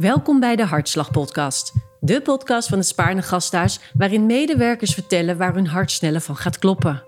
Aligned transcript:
Welkom 0.00 0.40
bij 0.40 0.56
de 0.56 0.64
Hartslag 0.64 1.10
Podcast. 1.10 1.72
De 1.98 2.20
podcast 2.20 2.68
van 2.68 2.78
het 2.78 2.86
Spaarne 2.86 3.22
Gasthuis, 3.22 3.80
waarin 3.94 4.26
medewerkers 4.26 4.94
vertellen 4.94 5.36
waar 5.36 5.54
hun 5.54 5.66
hart 5.66 5.90
sneller 5.90 6.20
van 6.20 6.36
gaat 6.36 6.58
kloppen. 6.58 7.02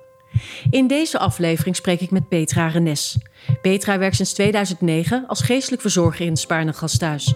In 0.71 0.87
deze 0.87 1.18
aflevering 1.18 1.77
spreek 1.77 2.00
ik 2.00 2.11
met 2.11 2.29
Petra 2.29 2.66
Renes. 2.66 3.18
Petra 3.62 3.98
werkt 3.98 4.16
sinds 4.16 4.32
2009 4.32 5.25
als 5.27 5.41
geestelijk 5.41 5.82
verzorger 5.82 6.25
in 6.25 6.30
het 6.30 6.39
Spaarne 6.39 6.73
Gasthuis. 6.73 7.34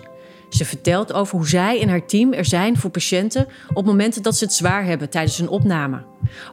Ze 0.48 0.64
vertelt 0.64 1.12
over 1.12 1.37
hoe 1.37 1.48
zij 1.48 1.80
en 1.80 1.88
haar 1.88 2.07
team 2.07 2.32
er 2.32 2.45
zijn 2.45 2.79
voor 2.79 2.91
patiënten 2.91 3.46
op 3.75 3.84
momenten 3.84 4.23
dat 4.23 4.36
ze 4.36 4.45
het 4.45 4.54
zwaar 4.54 4.84
hebben 4.84 5.11
tijdens 5.11 5.38
een 5.38 5.48
opname. 5.48 6.04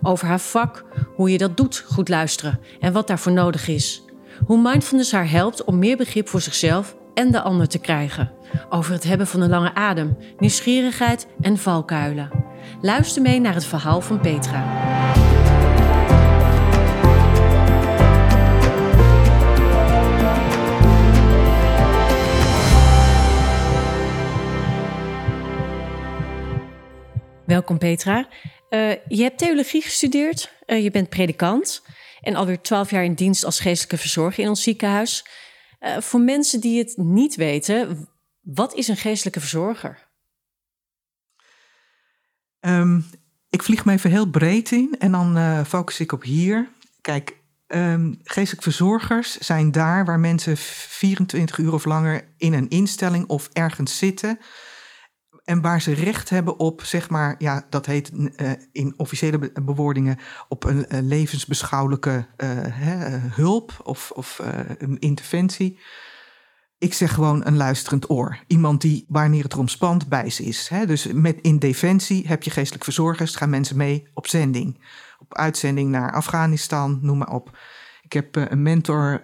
Over 0.02 0.28
haar 0.28 0.40
vak, 0.40 0.86
hoe 1.16 1.32
je 1.32 1.38
dat 1.38 1.58
doet, 1.58 1.86
goed 1.88 2.10
luisteren 2.10 2.60
en 2.80 2.94
wat 2.94 3.08
daarvoor 3.08 3.32
nodig 3.32 3.68
is. 3.68 4.04
Hoe 4.46 4.62
mindfulness 4.62 5.12
haar 5.12 5.30
helpt 5.30 5.64
om 5.64 5.80
meer 5.80 5.98
begrip 5.98 6.28
voor 6.28 6.42
zichzelf 6.42 6.96
en 7.14 7.32
de 7.32 7.42
ander 7.42 7.68
te 7.68 7.80
krijgen. 7.80 8.32
Over 8.70 8.94
het 8.94 9.04
hebben 9.04 9.28
van 9.28 9.42
een 9.42 9.50
lange 9.50 9.74
adem, 9.74 10.18
nieuwsgierigheid 10.38 11.28
en 11.42 11.58
valkuilen. 11.58 12.30
Luister 12.82 13.22
mee 13.22 13.40
naar 13.40 13.54
het 13.54 13.66
verhaal 13.66 14.02
van 14.02 14.20
Petra. 14.20 14.92
Welkom 27.46 27.78
Petra. 27.78 28.28
Uh, 28.70 28.92
je 29.08 29.24
hebt 29.24 29.38
theologie 29.38 29.82
gestudeerd, 29.82 30.52
uh, 30.68 30.84
je 30.84 30.92
bent 30.92 31.10
predikant 31.10 31.84
en 32.22 32.36
alweer 32.36 32.62
twaalf 32.62 32.92
jaar 32.92 33.04
in 33.04 33.14
dienst 33.14 33.46
als 33.46 33.60
geestelijke 33.60 33.98
verzorger 33.98 34.44
in 34.44 34.50
ons 34.50 34.64
ziekenhuis. 34.64 35.26
Uh, 35.80 35.98
voor 35.98 36.20
mensen 36.20 36.60
die 36.60 36.80
het 36.80 36.98
niet 36.98 37.36
weten, 37.36 38.08
wat 38.44 38.74
is 38.74 38.88
een 38.88 38.98
geestelijke 38.98 39.40
verzorger? 39.40 40.08
Um, 42.60 43.06
ik 43.50 43.64
vlieg 43.64 43.86
me 43.86 43.92
even 43.92 44.10
heel 44.10 44.30
breed 44.30 44.72
in 44.72 44.96
en 45.00 45.12
dan 45.12 45.66
focus 45.66 46.00
ik 46.00 46.12
op 46.12 46.24
hier. 46.24 46.70
Kijk, 47.02 47.38
um, 47.68 48.20
geestelijke 48.24 48.70
verzorgers 48.70 49.38
zijn 49.38 49.72
daar 49.72 50.06
waar 50.06 50.20
mensen 50.20 50.58
24 50.58 51.58
uur 51.58 51.74
of 51.74 51.86
langer 51.86 52.28
in 52.38 52.54
een 52.54 52.70
instelling 52.70 53.28
of 53.28 53.50
ergens 53.54 53.98
zitten 53.98 54.40
en 55.44 55.62
waar 55.62 55.82
ze 55.82 55.94
recht 55.94 56.30
hebben 56.30 56.60
op, 56.60 56.84
zeg 56.84 57.10
maar, 57.10 57.36
ja, 57.38 57.66
dat 57.70 57.86
heet 57.86 58.12
uh, 58.14 58.52
in 58.72 58.94
officiële 58.98 59.52
bewoordingen, 59.64 60.18
op 60.48 60.64
een 60.64 60.86
uh, 60.90 61.00
levensbeschouwelijke 61.02 62.26
hè, 62.38 63.18
hulp 63.18 63.82
of, 63.84 64.12
of 64.12 64.42
een 64.78 65.00
interventie. 65.00 65.80
Ik 66.84 66.94
zeg 66.94 67.14
gewoon 67.14 67.46
een 67.46 67.58
luisterend 67.58 68.10
oor. 68.10 68.38
Iemand 68.48 68.82
die, 68.82 69.06
wanneer 69.08 69.44
het 69.44 69.54
erom 69.54 69.68
spant, 69.68 70.08
bij 70.08 70.30
ze 70.30 70.44
is. 70.44 70.68
Hè? 70.68 70.86
Dus 70.86 71.08
met, 71.14 71.38
in 71.42 71.60
defensie 71.60 72.28
heb 72.28 72.44
je 72.44 72.52
geestelijk 72.52 72.84
verzorgers, 72.84 73.36
gaan 73.36 73.50
mensen 73.50 73.78
mee 73.78 74.08
op 74.14 74.28
zending. 74.28 74.80
Op 75.20 75.36
uitzending 75.38 75.90
naar 75.90 76.14
Afghanistan, 76.14 77.00
noem 77.02 77.18
maar 77.18 77.32
op. 77.32 77.58
Ik 78.02 78.14
heb 78.14 78.36
een 78.36 78.62
mentor 78.62 79.22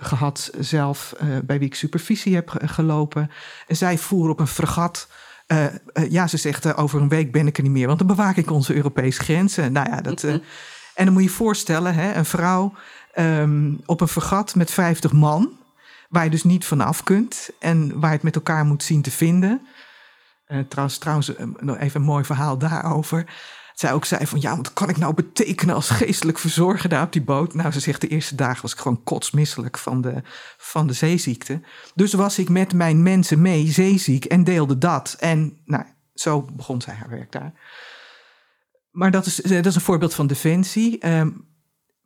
gehad 0.00 0.50
zelf, 0.58 1.14
bij 1.44 1.58
wie 1.58 1.68
ik 1.68 1.74
supervisie 1.74 2.34
heb 2.34 2.58
gelopen. 2.64 3.30
En 3.66 3.76
zij 3.76 3.98
voeren 3.98 4.32
op 4.32 4.40
een 4.40 4.46
fregat 4.46 5.08
uh, 5.46 5.64
uh, 5.64 6.10
ja, 6.10 6.26
ze 6.26 6.36
zegt 6.36 6.66
uh, 6.66 6.78
over 6.78 7.00
een 7.00 7.08
week 7.08 7.32
ben 7.32 7.46
ik 7.46 7.56
er 7.56 7.62
niet 7.62 7.72
meer, 7.72 7.86
want 7.86 7.98
dan 7.98 8.06
bewaak 8.06 8.36
ik 8.36 8.50
onze 8.50 8.74
Europese 8.74 9.22
grenzen. 9.22 9.72
Nou 9.72 9.90
ja, 9.90 10.00
dat, 10.00 10.22
en 10.24 10.42
dan 10.94 11.12
moet 11.12 11.22
je 11.22 11.28
je 11.28 11.34
voorstellen, 11.34 11.94
hè, 11.94 12.14
een 12.14 12.24
vrouw 12.24 12.72
um, 13.18 13.80
op 13.86 14.00
een 14.00 14.08
vergat 14.08 14.54
met 14.54 14.70
50 14.70 15.12
man, 15.12 15.58
waar 16.08 16.24
je 16.24 16.30
dus 16.30 16.44
niet 16.44 16.64
vanaf 16.64 17.02
kunt 17.02 17.50
en 17.58 18.00
waar 18.00 18.10
je 18.10 18.16
het 18.16 18.24
met 18.24 18.34
elkaar 18.34 18.64
moet 18.64 18.82
zien 18.82 19.02
te 19.02 19.10
vinden. 19.10 19.66
trouwens, 20.68 20.98
trouwens 20.98 21.32
nog 21.60 21.76
even 21.78 22.00
een 22.00 22.06
mooi 22.06 22.24
verhaal 22.24 22.58
daarover 22.58 23.26
zij 23.78 23.92
ook 23.92 24.04
zei 24.04 24.26
van 24.26 24.40
ja, 24.40 24.56
wat 24.56 24.72
kan 24.72 24.88
ik 24.88 24.96
nou 24.96 25.14
betekenen 25.14 25.74
als 25.74 25.90
geestelijk 25.90 26.38
verzorger 26.38 26.88
daar 26.88 27.02
op 27.02 27.12
die 27.12 27.22
boot? 27.22 27.54
Nou, 27.54 27.72
ze 27.72 27.80
zegt 27.80 28.00
de 28.00 28.08
eerste 28.08 28.34
dagen 28.34 28.62
was 28.62 28.72
ik 28.72 28.78
gewoon 28.78 29.02
kotsmisselijk 29.02 29.78
van 29.78 30.00
de, 30.00 30.22
van 30.56 30.86
de 30.86 30.92
zeeziekte. 30.92 31.60
Dus 31.94 32.12
was 32.12 32.38
ik 32.38 32.48
met 32.48 32.72
mijn 32.72 33.02
mensen 33.02 33.42
mee 33.42 33.66
zeeziek 33.66 34.24
en 34.24 34.44
deelde 34.44 34.78
dat. 34.78 35.16
En 35.18 35.58
nou, 35.64 35.84
zo 36.14 36.42
begon 36.42 36.80
zij 36.80 36.94
haar 36.94 37.08
werk 37.08 37.32
daar. 37.32 37.52
Maar 38.90 39.10
dat 39.10 39.26
is, 39.26 39.36
dat 39.36 39.66
is 39.66 39.74
een 39.74 39.80
voorbeeld 39.80 40.14
van 40.14 40.26
defensie, 40.26 40.98
eh, 40.98 41.26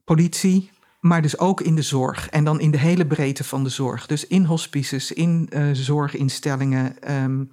politie, 0.05 0.71
maar 1.03 1.23
dus 1.23 1.39
ook 1.39 1.61
in 1.61 1.75
de 1.75 1.83
zorg. 1.83 2.29
En 2.29 2.45
dan 2.45 2.61
in 2.61 2.71
de 2.71 2.79
hele 2.79 3.07
breedte 3.07 3.45
van 3.45 3.65
de 3.65 3.71
zorg. 3.71 4.07
Dus 4.07 4.27
in 4.27 4.45
hospices, 4.45 5.13
in 5.13 5.49
uh, 5.51 5.69
zorginstellingen, 5.73 7.13
um, 7.13 7.53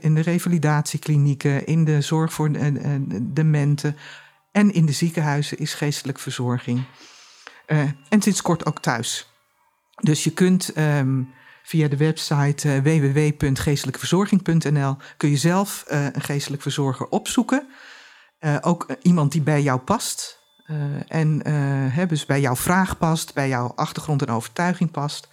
in 0.00 0.14
de 0.14 0.20
revalidatieklinieken, 0.20 1.66
in 1.66 1.84
de 1.84 2.00
zorg 2.00 2.32
voor 2.32 2.52
de 2.52 3.32
dementen. 3.32 3.96
En 4.52 4.72
in 4.72 4.86
de 4.86 4.92
ziekenhuizen 4.92 5.58
is 5.58 5.74
geestelijk 5.74 6.18
verzorging. 6.18 6.84
Uh, 7.66 7.82
en 8.08 8.22
sinds 8.22 8.42
kort 8.42 8.66
ook 8.66 8.80
thuis. 8.80 9.30
Dus 10.00 10.24
je 10.24 10.32
kunt 10.32 10.76
um, 10.76 11.32
via 11.62 11.88
de 11.88 11.96
website 11.96 12.68
uh, 12.68 12.78
www.geestelijkeverzorging.nl 12.82 14.96
kun 15.16 15.30
je 15.30 15.36
zelf 15.36 15.84
uh, 15.92 16.04
een 16.04 16.22
geestelijk 16.22 16.62
verzorger 16.62 17.08
opzoeken. 17.08 17.68
ook 18.60 18.86
iemand 19.02 19.32
die 19.32 19.42
bij 19.42 19.62
jou 19.62 19.80
past. 19.80 20.43
Uh, 20.66 20.76
en 21.08 21.48
uh, 21.48 22.08
dus 22.08 22.26
bij 22.26 22.40
jouw 22.40 22.56
vraag 22.56 22.98
past, 22.98 23.34
bij 23.34 23.48
jouw 23.48 23.72
achtergrond 23.74 24.22
en 24.22 24.34
overtuiging 24.34 24.90
past. 24.90 25.28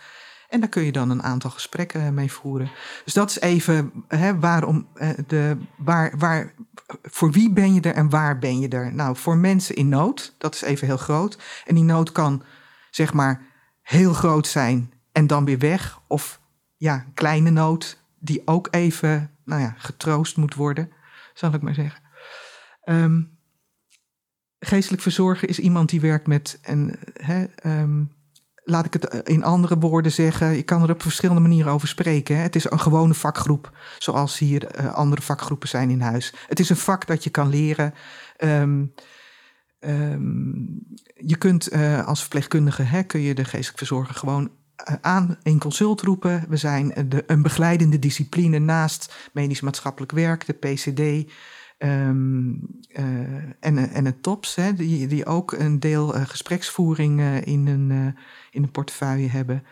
En 0.50 0.60
daar 0.60 0.70
kun 0.70 0.84
je 0.84 0.92
dan 0.92 1.10
een 1.10 1.24
aantal 1.24 1.50
gesprekken 1.50 2.14
mee 2.14 2.32
voeren. 2.32 2.72
Dus 3.04 3.14
dat 3.14 3.30
is 3.30 3.40
even 3.40 3.92
hè, 4.08 4.40
waarom 4.40 4.88
de, 5.28 5.58
waar, 5.78 6.18
waar, 6.18 6.54
voor 7.02 7.32
wie 7.32 7.54
ben 7.54 7.74
je 7.74 7.82
er 7.82 7.94
en 7.94 8.10
waar 8.10 8.40
ben 8.40 8.60
je 8.60 8.68
er? 8.68 8.94
Nou, 8.94 9.16
voor 9.16 9.38
mensen 9.38 9.76
in 9.76 9.90
nood, 9.90 10.36
dat 10.38 10.54
is 10.54 10.62
even 10.62 10.88
heel 10.88 10.98
groot. 10.98 11.38
En 11.66 11.76
die 11.76 11.84
nood 11.84 12.12
kan 12.12 12.44
zeg 12.90 13.14
maar 13.14 13.42
heel 13.82 14.14
groot 14.14 14.48
zijn 14.48 14.94
en 15.12 15.28
dan 15.28 15.46
weer 15.46 15.60
weg. 15.60 16.00
Of 16.08 16.40
ja, 16.78 17.06
kleine 17.14 17.50
nood 17.50 18.04
die 18.20 18.42
ook 18.46 18.68
even 18.72 19.32
nou 19.46 19.62
ja, 19.62 19.76
getroost 19.78 20.38
moet 20.38 20.56
worden, 20.56 20.92
zal 21.34 21.54
ik 21.54 21.62
maar 21.62 21.74
zeggen. 21.74 22.02
Um, 22.86 23.40
geestelijk 24.66 25.02
verzorger 25.02 25.50
is 25.50 25.60
iemand 25.60 25.90
die 25.90 26.02
werkt 26.02 26.28
met, 26.28 26.60
en, 26.62 27.00
hè, 27.14 27.46
um, 27.66 28.12
laat 28.64 28.86
ik 28.86 28.94
het 28.94 29.28
in 29.28 29.44
andere 29.44 29.78
woorden 29.78 30.12
zeggen, 30.12 30.56
je 30.56 30.64
kan 30.64 30.84
er 30.84 30.90
op 30.90 31.02
verschillende 31.02 31.42
manieren 31.42 31.72
over 31.72 31.88
spreken. 31.88 32.38
Het 32.38 32.56
is 32.56 32.72
een 32.72 32.80
gewone 32.80 33.14
vakgroep, 33.14 33.78
zoals 33.98 34.38
hier 34.38 34.80
uh, 34.80 34.94
andere 34.94 35.22
vakgroepen 35.22 35.70
zijn 35.70 35.90
in 35.90 36.02
huis. 36.02 36.34
Het 36.48 36.60
is 36.60 36.70
een 36.70 36.78
vak 36.78 37.08
dat 37.08 37.24
je 37.24 37.30
kan 37.30 37.50
leren. 37.50 37.94
Um, 38.38 38.94
um, 39.80 40.84
je 41.16 41.36
kunt 41.36 41.74
uh, 41.74 42.08
als 42.08 42.20
verpleegkundige, 42.20 42.84
hè, 42.84 43.04
kun 43.04 43.22
je 43.22 43.34
de 43.34 43.46
geestelijk 43.46 43.78
verzorger 43.78 44.16
gewoon 44.16 44.52
uh, 44.90 44.96
aan 45.02 45.38
in 45.44 45.60
consult 45.60 46.02
roepen. 46.02 46.46
We 46.50 46.58
zijn 46.58 46.94
de, 47.10 47.24
een 47.28 47.42
begeleidende 47.42 48.00
discipline 48.00 48.60
naast 48.60 49.30
medisch 49.34 49.62
maatschappelijk 49.62 50.12
werk, 50.12 50.46
de 50.46 50.54
PCD. 50.54 51.32
Um, 51.84 52.52
uh, 52.90 53.04
en, 53.60 53.78
en 53.78 54.06
het 54.06 54.24
TOPS, 54.24 54.56
hè, 54.56 54.74
die, 54.74 55.08
die 55.08 55.26
ook 55.26 55.52
een 55.52 55.80
deel 55.80 56.16
uh, 56.16 56.26
gespreksvoering 56.26 57.20
uh, 57.20 57.42
in, 57.42 57.68
een, 57.68 58.16
in 58.52 58.64
een 58.64 58.72
portefeuille 58.72 59.30
hebben. 59.30 59.64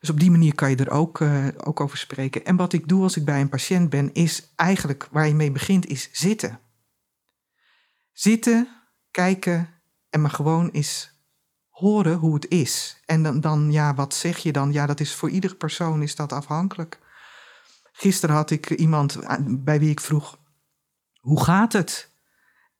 Dus 0.00 0.10
op 0.10 0.20
die 0.20 0.30
manier 0.30 0.54
kan 0.54 0.70
je 0.70 0.76
er 0.76 0.90
ook, 0.90 1.20
ook 1.56 1.80
over 1.80 1.98
spreken. 1.98 2.44
En 2.44 2.56
wat 2.56 2.72
ik 2.72 2.88
doe 2.88 3.02
als 3.02 3.16
ik 3.16 3.24
bij 3.24 3.40
een 3.40 3.48
patiënt 3.48 3.90
ben, 3.90 4.12
is 4.12 4.52
eigenlijk 4.56 5.08
waar 5.10 5.26
je 5.26 5.34
mee 5.34 5.52
begint, 5.52 5.86
is 5.86 6.08
zitten. 6.12 6.58
Zitten, 8.12 8.68
kijken 9.10 9.68
en 10.10 10.20
maar 10.20 10.30
gewoon 10.30 10.68
eens 10.68 11.20
horen 11.68 12.16
hoe 12.16 12.34
het 12.34 12.48
is. 12.48 13.00
En 13.04 13.22
dan, 13.22 13.40
dan, 13.40 13.72
ja, 13.72 13.94
wat 13.94 14.14
zeg 14.14 14.38
je 14.38 14.52
dan? 14.52 14.72
Ja, 14.72 14.86
dat 14.86 15.00
is 15.00 15.14
voor 15.14 15.30
iedere 15.30 15.54
persoon 15.54 16.02
is 16.02 16.14
dat 16.14 16.32
afhankelijk. 16.32 16.98
Gisteren 17.92 18.34
had 18.34 18.50
ik 18.50 18.70
iemand 18.70 19.18
bij 19.48 19.78
wie 19.78 19.90
ik 19.90 20.00
vroeg, 20.00 20.38
hoe 21.20 21.44
gaat 21.44 21.72
het? 21.72 22.12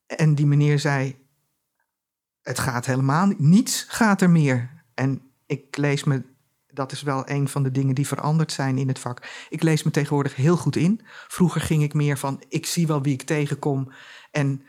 En 0.05 0.35
die 0.35 0.45
meneer 0.45 0.79
zei, 0.79 1.15
het 2.41 2.59
gaat 2.59 2.85
helemaal 2.85 3.25
niet, 3.25 3.39
niets 3.39 3.85
gaat 3.87 4.21
er 4.21 4.29
meer. 4.29 4.83
En 4.93 5.21
ik 5.45 5.77
lees 5.77 6.03
me, 6.03 6.23
dat 6.67 6.91
is 6.91 7.01
wel 7.01 7.29
een 7.29 7.47
van 7.47 7.63
de 7.63 7.71
dingen 7.71 7.95
die 7.95 8.07
veranderd 8.07 8.51
zijn 8.51 8.77
in 8.77 8.87
het 8.87 8.99
vak. 8.99 9.45
Ik 9.49 9.63
lees 9.63 9.83
me 9.83 9.91
tegenwoordig 9.91 10.35
heel 10.35 10.57
goed 10.57 10.75
in. 10.75 11.01
Vroeger 11.27 11.61
ging 11.61 11.83
ik 11.83 11.93
meer 11.93 12.17
van, 12.17 12.43
ik 12.47 12.65
zie 12.65 12.87
wel 12.87 13.01
wie 13.01 13.13
ik 13.13 13.21
tegenkom. 13.21 13.91
En, 14.31 14.63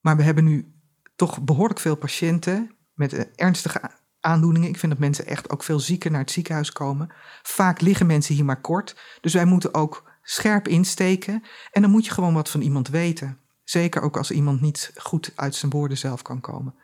maar 0.00 0.16
we 0.16 0.22
hebben 0.22 0.44
nu 0.44 0.72
toch 1.16 1.42
behoorlijk 1.42 1.80
veel 1.80 1.96
patiënten 1.96 2.76
met 2.92 3.34
ernstige 3.34 3.90
aandoeningen. 4.20 4.68
Ik 4.68 4.78
vind 4.78 4.92
dat 4.92 5.00
mensen 5.00 5.26
echt 5.26 5.50
ook 5.50 5.62
veel 5.62 5.80
zieker 5.80 6.10
naar 6.10 6.20
het 6.20 6.30
ziekenhuis 6.30 6.72
komen. 6.72 7.12
Vaak 7.42 7.80
liggen 7.80 8.06
mensen 8.06 8.34
hier 8.34 8.44
maar 8.44 8.60
kort. 8.60 8.96
Dus 9.20 9.32
wij 9.32 9.44
moeten 9.44 9.74
ook 9.74 10.12
scherp 10.24 10.68
insteken. 10.68 11.42
En 11.70 11.82
dan 11.82 11.90
moet 11.90 12.04
je 12.04 12.12
gewoon 12.12 12.34
wat 12.34 12.50
van 12.50 12.60
iemand 12.60 12.88
weten. 12.88 13.38
Zeker 13.64 14.02
ook 14.02 14.16
als 14.16 14.30
iemand 14.30 14.60
niet 14.60 14.92
goed 14.96 15.32
uit 15.34 15.54
zijn 15.54 15.72
woorden 15.72 15.98
zelf 15.98 16.22
kan 16.22 16.40
komen. 16.40 16.74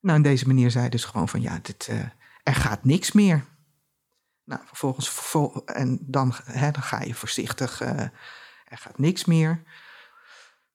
Nou, 0.00 0.16
in 0.16 0.22
deze 0.22 0.46
manier 0.46 0.70
zei 0.70 0.88
dus 0.88 1.04
gewoon 1.04 1.28
van 1.28 1.40
ja, 1.40 1.58
dit, 1.62 1.88
uh, 1.90 1.98
er 2.42 2.54
gaat 2.54 2.84
niks 2.84 3.12
meer. 3.12 3.44
Nou, 4.44 4.60
vervolgens, 4.64 5.10
vervol- 5.10 5.64
en 5.64 5.98
dan, 6.00 6.34
hè, 6.44 6.70
dan 6.70 6.82
ga 6.82 7.02
je 7.02 7.14
voorzichtig, 7.14 7.80
eh, 7.80 8.00
er 8.64 8.78
gaat 8.78 8.98
niks 8.98 9.24
meer. 9.24 9.62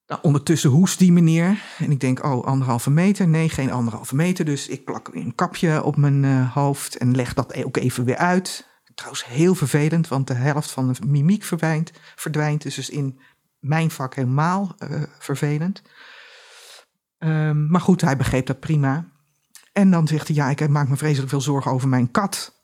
Nou, 0.08 0.24
ondertussen 0.24 0.70
hoest 0.70 1.00
die 1.00 1.12
meneer. 1.12 1.62
En 1.78 1.92
ik 1.92 2.00
denk, 2.00 2.24
oh, 2.24 2.46
anderhalve 2.46 2.90
meter. 2.90 3.28
Nee, 3.28 3.50
geen 3.50 3.72
anderhalve 3.72 4.16
meter. 4.16 4.46
Dus 4.46 4.68
ik 4.68 4.86
plak 4.86 5.08
een 5.08 5.36
kapje 5.36 5.84
op 5.84 5.96
mijn 5.96 6.26
eh, 6.26 6.54
hoofd 6.54 6.98
en 6.98 7.16
leg 7.16 7.34
dat 7.34 7.64
ook 7.64 7.78
even 7.78 8.06
weer 8.06 8.18
uit. 8.18 8.68
Trouwens, 8.96 9.26
heel 9.26 9.56
vervelend, 9.56 10.08
want 10.08 10.28
de 10.28 10.34
helft 10.34 10.72
van 10.72 10.94
de 10.94 11.06
mimiek 11.06 11.44
verdwijnt. 11.44 11.92
verdwijnt 12.16 12.62
dus 12.62 12.78
is 12.78 12.90
in 12.90 13.20
mijn 13.60 13.92
vak 13.92 14.16
helemaal 14.16 14.76
eh, 14.78 15.02
vervelend. 15.20 15.82
Ehm, 17.18 17.68
maar 17.68 17.82
goed, 17.82 18.02
hij 18.02 18.18
begreep 18.18 18.46
dat 18.46 18.60
prima. 18.60 19.06
En 19.72 19.92
dan 19.92 20.08
zegt 20.08 20.28
hij, 20.28 20.36
ja, 20.36 20.50
ik 20.50 20.70
maak 20.70 20.88
me 20.88 20.98
vreselijk 20.98 21.30
veel 21.30 21.42
zorgen 21.42 21.72
over 21.72 21.88
mijn 21.88 22.12
kat. 22.12 22.64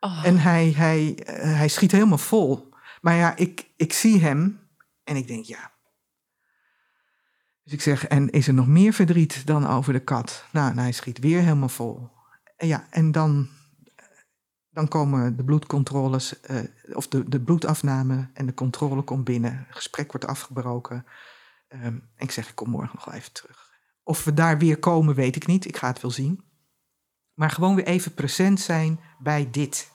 Oh. 0.00 0.24
En 0.24 0.38
hij, 0.38 0.72
hij, 0.76 1.14
eh, 1.24 1.54
hij 1.56 1.68
schiet 1.68 1.92
helemaal 1.92 2.18
vol. 2.18 2.74
Maar 3.00 3.14
ja, 3.14 3.36
ik, 3.36 3.70
ik 3.76 3.92
zie 3.92 4.20
hem 4.20 4.60
en 5.04 5.16
ik 5.16 5.26
denk, 5.26 5.44
ja. 5.44 5.70
Dus 7.62 7.72
ik 7.72 7.80
zeg, 7.80 8.06
en 8.06 8.30
is 8.30 8.48
er 8.48 8.54
nog 8.54 8.66
meer 8.66 8.92
verdriet 8.92 9.46
dan 9.46 9.66
over 9.66 9.92
de 9.92 10.00
kat? 10.00 10.44
Nou, 10.52 10.70
en 10.70 10.78
hij 10.78 10.92
schiet 10.92 11.18
weer 11.18 11.40
helemaal 11.40 11.68
vol. 11.68 12.10
En 12.56 12.66
ja, 12.66 12.86
en 12.90 13.12
dan, 13.12 13.48
dan 14.76 14.88
komen 14.88 15.36
de 15.36 15.44
bloedcontroles, 15.44 16.40
eh, 16.40 16.58
of 16.92 17.08
de, 17.08 17.28
de 17.28 17.40
bloedafname 17.40 18.28
en 18.32 18.46
de 18.46 18.54
controle 18.54 19.02
komt 19.02 19.24
binnen. 19.24 19.64
Het 19.66 19.76
gesprek 19.76 20.12
wordt 20.12 20.26
afgebroken. 20.26 21.06
Ehm, 21.68 21.98
ik 22.16 22.30
zeg, 22.30 22.48
ik 22.48 22.54
kom 22.54 22.70
morgen 22.70 22.90
nog 22.94 23.04
wel 23.04 23.14
even 23.14 23.32
terug. 23.32 23.70
Of 24.02 24.24
we 24.24 24.34
daar 24.34 24.58
weer 24.58 24.78
komen, 24.78 25.14
weet 25.14 25.36
ik 25.36 25.46
niet. 25.46 25.64
Ik 25.64 25.76
ga 25.76 25.86
het 25.86 26.00
wel 26.00 26.10
zien. 26.10 26.44
Maar 27.34 27.50
gewoon 27.50 27.74
weer 27.74 27.86
even 27.86 28.14
present 28.14 28.60
zijn 28.60 29.00
bij 29.18 29.48
dit. 29.50 29.90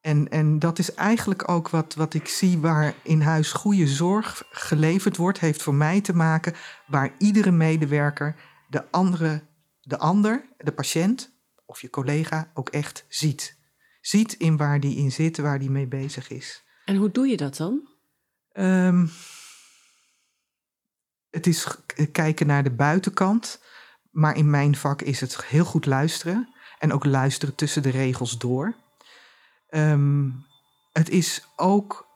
En, 0.00 0.28
en 0.28 0.58
dat 0.58 0.78
is 0.78 0.94
eigenlijk 0.94 1.48
ook 1.48 1.68
wat, 1.68 1.94
wat 1.94 2.14
ik 2.14 2.28
zie 2.28 2.58
waar 2.58 2.94
in 3.02 3.20
huis 3.20 3.52
goede 3.52 3.86
zorg 3.86 4.44
geleverd 4.50 5.16
wordt, 5.16 5.40
heeft 5.40 5.62
voor 5.62 5.74
mij 5.74 6.00
te 6.00 6.14
maken 6.14 6.54
waar 6.86 7.14
iedere 7.18 7.50
medewerker 7.50 8.36
de 8.68 8.90
andere, 8.90 9.42
de 9.80 9.98
ander, 9.98 10.48
de 10.56 10.72
patiënt 10.72 11.32
of 11.64 11.80
je 11.80 11.90
collega 11.90 12.50
ook 12.54 12.68
echt 12.68 13.04
ziet. 13.08 13.60
Ziet 14.02 14.32
in 14.32 14.56
waar 14.56 14.80
die 14.80 14.96
in 14.96 15.12
zit, 15.12 15.36
waar 15.38 15.58
die 15.58 15.70
mee 15.70 15.86
bezig 15.86 16.30
is. 16.30 16.62
En 16.84 16.96
hoe 16.96 17.10
doe 17.10 17.26
je 17.26 17.36
dat 17.36 17.56
dan? 17.56 17.88
Ehm, 18.52 19.06
het 21.30 21.46
is 21.46 21.64
g- 21.64 22.10
kijken 22.12 22.46
naar 22.46 22.62
de 22.62 22.70
buitenkant, 22.70 23.62
maar 24.10 24.36
in 24.36 24.50
mijn 24.50 24.76
vak 24.76 25.02
is 25.02 25.20
het 25.20 25.44
heel 25.44 25.64
goed 25.64 25.86
luisteren 25.86 26.54
en 26.78 26.92
ook 26.92 27.04
luisteren 27.04 27.54
tussen 27.54 27.82
de 27.82 27.90
regels 27.90 28.38
door. 28.38 28.74
Ehm, 29.68 30.30
het 30.92 31.08
is 31.08 31.46
ook 31.56 32.06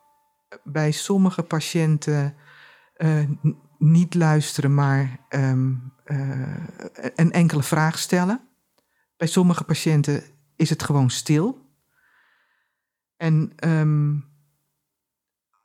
bij 0.65 0.91
sommige 0.91 1.43
patiënten 1.43 2.35
eh, 2.94 3.25
niet 3.79 4.15
luisteren, 4.15 4.75
maar 4.75 5.19
eh, 5.29 5.50
een 7.15 7.32
enkele 7.32 7.62
vraag 7.62 7.99
stellen. 7.99 8.49
Bij 9.17 9.27
sommige 9.29 9.65
patiënten 9.65 10.25
is 10.56 10.71
het 10.71 10.82
gewoon 10.82 11.11
stil. 11.11 11.65
En 13.17 13.53
ehm, 13.57 14.15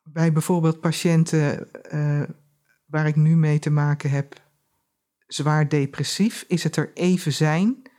bij 0.04 0.32
bijvoorbeeld 0.32 0.80
patiënten 0.80 1.72
eh, 1.84 2.22
waar 2.86 3.08
ik 3.08 3.16
nu 3.16 3.36
mee 3.36 3.60
te 3.60 3.70
maken 3.70 4.10
heb, 4.10 4.42
zwaar 5.28 5.70
depressief, 5.70 6.46
is 6.48 6.64
het 6.64 6.76
er 6.76 6.92
even 6.94 7.34
zijn 7.34 7.90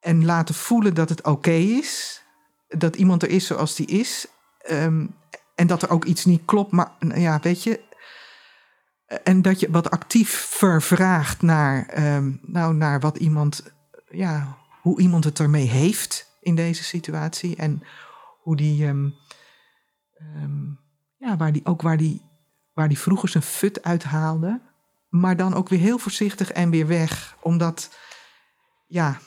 en 0.00 0.24
laten 0.24 0.54
voelen 0.54 0.94
dat 0.94 1.08
het 1.08 1.24
oké 1.24 1.50
is, 1.50 2.22
dat 2.68 2.96
iemand 2.96 3.22
er 3.22 3.28
is 3.28 3.46
zoals 3.46 3.74
die 3.74 3.86
is, 3.86 4.26
ehm, 4.58 5.06
en 5.54 5.66
dat 5.66 5.82
er 5.82 5.90
ook 5.90 6.04
iets 6.04 6.24
niet 6.24 6.42
klopt, 6.44 6.72
maar 6.72 6.92
ja, 6.98 7.38
weet 7.42 7.62
je, 7.62 7.84
en 9.06 9.42
dat 9.42 9.60
je 9.60 9.70
wat 9.70 9.90
actiever 9.90 10.82
vraagt 10.82 11.42
naar, 11.42 11.86
ehm, 11.86 12.32
nou, 12.42 12.74
naar 12.74 13.00
wat 13.00 13.16
iemand, 13.16 13.72
ja, 14.08 14.56
hoe 14.82 15.00
iemand 15.00 15.24
het 15.24 15.38
ermee 15.38 15.66
heeft 15.66 16.36
in 16.40 16.54
deze 16.54 16.84
situatie 16.84 17.56
en 17.56 17.82
hoe 18.46 18.56
die, 18.56 18.86
ehm, 18.86 19.10
ehm, 20.14 20.64
ja, 21.16 21.36
waar 21.36 21.52
die 21.52 21.64
ook 21.64 21.82
waar 21.82 21.96
die, 21.96 22.22
waar 22.72 22.88
die 22.88 22.98
vroeger 22.98 23.28
zijn 23.28 23.42
fut 23.42 23.82
uithaalde, 23.82 24.60
maar 25.08 25.36
dan 25.36 25.54
ook 25.54 25.68
weer 25.68 25.78
heel 25.78 25.98
voorzichtig 25.98 26.52
en 26.52 26.70
weer 26.70 26.86
weg, 26.86 27.36
omdat, 27.40 27.96
ja, 28.86 29.20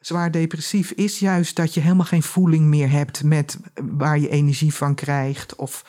zwaar 0.00 0.30
depressief 0.30 0.90
is 0.90 1.18
juist 1.18 1.56
dat 1.56 1.74
je 1.74 1.80
helemaal 1.80 2.06
geen 2.06 2.22
voeling 2.22 2.64
meer 2.64 2.90
hebt 2.90 3.22
met 3.22 3.58
waar 3.74 4.18
je 4.18 4.28
energie 4.28 4.74
van 4.74 4.94
krijgt 4.94 5.56
of 5.56 5.84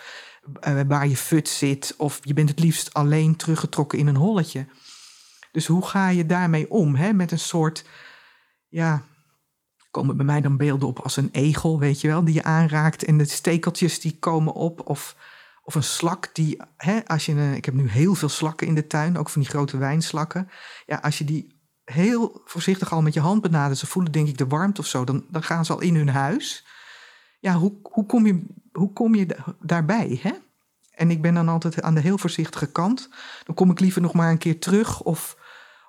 eh, 0.59 0.81
waar 0.87 1.07
je 1.07 1.17
fut 1.17 1.49
zit 1.49 1.93
of 1.97 2.19
je 2.21 2.33
bent 2.33 2.49
het 2.49 2.59
liefst 2.59 2.93
alleen 2.93 3.35
teruggetrokken 3.35 3.99
in 3.99 4.07
een 4.07 4.15
holletje. 4.15 4.67
Dus 5.51 5.65
hoe 5.65 5.85
ga 5.85 6.09
je 6.09 6.25
daarmee 6.25 6.69
om? 6.69 6.95
Hè? 6.95 7.13
Met 7.13 7.31
een 7.31 7.39
soort, 7.39 7.85
ja, 8.67 9.05
komen 9.91 10.17
bij 10.17 10.25
mij 10.25 10.41
dan 10.41 10.57
beelden 10.57 10.87
op 10.87 10.99
als 10.99 11.17
een 11.17 11.29
egel, 11.31 11.79
weet 11.79 12.01
je 12.01 12.07
wel, 12.07 12.23
die 12.23 12.33
je 12.33 12.43
aanraakt 12.43 13.03
en 13.03 13.17
de 13.17 13.25
stekeltjes 13.25 13.99
die 13.99 14.17
komen 14.19 14.53
op 14.53 14.89
of, 14.89 15.15
of 15.63 15.75
een 15.75 15.83
slak 15.83 16.29
die, 16.33 16.61
hè, 16.77 17.05
als 17.05 17.25
je, 17.25 17.55
ik 17.55 17.65
heb 17.65 17.73
nu 17.73 17.89
heel 17.89 18.15
veel 18.15 18.29
slakken 18.29 18.67
in 18.67 18.75
de 18.75 18.87
tuin, 18.87 19.17
ook 19.17 19.29
van 19.29 19.41
die 19.41 19.49
grote 19.49 19.77
wijnslakken. 19.77 20.49
Ja, 20.85 20.97
als 20.97 21.17
je 21.17 21.23
die 21.23 21.55
heel 21.83 22.41
voorzichtig 22.45 22.91
al 22.91 23.01
met 23.01 23.13
je 23.13 23.19
hand 23.19 23.41
benadert, 23.41 23.79
ze 23.79 23.87
voelen 23.87 24.11
denk 24.11 24.27
ik 24.27 24.37
de 24.37 24.47
warmte 24.47 24.81
of 24.81 24.87
zo, 24.87 25.03
dan, 25.03 25.25
dan 25.29 25.43
gaan 25.43 25.65
ze 25.65 25.73
al 25.73 25.81
in 25.81 25.95
hun 25.95 26.09
huis. 26.09 26.65
Ja, 27.39 27.53
hoe, 27.53 27.73
hoe 27.81 28.05
kom 28.05 28.25
je, 28.25 28.45
hoe 28.71 28.93
kom 28.93 29.15
je 29.15 29.25
da- 29.25 29.55
daarbij? 29.59 30.19
Hè? 30.21 30.31
En 30.91 31.11
ik 31.11 31.21
ben 31.21 31.33
dan 31.33 31.49
altijd 31.49 31.81
aan 31.81 31.95
de 31.95 32.01
heel 32.01 32.17
voorzichtige 32.17 32.71
kant. 32.71 33.09
Dan 33.43 33.55
kom 33.55 33.71
ik 33.71 33.79
liever 33.79 34.01
nog 34.01 34.13
maar 34.13 34.31
een 34.31 34.37
keer 34.37 34.59
terug 34.59 35.01
of, 35.01 35.37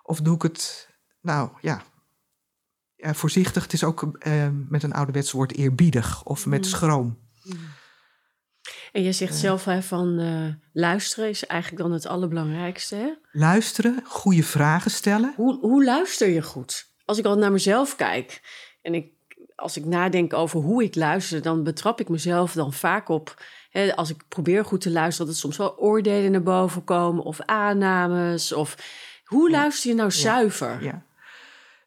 of 0.02 0.20
doe 0.20 0.34
ik 0.34 0.42
het, 0.42 0.88
nou 1.20 1.50
ja, 1.60 1.82
ja 3.00 3.14
voorzichtig. 3.14 3.62
Het 3.62 3.72
is 3.72 3.84
ook 3.84 4.16
eh, 4.18 4.48
met 4.68 4.82
een 4.82 4.92
ouderwets 4.92 5.32
woord 5.32 5.56
eerbiedig 5.56 6.24
of 6.24 6.46
met 6.46 6.58
Mm. 6.60 6.64
schroom. 6.70 7.18
En 8.92 9.02
je 9.02 9.12
zegt 9.12 9.34
zelf 9.36 9.64
hè, 9.64 9.82
van 9.82 10.18
eh, 10.18 10.54
luisteren 10.72 11.28
is 11.28 11.46
eigenlijk 11.46 11.82
dan 11.82 11.92
het 11.92 12.06
allerbelangrijkste. 12.06 12.94
Hè? 12.96 13.08
Luisteren, 13.32 14.00
goede 14.04 14.42
vragen 14.42 14.90
stellen. 14.90 15.32
Hoe, 15.36 15.58
hoe 15.60 15.84
luister 15.84 16.28
je 16.28 16.42
goed? 16.42 16.86
Als 17.04 17.18
ik 17.18 17.24
al 17.24 17.36
naar 17.38 17.52
mezelf 17.52 17.96
kijk 17.96 18.40
en 18.82 18.94
ik, 18.94 19.12
als 19.54 19.76
ik 19.76 19.84
nadenk 19.84 20.32
over 20.34 20.60
hoe 20.60 20.82
ik 20.82 20.94
luister, 20.94 21.42
dan 21.42 21.62
betrap 21.62 22.00
ik 22.00 22.08
mezelf 22.08 22.52
dan 22.52 22.72
vaak 22.72 23.08
op. 23.08 23.42
Hè, 23.70 23.96
als 23.96 24.10
ik 24.10 24.22
probeer 24.28 24.64
goed 24.64 24.80
te 24.80 24.90
luisteren, 24.90 25.26
dat 25.26 25.34
er 25.34 25.40
soms 25.40 25.56
wel 25.56 25.76
oordelen 25.78 26.30
naar 26.32 26.42
boven 26.42 26.84
komen 26.84 27.24
of 27.24 27.40
aannames. 27.40 28.52
Of 28.52 28.76
hoe 29.24 29.50
Ja. 29.50 29.56
luister 29.58 29.90
je 29.90 29.96
nou 29.96 30.10
zuiver? 30.10 30.82
Ja. 30.84 31.02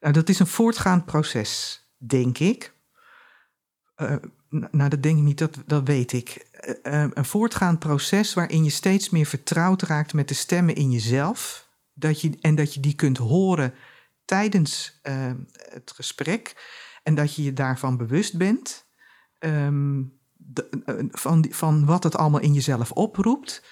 Nou, 0.01 0.13
dat 0.13 0.29
is 0.29 0.39
een 0.39 0.47
voortgaand 0.47 1.05
proces, 1.05 1.83
denk 1.97 2.37
ik. 2.37 2.73
Eh, 3.95 4.15
nou, 4.49 4.89
dat 4.89 5.03
denk 5.03 5.17
ik 5.17 5.23
niet, 5.23 5.37
dat, 5.37 5.57
dat 5.65 5.87
weet 5.87 6.13
ik. 6.13 6.47
Eh, 6.51 7.03
eh, 7.03 7.09
een 7.13 7.25
voortgaand 7.25 7.79
proces 7.79 8.33
waarin 8.33 8.63
je 8.63 8.69
steeds 8.69 9.09
meer 9.09 9.25
vertrouwd 9.25 9.81
raakt 9.81 10.13
met 10.13 10.27
de 10.27 10.33
stemmen 10.33 10.75
in 10.75 10.91
jezelf. 10.91 11.69
Dat 11.93 12.21
je, 12.21 12.37
en 12.41 12.55
dat 12.55 12.73
je 12.73 12.79
die 12.79 12.95
kunt 12.95 13.17
horen 13.17 13.73
tijdens 14.25 14.99
het 15.71 15.91
gesprek. 15.95 16.55
En 17.03 17.15
dat 17.15 17.35
je 17.35 17.43
je 17.43 17.53
daarvan 17.53 17.97
bewust 17.97 18.37
bent. 18.37 18.85
ehm, 19.39 20.01
eh, 20.85 20.95
van, 21.11 21.45
van 21.49 21.85
wat 21.85 22.03
het 22.03 22.15
allemaal 22.15 22.39
in 22.39 22.53
jezelf 22.53 22.91
oproept. 22.91 23.63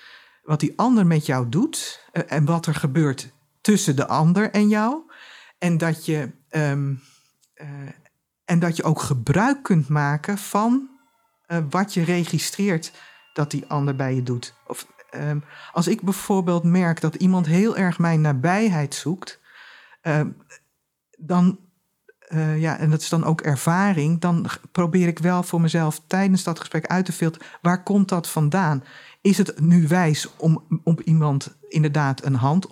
Wat 0.44 0.60
die 0.60 0.74
ander 0.76 1.08
met 1.08 1.26
jou 1.26 1.50
doet. 1.50 2.08
en 2.12 2.46
wat 2.46 2.66
er 2.66 2.76
gebeurt 2.76 3.32
tussen 3.62 3.96
de 3.96 4.08
ander 4.08 4.52
en 4.52 4.70
jou. 4.70 5.09
En 5.60 5.78
dat 5.78 6.06
je, 6.06 6.32
ehm, 6.50 6.94
eh, 7.54 7.68
en 8.46 8.60
dat 8.60 8.76
je 8.76 8.84
ook 8.84 9.02
gebruik 9.02 9.64
kunt 9.64 9.88
maken 9.88 10.38
van 10.38 10.90
eh, 11.46 11.58
wat 11.70 11.94
je 11.94 12.04
registreert 12.04 12.92
dat 13.34 13.52
die 13.52 13.66
ander 13.68 13.96
bij 13.96 14.16
je 14.16 14.24
doet. 14.24 14.54
Of, 14.68 14.88
ehm, 15.10 15.40
als 15.72 15.88
ik 15.88 16.02
bijvoorbeeld 16.02 16.64
merk 16.64 17.02
dat 17.02 17.16
iemand 17.16 17.46
heel 17.46 17.78
erg 17.78 18.00
mijn 18.00 18.22
nabijheid 18.22 18.96
zoekt, 18.96 19.40
ehm, 20.02 20.30
dan, 21.18 21.60
eh, 22.20 22.62
ja, 22.62 22.78
en 22.78 22.90
dat 22.90 23.02
is 23.02 23.10
dan 23.10 23.24
ook 23.24 23.42
ervaring, 23.42 24.20
dan 24.20 24.46
probeer 24.72 25.08
ik 25.08 25.20
wel 25.20 25.44
voor 25.44 25.62
mezelf 25.62 26.02
tijdens 26.08 26.44
dat 26.44 26.60
gesprek 26.60 26.88
uit 26.88 27.06
te 27.06 27.12
filteren, 27.12 27.48
waar 27.62 27.84
komt 27.84 28.10
dat 28.10 28.30
vandaan? 28.30 28.84
Is 29.22 29.38
het 29.38 29.60
nu 29.60 29.88
wijs 29.88 30.36
om 30.36 30.82
op 30.84 31.02
iemand 31.02 31.58
inderdaad 31.68 32.26
een 32.26 32.36
hand, 32.36 32.68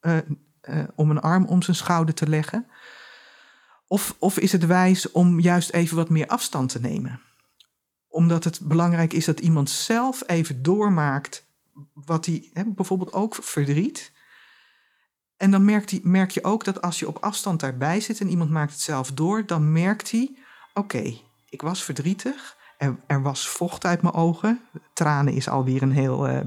eh, 0.00 0.16
eh, 0.62 0.84
om 0.94 1.10
een 1.10 1.20
arm 1.20 1.44
om 1.44 1.62
zijn 1.62 1.76
schouder 1.76 2.14
te 2.14 2.28
leggen? 2.28 2.66
Of, 3.86 4.16
of 4.18 4.38
is 4.38 4.52
het 4.52 4.66
wijs 4.66 5.10
om 5.10 5.40
juist 5.40 5.70
even 5.70 5.96
wat 5.96 6.08
meer 6.08 6.26
afstand 6.26 6.68
te 6.68 6.80
nemen? 6.80 7.20
Omdat 8.08 8.44
het 8.44 8.60
belangrijk 8.62 9.12
is 9.12 9.24
dat 9.24 9.40
iemand 9.40 9.70
zelf 9.70 10.22
even 10.26 10.62
doormaakt 10.62 11.46
wat 11.92 12.26
hij, 12.26 12.50
hè, 12.52 12.64
bijvoorbeeld 12.66 13.12
ook 13.12 13.34
verdriet. 13.34 14.12
En 15.36 15.50
dan 15.50 15.64
merkt 15.64 15.90
hij, 15.90 16.00
merk 16.02 16.30
je 16.30 16.44
ook 16.44 16.64
dat 16.64 16.82
als 16.82 16.98
je 16.98 17.08
op 17.08 17.18
afstand 17.18 17.60
daarbij 17.60 18.00
zit 18.00 18.20
en 18.20 18.28
iemand 18.28 18.50
maakt 18.50 18.72
het 18.72 18.80
zelf 18.80 19.12
door, 19.12 19.46
dan 19.46 19.72
merkt 19.72 20.10
hij: 20.10 20.36
oké, 20.74 21.14
ik 21.48 21.62
was 21.62 21.84
verdrietig, 21.84 22.56
er, 22.78 22.96
er, 23.06 23.22
was 23.22 23.48
vocht 23.48 23.84
uit 23.84 24.02
mijn 24.02 24.14
ogen, 24.14 24.60
tranen 24.92 25.32
is 25.32 25.48
alweer 25.48 25.82
een 25.82 25.92
heel, 25.92 26.28
uh, 26.28 26.40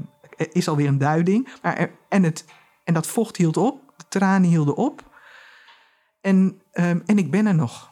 is 0.51 0.67
alweer 0.67 0.87
een 0.87 0.97
duiding, 0.97 1.47
maar 1.61 1.89
en, 2.09 2.23
het, 2.23 2.45
en 2.83 2.93
dat 2.93 3.07
vocht 3.07 3.37
hield 3.37 3.57
op, 3.57 3.84
tranen 4.19 4.49
hielden 4.49 4.75
op, 4.75 5.13
en, 6.21 6.61
um, 6.73 7.03
en 7.05 7.17
ik 7.17 7.31
ben 7.31 7.45
er 7.45 7.55
nog. 7.55 7.91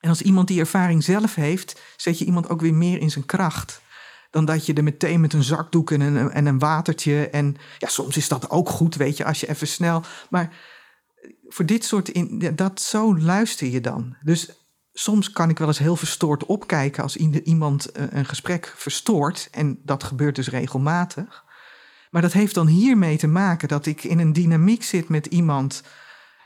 En 0.00 0.08
als 0.08 0.22
iemand 0.22 0.48
die 0.48 0.60
ervaring 0.60 1.04
zelf 1.04 1.34
heeft, 1.34 1.80
zet 1.96 2.18
je 2.18 2.24
iemand 2.24 2.48
ook 2.48 2.60
weer 2.60 2.74
meer 2.74 2.98
in 2.98 3.10
zijn 3.10 3.26
kracht 3.26 3.82
dan 4.30 4.44
dat 4.44 4.66
je 4.66 4.74
er 4.74 4.82
meteen 4.82 5.20
met 5.20 5.32
een 5.32 5.42
zakdoek 5.42 5.90
en 5.90 6.00
een, 6.00 6.30
en 6.30 6.46
een 6.46 6.58
watertje. 6.58 7.28
En 7.28 7.56
ja, 7.78 7.88
soms 7.88 8.16
is 8.16 8.28
dat 8.28 8.50
ook 8.50 8.68
goed, 8.68 8.94
weet 8.94 9.16
je, 9.16 9.24
als 9.24 9.40
je 9.40 9.48
even 9.48 9.66
snel. 9.66 10.02
Maar 10.30 10.54
voor 11.48 11.66
dit 11.66 11.84
soort. 11.84 12.08
In, 12.08 12.52
dat, 12.54 12.80
zo 12.80 13.18
luister 13.18 13.66
je 13.66 13.80
dan. 13.80 14.16
Dus 14.22 14.50
soms 14.92 15.30
kan 15.30 15.50
ik 15.50 15.58
wel 15.58 15.68
eens 15.68 15.78
heel 15.78 15.96
verstoord 15.96 16.46
opkijken 16.46 17.02
als 17.02 17.16
iemand 17.16 17.92
eh, 17.92 18.04
een 18.10 18.24
gesprek 18.24 18.72
verstoort. 18.76 19.48
En 19.50 19.80
dat 19.84 20.04
gebeurt 20.04 20.34
dus 20.34 20.48
regelmatig. 20.48 21.41
Maar 22.12 22.22
dat 22.22 22.32
heeft 22.32 22.54
dan 22.54 22.66
hiermee 22.66 23.16
te 23.16 23.26
maken 23.26 23.68
dat 23.68 23.86
ik 23.86 24.04
in 24.04 24.18
een 24.18 24.32
dynamiek 24.32 24.82
zit 24.82 25.08
met 25.08 25.26
iemand 25.26 25.82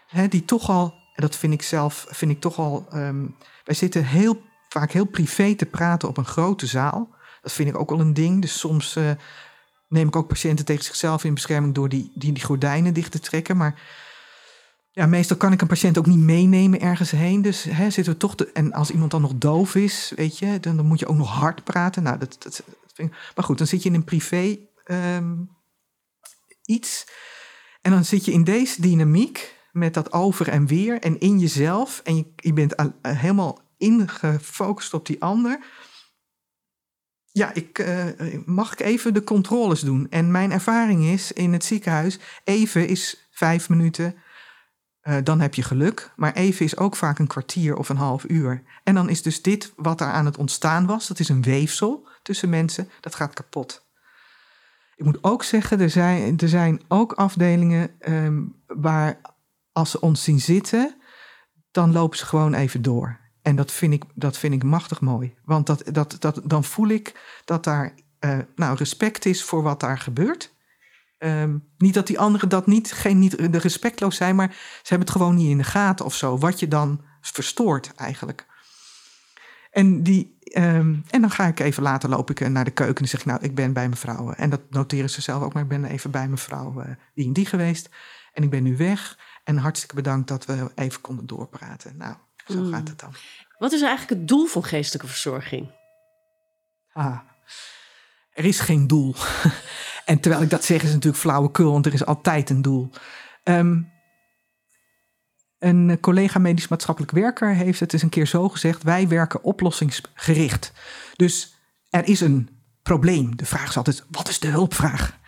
hè, 0.06 0.28
die 0.28 0.44
toch 0.44 0.68
al. 0.68 0.94
En 1.14 1.22
dat 1.22 1.36
vind 1.36 1.52
ik 1.52 1.62
zelf, 1.62 2.06
vind 2.08 2.30
ik 2.30 2.40
toch 2.40 2.58
al. 2.58 2.86
Um, 2.94 3.36
wij 3.64 3.74
zitten 3.74 4.04
heel 4.04 4.42
vaak 4.68 4.90
heel 4.90 5.04
privé 5.04 5.54
te 5.54 5.66
praten 5.66 6.08
op 6.08 6.16
een 6.16 6.24
grote 6.24 6.66
zaal. 6.66 7.14
Dat 7.42 7.52
vind 7.52 7.68
ik 7.68 7.78
ook 7.78 7.90
wel 7.90 8.00
een 8.00 8.14
ding. 8.14 8.40
Dus 8.40 8.58
soms 8.58 8.96
uh, 8.96 9.10
neem 9.88 10.08
ik 10.08 10.16
ook 10.16 10.28
patiënten 10.28 10.64
tegen 10.64 10.84
zichzelf 10.84 11.24
in 11.24 11.34
bescherming 11.34 11.74
door 11.74 11.88
die, 11.88 12.12
die, 12.14 12.32
die 12.32 12.44
gordijnen 12.44 12.94
dicht 12.94 13.10
te 13.10 13.20
trekken. 13.20 13.56
Maar 13.56 13.80
ja, 14.90 15.06
meestal 15.06 15.36
kan 15.36 15.52
ik 15.52 15.60
een 15.60 15.66
patiënt 15.66 15.98
ook 15.98 16.06
niet 16.06 16.18
meenemen 16.18 16.80
ergens 16.80 17.10
heen. 17.10 17.42
Dus 17.42 17.64
hè, 17.64 17.90
zitten 17.90 18.12
we 18.12 18.18
toch. 18.18 18.34
En 18.34 18.72
als 18.72 18.90
iemand 18.90 19.10
dan 19.10 19.20
nog 19.20 19.34
doof 19.34 19.74
is, 19.74 20.12
weet 20.16 20.38
je, 20.38 20.60
dan, 20.60 20.76
dan 20.76 20.86
moet 20.86 20.98
je 20.98 21.06
ook 21.06 21.16
nog 21.16 21.30
hard 21.30 21.64
praten. 21.64 22.02
Nou, 22.02 22.18
dat, 22.18 22.36
dat, 22.38 22.62
vind 22.94 23.12
ik, 23.12 23.16
maar 23.34 23.44
goed, 23.44 23.58
dan 23.58 23.66
zit 23.66 23.82
je 23.82 23.88
in 23.88 23.94
een 23.94 24.04
privé 24.04 24.58
um, 24.84 25.55
iets. 26.66 27.06
En 27.82 27.90
dan 27.90 28.04
zit 28.04 28.24
je 28.24 28.32
in 28.32 28.44
deze 28.44 28.80
dynamiek 28.80 29.54
met 29.72 29.94
dat 29.94 30.12
over 30.12 30.48
en 30.48 30.66
weer 30.66 31.00
en 31.00 31.20
in 31.20 31.38
jezelf. 31.38 32.00
En 32.04 32.16
je, 32.16 32.32
je 32.36 32.52
bent 32.52 32.74
helemaal 33.02 33.60
ingefocust 33.78 34.94
op 34.94 35.06
die 35.06 35.22
ander. 35.22 35.64
Ja, 37.32 37.54
ik, 37.54 37.78
uh, 37.78 38.04
mag 38.44 38.72
ik 38.72 38.80
even 38.80 39.14
de 39.14 39.24
controles 39.24 39.80
doen? 39.80 40.06
En 40.10 40.30
mijn 40.30 40.52
ervaring 40.52 41.04
is 41.04 41.32
in 41.32 41.52
het 41.52 41.64
ziekenhuis, 41.64 42.18
even 42.44 42.88
is 42.88 43.28
vijf 43.30 43.68
minuten, 43.68 44.16
dan 45.22 45.40
heb 45.40 45.54
je 45.54 45.62
geluk. 45.62 46.12
Maar 46.16 46.32
even 46.32 46.64
is 46.64 46.76
ook 46.76 46.96
vaak 46.96 47.18
een 47.18 47.26
kwartier 47.26 47.76
of 47.76 47.88
een 47.88 47.96
half 47.96 48.24
uur. 48.28 48.62
En 48.84 48.94
dan 48.94 49.08
is 49.08 49.22
dus 49.22 49.42
dit 49.42 49.72
wat 49.76 50.00
er 50.00 50.06
aan 50.06 50.24
het 50.24 50.36
ontstaan 50.36 50.86
was, 50.86 51.06
dat 51.06 51.18
is 51.18 51.28
een 51.28 51.42
weefsel 51.42 52.08
tussen 52.22 52.48
mensen, 52.48 52.90
dat 53.00 53.14
gaat 53.14 53.34
kapot. 53.34 53.85
Ik 54.96 55.04
moet 55.04 55.24
ook 55.24 55.42
zeggen, 55.42 55.80
er 55.80 55.90
zijn, 55.90 56.38
er 56.38 56.48
zijn 56.48 56.80
ook 56.88 57.12
afdelingen 57.12 57.90
um, 58.08 58.54
waar 58.66 59.20
als 59.72 59.90
ze 59.90 60.00
ons 60.00 60.24
zien 60.24 60.40
zitten, 60.40 60.94
dan 61.70 61.92
lopen 61.92 62.18
ze 62.18 62.26
gewoon 62.26 62.54
even 62.54 62.82
door. 62.82 63.18
En 63.42 63.56
dat 63.56 63.72
vind 63.72 63.92
ik, 63.92 64.04
dat 64.14 64.38
vind 64.38 64.54
ik 64.54 64.62
machtig 64.62 65.00
mooi. 65.00 65.34
Want 65.44 65.66
dat, 65.66 65.82
dat, 65.92 66.16
dat, 66.18 66.40
dan 66.44 66.64
voel 66.64 66.88
ik 66.88 67.40
dat 67.44 67.64
daar 67.64 67.94
uh, 68.20 68.38
nou, 68.54 68.76
respect 68.76 69.24
is 69.24 69.44
voor 69.44 69.62
wat 69.62 69.80
daar 69.80 69.98
gebeurt. 69.98 70.54
Um, 71.18 71.68
niet 71.78 71.94
dat 71.94 72.06
die 72.06 72.18
anderen 72.18 72.48
dat 72.48 72.66
niet, 72.66 72.92
geen, 72.92 73.18
niet 73.18 73.34
respectloos 73.34 74.16
zijn, 74.16 74.36
maar 74.36 74.50
ze 74.52 74.88
hebben 74.88 75.08
het 75.08 75.16
gewoon 75.16 75.34
niet 75.34 75.50
in 75.50 75.58
de 75.58 75.64
gaten 75.64 76.04
of 76.04 76.14
zo. 76.14 76.38
Wat 76.38 76.60
je 76.60 76.68
dan 76.68 77.00
verstoort 77.20 77.92
eigenlijk. 77.94 78.46
En, 79.76 80.02
die, 80.02 80.38
um, 80.54 81.04
en 81.10 81.20
dan 81.20 81.30
ga 81.30 81.46
ik 81.46 81.60
even 81.60 81.82
later 81.82 82.08
loop 82.08 82.30
ik 82.30 82.48
naar 82.48 82.64
de 82.64 82.70
keuken 82.70 83.02
en 83.02 83.08
zeg 83.08 83.20
ik, 83.20 83.26
nou, 83.26 83.42
ik 83.42 83.54
ben 83.54 83.72
bij 83.72 83.88
mevrouw. 83.88 84.32
En 84.32 84.50
dat 84.50 84.60
noteren 84.70 85.10
ze 85.10 85.20
zelf 85.20 85.42
ook, 85.42 85.52
maar 85.52 85.62
ik 85.62 85.68
ben 85.68 85.84
even 85.84 86.10
bij 86.10 86.28
mevrouw 86.28 86.80
uh, 86.80 86.84
die 87.14 87.26
en 87.26 87.32
die 87.32 87.46
geweest. 87.46 87.88
En 88.32 88.42
ik 88.42 88.50
ben 88.50 88.62
nu 88.62 88.76
weg. 88.76 89.18
En 89.44 89.56
hartstikke 89.56 89.94
bedankt 89.94 90.28
dat 90.28 90.44
we 90.44 90.70
even 90.74 91.00
konden 91.00 91.26
doorpraten. 91.26 91.96
Nou, 91.96 92.14
zo 92.46 92.62
mm. 92.62 92.72
gaat 92.72 92.88
het 92.88 93.00
dan. 93.00 93.14
Wat 93.58 93.72
is 93.72 93.82
eigenlijk 93.82 94.20
het 94.20 94.28
doel 94.28 94.46
van 94.46 94.64
geestelijke 94.64 95.08
verzorging? 95.08 95.70
Ah, 96.92 97.18
er 98.32 98.44
is 98.44 98.60
geen 98.60 98.86
doel. 98.86 99.14
en 100.04 100.20
terwijl 100.20 100.42
ik 100.42 100.50
dat 100.50 100.64
zeg 100.64 100.82
is 100.82 100.92
natuurlijk 100.92 101.22
flauwekul, 101.22 101.72
want 101.72 101.86
er 101.86 101.92
is 101.92 102.06
altijd 102.06 102.50
een 102.50 102.62
doel. 102.62 102.90
Um, 103.44 103.92
een 105.58 106.00
collega 106.00 106.38
medisch 106.38 106.68
maatschappelijk 106.68 107.12
werker 107.12 107.54
heeft 107.54 107.80
het 107.80 107.92
eens 107.92 108.02
een 108.02 108.08
keer 108.08 108.26
zo 108.26 108.48
gezegd: 108.48 108.82
wij 108.82 109.08
werken 109.08 109.42
oplossingsgericht. 109.42 110.72
Dus 111.16 111.54
er 111.90 112.08
is 112.08 112.20
een 112.20 112.48
probleem. 112.82 113.36
De 113.36 113.46
vraag 113.46 113.68
is 113.68 113.76
altijd: 113.76 114.04
wat 114.10 114.28
is 114.28 114.38
de 114.38 114.48
hulpvraag? 114.48 115.18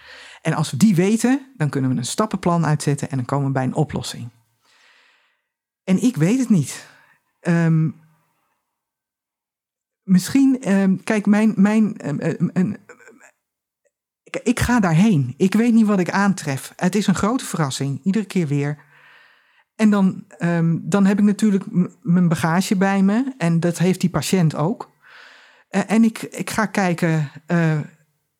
En 0.42 0.54
als 0.54 0.70
we 0.70 0.76
die 0.76 0.94
weten, 0.94 1.52
dan 1.56 1.68
kunnen 1.68 1.90
we 1.90 1.96
een 1.96 2.04
stappenplan 2.04 2.66
uitzetten 2.66 3.10
en 3.10 3.16
dan 3.16 3.26
komen 3.26 3.46
we 3.46 3.52
bij 3.52 3.64
een 3.64 3.74
oplossing. 3.74 4.28
En 5.84 6.02
ik 6.02 6.16
weet 6.16 6.38
het 6.38 6.48
niet. 6.48 6.86
Um, 7.40 8.00
misschien, 10.02 10.72
um, 10.72 11.04
kijk, 11.04 11.26
mijn. 11.26 11.52
mijn 11.56 12.08
um, 12.54 12.76
ik, 14.22 14.36
ik 14.42 14.60
ga 14.60 14.80
daarheen. 14.80 15.34
Ik 15.36 15.54
weet 15.54 15.72
niet 15.72 15.86
wat 15.86 15.98
ik 15.98 16.10
aantref. 16.10 16.72
Het 16.76 16.94
is 16.94 17.06
een 17.06 17.14
grote 17.14 17.44
verrassing, 17.44 18.00
iedere 18.04 18.24
keer 18.24 18.46
weer. 18.46 18.86
En 19.78 19.90
dan, 19.90 20.24
um, 20.38 20.80
dan 20.84 21.06
heb 21.06 21.18
ik 21.18 21.24
natuurlijk 21.24 21.64
mijn 22.02 22.28
bagage 22.28 22.76
bij 22.76 23.02
me. 23.02 23.34
En 23.38 23.60
dat 23.60 23.78
heeft 23.78 24.00
die 24.00 24.10
patiënt 24.10 24.54
ook. 24.54 24.90
Uh, 25.70 25.90
en 25.90 26.04
ik, 26.04 26.22
ik 26.22 26.50
ga 26.50 26.66
kijken. 26.66 27.30
Uh, 27.46 27.80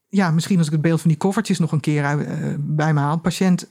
ja, 0.08 0.30
misschien 0.30 0.58
als 0.58 0.66
ik 0.66 0.72
het 0.72 0.80
beeld 0.80 1.00
van 1.00 1.10
die 1.10 1.18
koffertjes 1.18 1.58
nog 1.58 1.72
een 1.72 1.80
keer 1.80 2.18
uh, 2.18 2.54
bij 2.58 2.94
me 2.94 3.00
haal. 3.00 3.18
Patiënt 3.18 3.68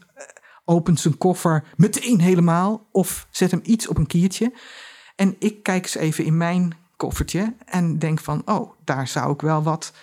opent 0.65 0.99
zijn 0.99 1.17
koffer 1.17 1.63
meteen 1.75 2.19
helemaal. 2.19 2.87
Of 2.91 3.27
zet 3.31 3.51
hem 3.51 3.61
iets 3.63 3.87
op 3.87 3.97
een 3.97 4.07
kiertje. 4.07 4.53
En 5.15 5.35
ik 5.39 5.63
kijk 5.63 5.83
eens 5.83 5.95
even 5.95 6.25
in 6.25 6.37
mijn 6.37 6.73
koffertje 6.97 7.53
en 7.65 7.99
denk 7.99 8.19
van, 8.19 8.41
oh, 8.45 8.71
daar 8.83 9.07
zou 9.07 9.33
ik 9.33 9.41
wel 9.41 9.63
wat. 9.63 9.93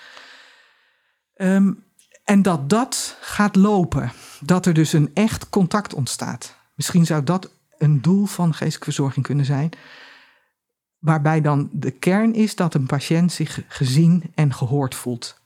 Um, 1.36 1.84
en 2.24 2.42
dat 2.42 2.70
dat 2.70 3.16
gaat 3.20 3.56
lopen, 3.56 4.12
dat 4.40 4.66
er 4.66 4.74
dus 4.74 4.92
een 4.92 5.10
echt 5.14 5.48
contact 5.48 5.94
ontstaat. 5.94 6.56
Misschien 6.74 7.06
zou 7.06 7.24
dat 7.24 7.50
een 7.84 8.02
doel 8.02 8.26
van 8.26 8.54
geestelijke 8.54 8.84
verzorging 8.84 9.24
kunnen 9.24 9.44
zijn, 9.44 9.70
waarbij 10.98 11.40
dan 11.40 11.70
de 11.72 11.90
kern 11.90 12.34
is 12.34 12.56
dat 12.56 12.74
een 12.74 12.86
patiënt 12.86 13.32
zich 13.32 13.64
gezien 13.68 14.32
en 14.34 14.54
gehoord 14.54 14.94
voelt. 14.94 15.42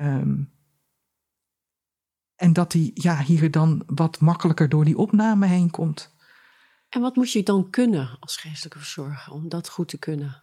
Um, 0.00 0.52
en 2.40 2.52
dat 2.52 2.72
hij 2.72 2.90
ja, 2.94 3.22
hier 3.22 3.50
dan 3.50 3.82
wat 3.86 4.20
makkelijker 4.20 4.68
door 4.68 4.84
die 4.84 4.98
opname 4.98 5.46
heen 5.46 5.70
komt. 5.70 6.14
En 6.88 7.00
wat 7.00 7.16
moet 7.16 7.32
je 7.32 7.42
dan 7.42 7.70
kunnen 7.70 8.16
als 8.20 8.36
geestelijke 8.36 8.78
verzorger 8.78 9.32
om 9.32 9.48
dat 9.48 9.68
goed 9.68 9.88
te 9.88 9.98
kunnen? 9.98 10.42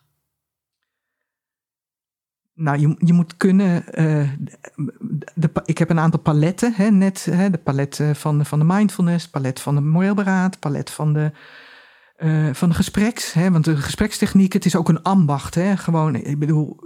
Nou, 2.58 2.80
je, 2.80 2.96
je 3.00 3.14
moet 3.14 3.38
kunnen. 3.38 3.84
Uh, 3.92 4.30
de, 5.34 5.50
ik 5.66 5.78
heb 5.78 5.90
een 5.90 6.00
aantal 6.00 6.20
paletten, 6.20 6.74
hè, 6.74 6.92
net 6.92 7.28
hè, 7.32 7.50
de 7.50 7.58
palet 7.58 8.02
van, 8.14 8.46
van 8.46 8.60
de 8.60 8.66
mindfulness, 8.66 9.30
palet 9.30 9.60
van 9.60 9.76
de 9.76 9.82
moreel 9.82 10.14
beraad, 10.14 10.60
palet 10.60 10.90
van 10.90 11.14
de, 11.14 11.32
uh, 12.18 12.54
van 12.54 12.74
gespreks. 12.74 13.34
Hè, 13.34 13.52
want 13.52 13.66
de 13.66 13.78
gesprekstechniek, 13.78 14.54
het 14.54 14.66
is 14.66 14.76
ook 14.76 14.90
een 14.90 15.04
ambacht. 15.04 15.56
Hè, 15.56 15.78
gewoon, 15.78 16.16
ik 16.16 16.40
bedoel, 16.40 16.80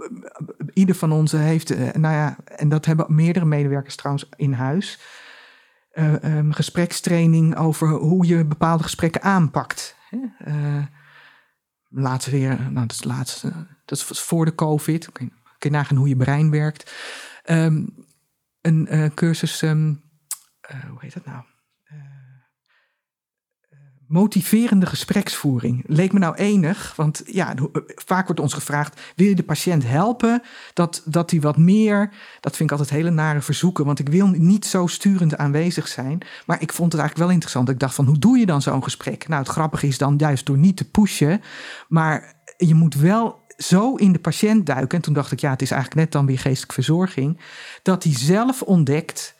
ieder 0.72 0.94
van 0.94 1.12
ons 1.12 1.32
heeft, 1.32 1.76
nou 1.76 2.14
ja, 2.14 2.36
en 2.44 2.68
dat 2.68 2.84
hebben 2.84 3.14
meerdere 3.14 3.44
medewerkers 3.44 3.96
trouwens 3.96 4.28
in 4.36 4.52
huis 4.52 4.98
um, 5.94 6.52
gesprekstraining 6.52 7.56
over 7.56 7.88
hoe 7.88 8.26
je 8.26 8.44
bepaalde 8.44 8.82
gesprekken 8.82 9.22
aanpakt. 9.22 9.96
Uh, 10.46 10.84
laatst 11.88 12.30
weer, 12.30 12.58
nou 12.70 12.86
dat 12.86 12.92
is 12.92 13.00
dat 13.84 13.98
is 14.10 14.20
voor 14.20 14.44
de 14.44 14.54
COVID. 14.54 15.08
Kun 15.62 15.70
je 15.70 15.76
nagaan 15.76 15.96
hoe 15.96 16.08
je 16.08 16.16
brein 16.16 16.50
werkt. 16.50 16.92
Um, 17.50 17.94
een 18.60 18.94
uh, 18.94 19.06
cursus, 19.14 19.62
um, 19.62 20.02
hoe 20.88 20.98
heet 21.00 21.14
dat 21.14 21.24
nou? 21.24 21.42
motiverende 24.12 24.86
gespreksvoering. 24.86 25.84
Leek 25.86 26.12
me 26.12 26.18
nou 26.18 26.34
enig, 26.34 26.92
want 26.96 27.22
ja, 27.26 27.54
vaak 27.86 28.26
wordt 28.26 28.40
ons 28.40 28.52
gevraagd: 28.52 29.00
wil 29.16 29.26
je 29.26 29.34
de 29.34 29.42
patiënt 29.42 29.86
helpen? 29.86 30.42
Dat, 30.72 31.02
dat 31.04 31.30
hij 31.30 31.40
wat 31.40 31.56
meer. 31.56 32.10
Dat 32.40 32.56
vind 32.56 32.70
ik 32.70 32.78
altijd 32.78 32.96
hele 32.98 33.10
nare 33.10 33.40
verzoeken, 33.40 33.84
want 33.84 33.98
ik 33.98 34.08
wil 34.08 34.26
niet 34.26 34.66
zo 34.66 34.86
sturend 34.86 35.36
aanwezig 35.36 35.88
zijn. 35.88 36.18
Maar 36.46 36.62
ik 36.62 36.72
vond 36.72 36.92
het 36.92 37.00
eigenlijk 37.00 37.18
wel 37.18 37.30
interessant. 37.30 37.68
Ik 37.68 37.78
dacht 37.78 37.94
van 37.94 38.06
hoe 38.06 38.18
doe 38.18 38.38
je 38.38 38.46
dan 38.46 38.62
zo'n 38.62 38.82
gesprek? 38.82 39.28
Nou, 39.28 39.42
het 39.42 39.50
grappige 39.50 39.86
is 39.86 39.98
dan 39.98 40.14
juist 40.16 40.46
door 40.46 40.58
niet 40.58 40.76
te 40.76 40.90
pushen, 40.90 41.40
maar 41.88 42.34
je 42.56 42.74
moet 42.74 42.94
wel 42.94 43.41
zo 43.56 43.94
in 43.94 44.12
de 44.12 44.18
patiënt 44.18 44.66
duiken. 44.66 44.96
En 44.96 45.04
toen 45.04 45.14
dacht 45.14 45.32
ik, 45.32 45.40
ja, 45.40 45.50
het 45.50 45.62
is 45.62 45.70
eigenlijk 45.70 46.00
net 46.00 46.12
dan 46.12 46.26
weer 46.26 46.38
geestelijke 46.38 46.74
verzorging. 46.74 47.40
Dat 47.82 48.02
hij 48.02 48.14
zelf 48.16 48.62
ontdekt 48.62 49.34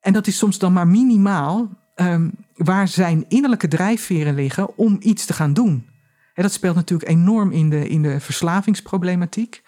En 0.00 0.12
dat 0.12 0.26
is 0.26 0.38
soms 0.38 0.58
dan 0.58 0.72
maar 0.72 0.86
minimaal 0.86 1.68
ehm, 1.94 2.30
waar 2.54 2.88
zijn 2.88 3.24
innerlijke 3.28 3.68
drijfveren 3.68 4.34
liggen 4.34 4.76
om 4.76 4.96
iets 5.00 5.24
te 5.24 5.32
gaan 5.32 5.52
doen. 5.52 5.88
En 6.34 6.42
dat 6.42 6.52
speelt 6.52 6.74
natuurlijk 6.74 7.10
enorm 7.10 7.52
in 7.52 7.70
de, 7.70 7.88
in 7.88 8.02
de 8.02 8.20
verslavingsproblematiek. 8.20 9.62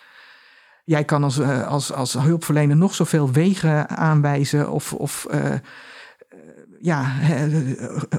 Jij 0.85 1.05
kan 1.05 1.25
als, 1.25 1.39
eh, 1.39 1.67
als, 1.67 1.93
als 1.93 2.13
hulpverlener 2.13 2.77
nog 2.77 2.95
zoveel 2.95 3.33
wegen 3.33 3.89
aanwijzen 3.89 4.71
of, 4.71 4.93
of 4.93 5.27
uh, 5.31 5.55
ja, 6.81 7.13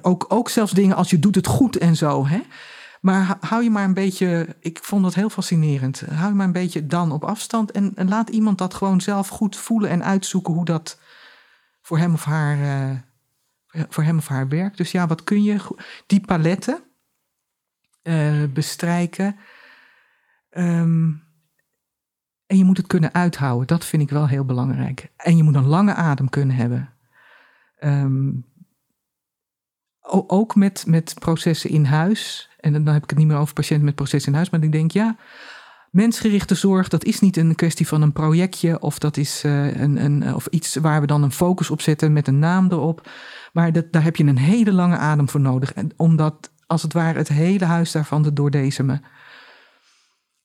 ook, 0.02 0.26
ook 0.28 0.50
zelfs 0.50 0.72
dingen 0.72 0.96
als 0.96 1.10
je 1.10 1.20
doet 1.20 1.36
het 1.36 1.48
goed 1.48 1.78
en 1.78 1.96
zo. 1.96 2.28
Hè? 2.28 2.42
Maar 3.00 3.38
hou 3.40 3.64
je 3.64 3.70
maar 3.70 3.84
een 3.84 3.94
beetje, 3.94 4.56
ik 4.60 4.80
vond 4.82 5.04
dat 5.04 5.14
heel 5.14 5.30
fascinerend. 5.30 6.00
Hou 6.00 6.30
je 6.30 6.36
maar 6.36 6.46
een 6.46 6.52
beetje 6.52 6.86
dan 6.86 7.12
op 7.12 7.24
afstand 7.24 7.72
en, 7.72 7.94
laat 7.96 8.30
iemand 8.30 8.58
dat 8.58 8.74
gewoon 8.74 9.02
zelf 9.02 9.28
goed 9.28 9.56
voelen 9.56 9.90
en 9.90 10.04
uitzoeken 10.04 10.54
hoe 10.54 10.66
dat 10.66 11.00
voor 11.82 11.98
hem 11.98 12.14
of 12.14 12.24
haar, 12.24 12.58
uh, 12.58 13.84
voor 13.90 14.04
hem 14.04 14.18
of 14.18 14.28
haar 14.28 14.48
werkt. 14.48 14.78
Dus 14.78 14.92
ja, 14.92 15.08
wat 15.08 15.24
kun 15.24 15.44
je, 15.44 15.78
die 16.06 16.22
paletten 16.22 16.84
uh, 18.04 18.44
bestrijken. 18.54 19.36
Um, 20.52 21.24
en 22.46 22.58
je 22.58 22.64
moet 22.64 22.78
het 22.78 22.88
kunnen 22.88 23.14
uithouden. 23.14 23.68
Dat 23.68 23.86
vind 23.86 24.02
ik 24.02 24.10
wel 24.10 24.28
heel 24.28 24.46
belangrijk. 24.46 25.12
En 25.16 25.38
je 25.38 25.44
moet 25.44 25.56
een 25.56 25.68
lange 25.68 25.94
adem 25.94 26.30
kunnen 26.30 26.56
hebben. 26.56 26.94
Um, 27.80 28.46
ook 30.10 30.56
met, 30.56 30.84
met 30.88 31.16
processen 31.20 31.70
in 31.70 31.86
huis. 31.86 32.50
En 32.60 32.74
dan 32.74 32.94
heb 32.94 33.04
ik 33.04 33.10
het 33.10 33.20
niet 33.20 33.28
meer 33.28 33.38
over 33.38 33.54
patiënten 33.54 33.86
met 33.86 33.96
processen 33.96 34.32
in 34.32 34.38
huis. 34.38 34.50
Maar 34.50 34.64
ik 34.64 34.72
denk, 34.72 34.92
ja, 34.92 35.16
mensgerichte 35.92 36.56
zorg, 36.56 36.88
dat 36.88 37.04
is 37.04 37.20
niet 37.20 37.38
een 37.38 37.56
kwestie 37.56 37.88
van 37.88 38.02
een 38.02 38.14
projectje. 38.14 38.80
Of 38.80 39.00
dat 39.00 39.18
is 39.18 39.44
uh, 39.46 39.82
een, 39.82 40.04
een, 40.04 40.36
of 40.36 40.46
iets 40.46 40.76
waar 40.76 41.02
we 41.02 41.08
dan 41.08 41.24
een 41.24 41.32
focus 41.32 41.70
op 41.70 41.82
zetten 41.82 42.14
met 42.14 42.28
een 42.28 42.40
naam 42.40 42.72
erop. 42.72 43.10
Maar 43.54 43.72
dat, 43.72 43.92
daar 43.92 44.04
heb 44.04 44.16
je 44.16 44.24
een 44.24 44.38
hele 44.38 44.72
lange 44.72 44.98
adem 44.98 45.30
voor 45.30 45.42
nodig. 45.42 45.74
Om 45.96 46.16
dat, 46.16 46.52
als 46.66 46.82
het 46.82 46.94
ware, 46.94 47.18
het 47.18 47.28
hele 47.28 47.66
huis 47.66 47.92
daarvan 47.92 48.24
te 48.24 48.34
doordezemen. 48.34 49.04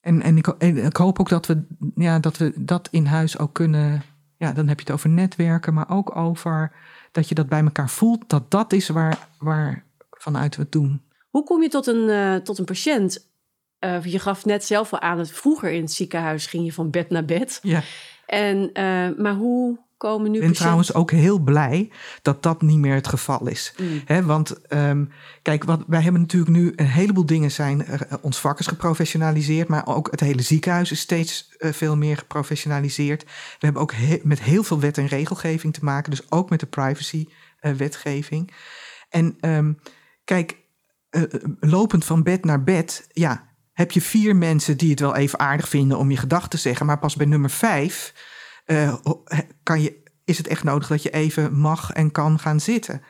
En, 0.00 0.22
en, 0.22 0.36
ik, 0.36 0.46
ik 0.46 0.96
hoop 0.96 1.20
ook 1.20 1.28
dat 1.28 1.46
we, 1.46 1.66
ja, 1.94 2.18
dat 2.18 2.36
we 2.36 2.52
dat 2.56 2.88
in 2.90 3.06
huis 3.06 3.38
ook 3.38 3.54
kunnen. 3.54 4.02
Ja, 4.36 4.52
dan 4.52 4.68
heb 4.68 4.78
je 4.78 4.84
het 4.84 4.94
over 4.94 5.08
netwerken, 5.08 5.74
maar 5.74 5.90
ook 5.90 6.16
over 6.16 6.72
dat 7.14 7.28
je 7.28 7.34
dat 7.34 7.48
bij 7.48 7.62
elkaar 7.62 7.90
voelt. 7.90 8.28
Dat 8.28 8.50
dat 8.50 8.72
is 8.72 8.88
waar, 8.88 9.28
waar 9.38 9.84
vanuit 10.10 10.56
we 10.56 10.62
het 10.62 10.72
doen. 10.72 11.02
Hoe 11.30 11.44
kom 11.44 11.62
je 11.62 11.68
tot 11.68 11.86
een, 11.86 12.08
uh, 12.08 12.36
tot 12.36 12.58
een 12.58 12.64
patiënt? 12.64 13.28
Uh, 13.80 14.04
je 14.04 14.18
gaf 14.18 14.44
net 14.44 14.64
zelf 14.64 14.92
al 14.92 15.00
aan 15.00 15.16
dat 15.16 15.30
vroeger 15.30 15.70
in 15.70 15.80
het 15.80 15.92
ziekenhuis 15.92 16.46
ging 16.46 16.64
je 16.64 16.72
van 16.72 16.90
bed 16.90 17.10
naar 17.10 17.24
bed. 17.24 17.58
Ja. 17.62 17.82
En, 18.26 18.56
uh, 18.58 19.18
maar 19.18 19.34
hoe 19.34 19.78
komen 19.96 20.30
nu. 20.30 20.36
Ik 20.36 20.44
ben 20.44 20.52
trouwens 20.52 20.94
ook 20.94 21.10
heel 21.10 21.38
blij 21.38 21.90
dat 22.22 22.42
dat 22.42 22.62
niet 22.62 22.78
meer 22.78 22.94
het 22.94 23.08
geval 23.08 23.46
is. 23.46 23.74
Mm. 24.06 24.26
want 24.26 24.72
um, 24.72 25.10
kijk, 25.42 25.64
wat, 25.64 25.82
wij 25.86 26.00
hebben 26.00 26.20
natuurlijk 26.20 26.52
nu 26.52 26.72
een 26.76 26.86
heleboel 26.86 27.26
dingen 27.26 27.50
zijn. 27.50 27.86
Uh, 27.90 27.96
ons 28.20 28.38
vak 28.38 28.58
is 28.58 28.66
geprofessionaliseerd, 28.66 29.68
maar 29.68 29.86
ook 29.86 30.10
het 30.10 30.20
hele 30.20 30.42
ziekenhuis 30.42 30.90
is 30.90 31.00
steeds 31.00 31.54
uh, 31.58 31.72
veel 31.72 31.96
meer 31.96 32.16
geprofessionaliseerd. 32.16 33.22
We 33.24 33.30
hebben 33.58 33.82
ook 33.82 33.92
he 33.92 34.20
met 34.22 34.42
heel 34.42 34.62
veel 34.62 34.80
wet 34.80 34.98
en 34.98 35.06
regelgeving 35.06 35.74
te 35.74 35.84
maken, 35.84 36.10
dus 36.10 36.30
ook 36.30 36.50
met 36.50 36.60
de 36.60 36.66
privacy-wetgeving. 36.66 38.50
Uh, 38.50 38.56
en 39.08 39.36
um, 39.40 39.78
kijk, 40.24 40.56
lopend 41.60 42.04
van 42.04 42.22
bed 42.22 42.44
naar 42.44 42.62
bed, 42.62 43.08
ja, 43.12 43.48
heb 43.72 43.90
je 43.90 44.00
vier 44.00 44.36
mensen 44.36 44.76
die 44.76 44.90
het 44.90 45.00
wel 45.00 45.16
even 45.16 45.38
aardig 45.38 45.68
vinden 45.68 45.98
om 45.98 46.10
je 46.10 46.16
gedachten 46.16 46.50
te 46.50 46.56
zeggen, 46.56 46.86
maar 46.86 46.98
pas 46.98 47.16
bij 47.16 47.26
nummer 47.26 47.50
vijf 47.50 48.12
uh, 48.66 48.94
kan 49.62 49.82
je, 49.82 50.02
is 50.24 50.38
het 50.38 50.46
echt 50.46 50.64
nodig 50.64 50.88
dat 50.88 51.02
je 51.02 51.10
even 51.10 51.54
mag 51.58 51.92
en 51.92 52.10
kan 52.10 52.38
gaan 52.38 52.60
zitten. 52.60 53.02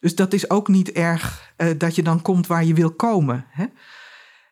Dus 0.00 0.14
dat 0.14 0.32
is 0.32 0.50
ook 0.50 0.68
niet 0.68 0.92
erg 0.92 1.52
uh, 1.56 1.70
dat 1.78 1.94
je 1.94 2.02
dan 2.02 2.22
komt 2.22 2.46
waar 2.46 2.64
je 2.64 2.74
wil 2.74 2.92
komen. 2.92 3.46
Hè? 3.48 3.66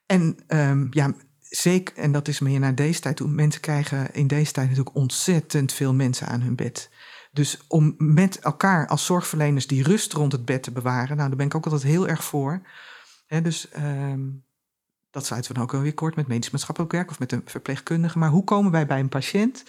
En 0.07 0.37
um, 0.49 0.87
ja, 0.90 1.14
zeker, 1.40 1.97
en 1.97 2.12
dat 2.12 2.28
is 2.28 2.38
meer 2.38 2.61
naar 2.61 2.75
deze 2.75 3.00
tijd 3.00 3.17
toe. 3.17 3.28
Mensen 3.28 3.61
krijgen 3.61 4.15
in 4.15 4.26
deze 4.26 4.52
tijd 4.52 4.69
natuurlijk 4.69 4.97
ontzettend 4.97 5.73
veel 5.73 5.95
mensen 5.95 6.26
aan 6.26 6.41
hun 6.41 6.56
bed. 6.56 6.91
Dus 7.32 7.58
om 7.69 7.95
met 7.99 8.39
elkaar 8.39 8.87
als 8.87 9.06
zorgverleners 9.06 9.67
die 9.67 9.82
rust 9.82 10.13
rond 10.13 10.32
het 10.32 10.45
bed 10.45 10.63
te 10.63 10.71
bewaren, 10.71 11.17
nou, 11.17 11.28
daar 11.28 11.37
ben 11.37 11.47
ik 11.47 11.54
ook 11.54 11.65
altijd 11.65 11.82
heel 11.82 12.08
erg 12.08 12.25
voor. 12.25 12.63
Dus 13.43 13.69
um, 13.76 14.45
dat 15.11 15.26
sluiten 15.26 15.52
we 15.52 15.58
dan 15.58 15.69
ook 15.69 15.82
weer 15.82 15.95
kort 15.95 16.17
met 16.17 16.26
medisch 16.26 16.50
maatschappelijk 16.50 16.93
werk 16.93 17.11
of 17.11 17.19
met 17.19 17.32
een 17.32 17.43
verpleegkundige. 17.45 18.19
Maar 18.19 18.30
hoe 18.30 18.45
komen 18.45 18.73
wij 18.73 18.87
bij 18.87 19.00
een 19.00 19.08
patiënt? 19.08 19.65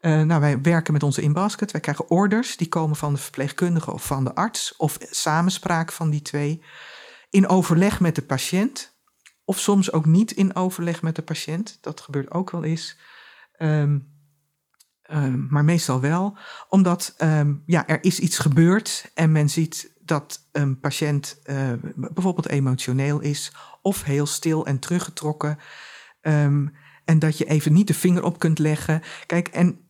Uh, 0.00 0.22
nou, 0.22 0.40
wij 0.40 0.60
werken 0.60 0.92
met 0.92 1.02
onze 1.02 1.22
inbasket. 1.22 1.72
Wij 1.72 1.80
krijgen 1.80 2.10
orders, 2.10 2.56
die 2.56 2.68
komen 2.68 2.96
van 2.96 3.14
de 3.14 3.20
verpleegkundige 3.20 3.92
of 3.92 4.06
van 4.06 4.24
de 4.24 4.34
arts, 4.34 4.76
of 4.76 4.96
samenspraak 5.00 5.92
van 5.92 6.10
die 6.10 6.22
twee, 6.22 6.62
in 7.30 7.48
overleg 7.48 8.00
met 8.00 8.14
de 8.14 8.22
patiënt. 8.22 8.94
Of 9.44 9.58
soms 9.58 9.92
ook 9.92 10.06
niet 10.06 10.30
in 10.30 10.54
overleg 10.54 11.02
met 11.02 11.16
de 11.16 11.22
patiënt. 11.22 11.78
Dat 11.80 12.00
gebeurt 12.00 12.30
ook 12.30 12.50
wel 12.50 12.64
eens. 12.64 12.98
Um, 13.58 14.14
um, 15.10 15.46
maar 15.50 15.64
meestal 15.64 16.00
wel. 16.00 16.38
Omdat 16.68 17.14
um, 17.18 17.62
ja, 17.66 17.86
er 17.86 18.04
is 18.04 18.18
iets 18.18 18.38
gebeurd 18.38 19.10
en 19.14 19.32
men 19.32 19.50
ziet 19.50 19.92
dat 20.00 20.48
een 20.52 20.80
patiënt 20.80 21.40
uh, 21.44 21.72
bijvoorbeeld 21.94 22.48
emotioneel 22.48 23.20
is 23.20 23.52
of 23.82 24.02
heel 24.02 24.26
stil 24.26 24.66
en 24.66 24.78
teruggetrokken. 24.78 25.58
en 27.04 27.18
dat 27.18 27.38
je 27.38 27.44
even 27.44 27.72
niet 27.72 27.86
de 27.86 27.94
vinger 27.94 28.24
op 28.24 28.38
kunt 28.38 28.58
leggen. 28.58 29.02
Kijk, 29.26 29.48
en 29.48 29.85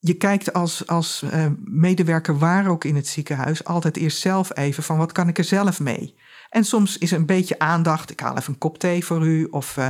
je 0.00 0.14
kijkt 0.14 0.52
als, 0.52 0.86
als 0.86 1.22
uh, 1.22 1.46
medewerker 1.64 2.38
waar 2.38 2.68
ook 2.68 2.84
in 2.84 2.96
het 2.96 3.06
ziekenhuis 3.06 3.64
altijd 3.64 3.96
eerst 3.96 4.18
zelf 4.18 4.56
even 4.56 4.82
van 4.82 4.98
wat 4.98 5.12
kan 5.12 5.28
ik 5.28 5.38
er 5.38 5.44
zelf 5.44 5.80
mee. 5.80 6.16
En 6.50 6.64
soms 6.64 6.98
is 6.98 7.10
een 7.10 7.26
beetje 7.26 7.58
aandacht, 7.58 8.10
ik 8.10 8.20
haal 8.20 8.36
even 8.36 8.52
een 8.52 8.58
kop 8.58 8.78
thee 8.78 9.04
voor 9.04 9.26
u. 9.26 9.44
Of 9.44 9.76
uh, 9.76 9.88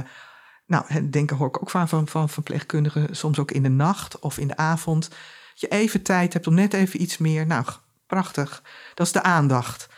nou, 0.67 1.11
denken 1.11 1.37
hoor 1.37 1.49
ik 1.49 1.63
ook 1.63 1.71
van, 1.71 1.89
van, 1.89 2.09
van 2.09 2.29
verpleegkundigen, 2.29 3.17
soms 3.17 3.39
ook 3.39 3.51
in 3.51 3.63
de 3.63 3.69
nacht 3.69 4.19
of 4.19 4.39
in 4.39 4.49
de 4.49 4.57
avond. 4.57 5.09
Dat 5.09 5.61
je 5.61 5.69
even 5.69 6.03
tijd 6.03 6.33
hebt 6.33 6.47
om 6.47 6.55
net 6.55 6.73
even 6.73 7.03
iets 7.03 7.19
meer. 7.19 7.47
Nou, 7.47 7.65
prachtig. 8.07 8.63
Dat 8.95 9.07
is 9.07 9.13
de 9.13 9.23
aandacht. 9.23 9.89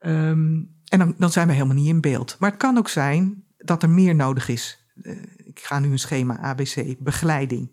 Um, 0.00 0.78
en 0.88 0.98
dan, 0.98 1.14
dan 1.18 1.30
zijn 1.30 1.46
we 1.46 1.52
helemaal 1.52 1.74
niet 1.74 1.88
in 1.88 2.00
beeld. 2.00 2.36
Maar 2.38 2.50
het 2.50 2.58
kan 2.58 2.78
ook 2.78 2.88
zijn 2.88 3.44
dat 3.58 3.82
er 3.82 3.90
meer 3.90 4.14
nodig 4.14 4.48
is. 4.48 4.86
Uh, 5.02 5.22
ik 5.36 5.60
ga 5.60 5.78
nu 5.78 5.90
een 5.90 5.98
schema 5.98 6.38
ABC, 6.38 6.96
begeleiding. 6.98 7.70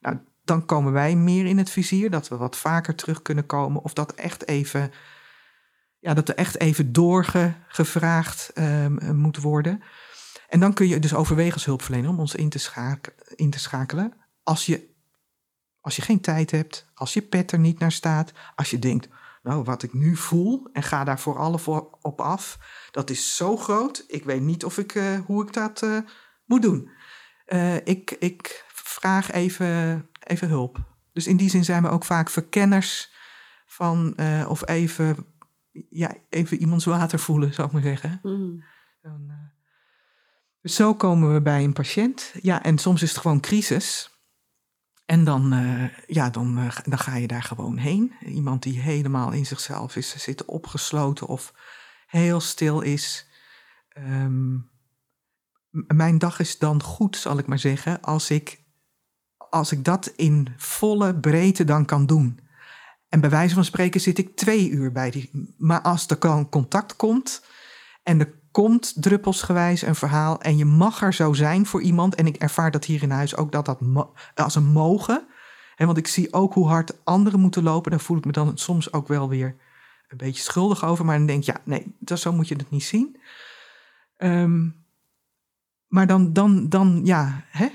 Nou, 0.00 0.18
dan 0.46 0.64
komen 0.64 0.92
wij 0.92 1.16
meer 1.16 1.46
in 1.46 1.58
het 1.58 1.70
vizier, 1.70 2.10
dat 2.10 2.28
we 2.28 2.36
wat 2.36 2.56
vaker 2.56 2.94
terug 2.94 3.22
kunnen 3.22 3.46
komen. 3.46 3.82
Of 3.82 3.92
dat 3.92 4.14
echt 4.14 4.48
even, 4.48 4.92
ja, 5.98 6.14
dat 6.14 6.28
er 6.28 6.34
echt 6.34 6.60
even 6.60 6.92
doorgevraagd 6.92 8.50
um, 8.54 9.16
moet 9.16 9.36
worden. 9.36 9.82
En 10.48 10.60
dan 10.60 10.72
kun 10.74 10.88
je 10.88 10.98
dus 10.98 11.14
overwegen 11.14 11.54
als 11.54 11.64
hulpverlener 11.64 12.10
om 12.10 12.20
ons 12.20 12.34
in 12.34 12.48
te, 12.48 13.00
in 13.34 13.50
te 13.50 13.58
schakelen. 13.58 14.12
Als 14.42 14.66
je, 14.66 14.94
als 15.80 15.96
je 15.96 16.02
geen 16.02 16.20
tijd 16.20 16.50
hebt, 16.50 16.86
als 16.94 17.14
je 17.14 17.22
pet 17.22 17.52
er 17.52 17.58
niet 17.58 17.78
naar 17.78 17.92
staat, 17.92 18.32
als 18.54 18.70
je 18.70 18.78
denkt, 18.78 19.08
nou, 19.42 19.62
wat 19.62 19.82
ik 19.82 19.92
nu 19.92 20.16
voel 20.16 20.68
en 20.72 20.82
ga 20.82 21.04
daar 21.04 21.20
voor 21.20 21.38
alle 21.38 21.58
voor 21.58 21.98
op 22.00 22.20
af, 22.20 22.58
dat 22.90 23.10
is 23.10 23.36
zo 23.36 23.56
groot. 23.56 24.04
Ik 24.06 24.24
weet 24.24 24.42
niet 24.42 24.64
of 24.64 24.78
ik, 24.78 24.94
uh, 24.94 25.18
hoe 25.26 25.42
ik 25.42 25.52
dat 25.52 25.82
uh, 25.82 25.98
moet 26.44 26.62
doen. 26.62 26.90
Uh, 27.46 27.76
ik, 27.76 28.10
ik 28.10 28.64
vraag 29.00 29.30
even 29.30 30.08
even 30.26 30.48
hulp. 30.48 30.78
Dus 31.12 31.26
in 31.26 31.36
die 31.36 31.50
zin 31.50 31.64
zijn 31.64 31.82
we 31.82 31.88
ook 31.88 32.04
vaak 32.04 32.30
verkenners 32.30 33.12
van, 33.66 34.12
uh, 34.16 34.46
of 34.48 34.68
even, 34.68 35.26
ja, 35.90 36.14
even 36.28 36.60
iemands 36.60 36.84
water 36.84 37.18
voelen, 37.18 37.54
zou 37.54 37.66
ik 37.66 37.72
maar 37.72 37.82
zeggen. 37.82 38.20
Mm. 38.22 38.64
Dan, 39.02 39.24
uh, 39.28 39.34
dus 40.60 40.74
zo 40.74 40.94
komen 40.94 41.32
we 41.32 41.42
bij 41.42 41.64
een 41.64 41.72
patiënt. 41.72 42.32
Ja, 42.42 42.62
en 42.62 42.78
soms 42.78 43.02
is 43.02 43.10
het 43.10 43.20
gewoon 43.20 43.40
crisis. 43.40 44.10
En 45.04 45.24
dan, 45.24 45.54
uh, 45.54 45.88
ja, 46.06 46.30
dan, 46.30 46.70
dan 46.84 46.98
ga 46.98 47.16
je 47.16 47.26
daar 47.26 47.42
gewoon 47.42 47.76
heen. 47.76 48.12
Iemand 48.20 48.62
die 48.62 48.80
helemaal 48.80 49.32
in 49.32 49.46
zichzelf 49.46 49.96
is, 49.96 50.16
zit 50.16 50.44
opgesloten 50.44 51.26
of 51.26 51.54
heel 52.06 52.40
stil 52.40 52.80
is. 52.80 53.28
Um, 53.98 54.70
mijn 55.70 56.18
dag 56.18 56.38
is 56.38 56.58
dan 56.58 56.82
goed, 56.82 57.16
zal 57.16 57.38
ik 57.38 57.46
maar 57.46 57.58
zeggen, 57.58 58.02
als 58.02 58.30
ik 58.30 58.64
als 59.50 59.72
ik 59.72 59.84
dat 59.84 60.12
in 60.16 60.48
volle 60.56 61.14
breedte 61.14 61.64
dan 61.64 61.84
kan 61.84 62.06
doen. 62.06 62.40
En 63.08 63.20
bij 63.20 63.30
wijze 63.30 63.54
van 63.54 63.64
spreken 63.64 64.00
zit 64.00 64.18
ik 64.18 64.36
twee 64.36 64.70
uur 64.70 64.92
bij 64.92 65.10
die. 65.10 65.54
Maar 65.58 65.80
als 65.80 66.06
er 66.06 66.48
contact 66.48 66.96
komt 66.96 67.44
en 68.02 68.20
er 68.20 68.34
komt 68.50 69.02
druppelsgewijs 69.02 69.82
een 69.82 69.94
verhaal 69.94 70.40
en 70.40 70.56
je 70.56 70.64
mag 70.64 71.02
er 71.02 71.14
zo 71.14 71.32
zijn 71.32 71.66
voor 71.66 71.82
iemand. 71.82 72.14
En 72.14 72.26
ik 72.26 72.36
ervaar 72.36 72.70
dat 72.70 72.84
hier 72.84 73.02
in 73.02 73.10
huis 73.10 73.36
ook 73.36 73.52
dat 73.52 73.64
dat 73.64 73.80
als 74.34 74.54
een 74.54 74.72
mogen. 74.72 75.26
En 75.76 75.86
want 75.86 75.98
ik 75.98 76.06
zie 76.06 76.32
ook 76.32 76.54
hoe 76.54 76.68
hard 76.68 77.04
anderen 77.04 77.40
moeten 77.40 77.62
lopen. 77.62 77.90
Daar 77.90 78.00
voel 78.00 78.16
ik 78.16 78.24
me 78.24 78.32
dan 78.32 78.58
soms 78.58 78.92
ook 78.92 79.08
wel 79.08 79.28
weer 79.28 79.56
een 80.08 80.16
beetje 80.16 80.42
schuldig 80.42 80.84
over. 80.84 81.04
Maar 81.04 81.16
dan 81.16 81.26
denk 81.26 81.38
ik, 81.38 81.46
ja, 81.46 81.60
nee, 81.64 81.94
dat, 81.98 82.20
zo 82.20 82.32
moet 82.32 82.48
je 82.48 82.56
het 82.56 82.70
niet 82.70 82.84
zien. 82.84 83.20
Um, 84.18 84.84
maar 85.86 86.06
dan, 86.06 86.32
dan, 86.32 86.68
dan 86.68 87.00
ja, 87.04 87.44
hè, 87.48 87.68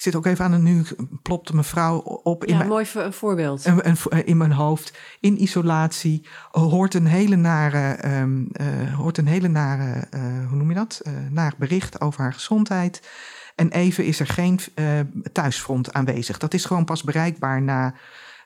ik 0.00 0.06
zit 0.06 0.14
ook 0.16 0.26
even 0.26 0.44
aan 0.44 0.52
en 0.52 0.62
nu 0.62 0.84
plopte 1.22 1.54
mevrouw 1.56 1.98
op 1.98 2.44
in 2.44 2.50
ja, 2.52 2.56
mijn, 2.56 2.68
mooi 2.68 2.86
een 2.94 3.12
voorbeeld. 3.12 3.64
een- 3.64 3.88
een- 4.08 4.26
in 4.26 4.36
mijn 4.36 4.52
hoofd. 4.52 4.98
In 5.20 5.42
isolatie 5.42 6.28
hoort 6.50 6.94
een 6.94 7.06
hele 7.06 7.36
nare, 7.36 7.92
ehm, 7.94 8.44
eh, 8.52 8.94
hoort 8.94 9.18
een 9.18 9.26
hele 9.26 9.48
nare 9.48 10.06
eh, 10.10 10.20
hoe 10.48 10.56
noem 10.56 10.68
je 10.68 10.74
dat? 10.74 11.00
Eh 11.04 11.12
naar 11.30 11.54
bericht 11.58 12.00
over 12.00 12.20
haar 12.20 12.32
gezondheid. 12.32 13.08
En 13.54 13.70
even 13.70 14.04
is 14.04 14.20
er 14.20 14.26
geen 14.26 14.60
eh, 14.74 15.00
thuisfront 15.32 15.92
aanwezig. 15.92 16.38
Dat 16.38 16.54
is 16.54 16.64
gewoon 16.64 16.84
pas 16.84 17.02
bereikbaar 17.02 17.62
na, 17.62 17.94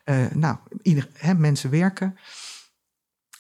eh, 0.05 0.17
nou, 0.33 0.57
ieder, 0.83 1.09
hè, 1.13 1.35
mensen 1.35 1.71
werken. 1.71 2.19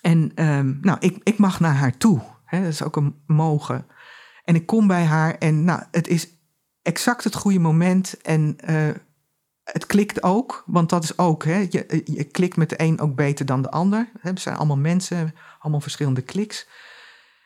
En 0.00 0.33
ehm, 0.35 0.74
nou, 0.81 0.96
ik, 1.00 1.18
ik 1.22 1.38
mag 1.38 1.61
naar 1.61 1.74
haar 1.74 1.96
toe. 1.96 2.20
Hè, 2.44 2.59
dat 2.62 2.72
is 2.72 2.83
ook 2.83 2.96
een 2.96 3.22
mogen. 3.27 3.87
En 4.44 4.55
ik 4.55 4.66
kom 4.66 4.87
bij 4.87 5.05
haar 5.05 5.35
en 5.38 5.64
nou, 5.64 5.83
het 5.90 6.09
is 6.09 6.29
exact 6.85 7.25
het 7.25 7.35
goede 7.35 7.59
moment. 7.59 8.20
En 8.23 8.57
eh, 8.59 8.88
het 9.64 9.87
klikt 9.87 10.23
ook, 10.23 10.62
want 10.66 10.90
dat 10.90 11.05
is 11.05 11.18
ook, 11.18 11.44
hè, 11.44 11.66
je, 11.70 12.03
je 12.05 12.25
klikt 12.25 12.57
met 12.57 12.68
de 12.68 12.81
een 12.81 13.01
ook 13.01 13.14
beter 13.14 13.47
dan 13.47 13.62
de 13.62 13.70
ander. 13.70 14.11
Hè, 14.20 14.31
het 14.31 14.40
zijn 14.40 14.57
allemaal 14.57 14.77
mensen, 14.77 15.35
allemaal 15.59 15.81
verschillende 15.81 16.23
kliks. 16.23 16.66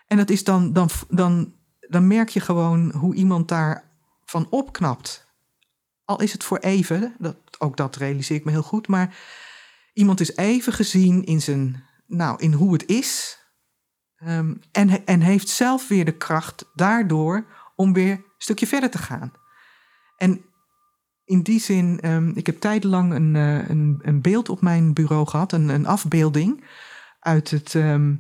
En 0.07 0.17
dat 0.17 0.31
is 0.31 0.45
dan, 0.45 0.73
dan, 0.73 0.89
dan, 1.09 1.55
dan 1.81 2.07
merk 2.07 2.29
je 2.29 2.41
gewoon 2.41 2.93
hoe 2.93 3.15
iemand 3.15 3.49
daarvan 3.49 4.47
opknapt. 4.51 5.27
Al 6.05 6.21
is 6.21 6.33
het 6.33 6.45
voor 6.45 6.59
even, 6.59 7.15
dat, 7.19 7.37
ook 7.59 7.77
dat 7.77 7.97
realiseer 7.97 8.37
ik 8.37 8.45
me 8.45 8.51
heel 8.51 8.63
goed, 8.63 8.89
maar 8.89 9.17
iemand 9.93 10.21
is 10.21 10.37
even 10.37 10.73
gezien 10.73 11.25
in, 11.25 11.41
zijn, 11.41 11.85
nou, 12.07 12.41
in 12.41 12.53
hoe 12.53 12.73
het 12.73 12.87
is. 12.87 13.39
ehm, 14.17 14.55
en, 14.73 15.07
en 15.07 15.21
heeft 15.21 15.49
zelf 15.49 15.89
weer 15.89 16.05
de 16.05 16.17
kracht 16.17 16.65
daardoor 16.75 17.47
om 17.77 17.93
weer 17.93 18.27
stukje 18.39 18.67
verder 18.67 18.91
te 18.91 18.99
gaan. 18.99 19.33
En 20.17 20.43
in 21.29 21.43
die 21.43 21.61
zin, 21.61 22.01
ehm, 22.01 22.31
ik 22.35 22.47
heb 22.47 22.61
tijdenlang 22.61 23.13
een, 23.13 23.37
eh, 23.37 23.69
een, 23.69 23.99
een 24.03 24.21
beeld 24.21 24.49
op 24.49 24.61
mijn 24.61 24.93
bureau 24.93 25.27
gehad, 25.27 25.53
een, 25.53 25.69
een 25.69 25.87
afbeelding 25.87 26.65
uit 27.21 27.51
het 27.51 27.75
ehm, 27.75 28.15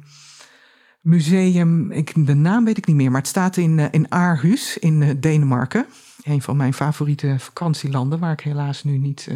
museum. 1.01 1.91
Ik, 1.91 2.27
de 2.27 2.35
naam 2.35 2.65
weet 2.65 2.79
ik 2.79 2.87
niet 2.87 2.97
meer, 2.97 3.11
maar 3.11 3.21
het 3.21 3.31
staat 3.31 3.57
in, 3.57 3.79
eh, 3.79 3.87
in 3.91 4.13
Aarhus 4.13 4.79
in 4.79 5.03
eh, 5.03 5.15
Denemarken. 5.21 5.87
Een 6.23 6.43
van 6.43 6.57
mijn 6.57 6.75
favoriete 6.75 7.37
vakantielanden, 7.39 8.19
waar 8.19 8.33
ik 8.33 8.41
helaas 8.41 8.85
nu 8.85 8.99
niet 8.99 9.29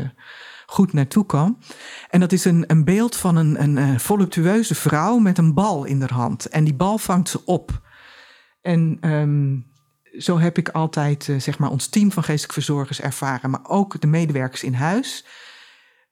goed 0.66 0.92
naartoe 0.92 1.27
kan. 1.27 1.59
En 2.11 2.21
dat 2.21 2.33
is 2.33 2.45
een, 2.45 2.64
een 2.66 2.85
beeld 2.85 3.16
van 3.16 3.37
een, 3.37 3.62
een, 3.62 4.01
voluptueuze 4.01 4.75
vrouw 4.75 5.18
met 5.18 5.38
een 5.38 5.55
bal 5.55 5.85
in 5.85 6.01
haar 6.01 6.12
hand. 6.12 6.47
En 6.47 6.64
die 6.64 6.75
bal 6.75 6.99
vangt 6.99 7.29
ze 7.29 7.45
op. 7.45 7.81
En 8.61 8.99
ehm, 9.01 9.57
zo 10.18 10.38
heb 10.38 10.59
ik 10.59 10.68
altijd 10.68 11.29
eh, 11.29 11.40
zeg 11.40 11.59
maar 11.59 11.70
ons 11.70 11.87
team 11.87 12.12
van 12.12 12.22
geestelijk 12.22 12.53
verzorgers 12.53 13.01
ervaren, 13.01 13.51
maar 13.51 13.64
ook 13.68 14.01
de 14.01 14.07
medewerkers 14.07 14.62
in 14.62 14.75
huis. 14.75 15.25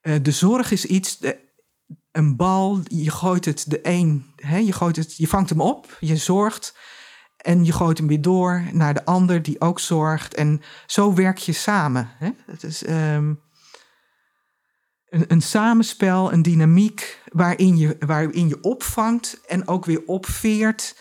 Eh, 0.01 0.15
de 0.21 0.31
zorg 0.31 0.71
is 0.71 0.85
iets, 0.85 1.17
de, 1.17 1.49
een 2.11 2.35
bal, 2.35 2.79
je 2.87 3.11
gooit 3.11 3.45
het 3.45 3.65
de 3.67 3.79
een, 3.81 4.25
hè, 4.35 4.57
je, 4.57 4.73
gooit 4.73 4.95
het, 4.95 5.17
je 5.17 5.27
vangt 5.27 5.49
hem 5.49 5.61
op, 5.61 5.97
je 5.99 6.17
zorgt 6.17 6.77
en 7.37 7.65
je 7.65 7.71
gooit 7.71 7.97
hem 7.97 8.07
weer 8.07 8.21
door 8.21 8.63
naar 8.71 8.93
de 8.93 9.05
ander 9.05 9.41
die 9.41 9.61
ook 9.61 9.79
zorgt. 9.79 10.33
En 10.33 10.61
zo 10.85 11.13
werk 11.13 11.37
je 11.37 11.53
samen. 11.53 12.09
Hè. 12.17 12.29
Het 12.45 12.63
is 12.63 12.83
ehm, 12.83 13.33
een, 15.09 15.25
een 15.27 15.41
samenspel, 15.41 16.33
een 16.33 16.41
dynamiek 16.41 17.21
waarin 17.31 17.77
je, 17.77 17.95
waarin 17.99 18.47
je 18.47 18.61
opvangt 18.61 19.41
en 19.47 19.67
ook 19.67 19.85
weer 19.85 20.03
opveert. 20.05 20.95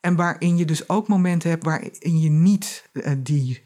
En 0.00 0.16
waarin 0.16 0.56
je 0.56 0.64
dus 0.64 0.88
ook 0.88 1.08
momenten 1.08 1.50
hebt 1.50 1.64
waarin 1.64 2.20
je 2.20 2.30
niet 2.30 2.88
eh, 2.92 3.12
die 3.18 3.62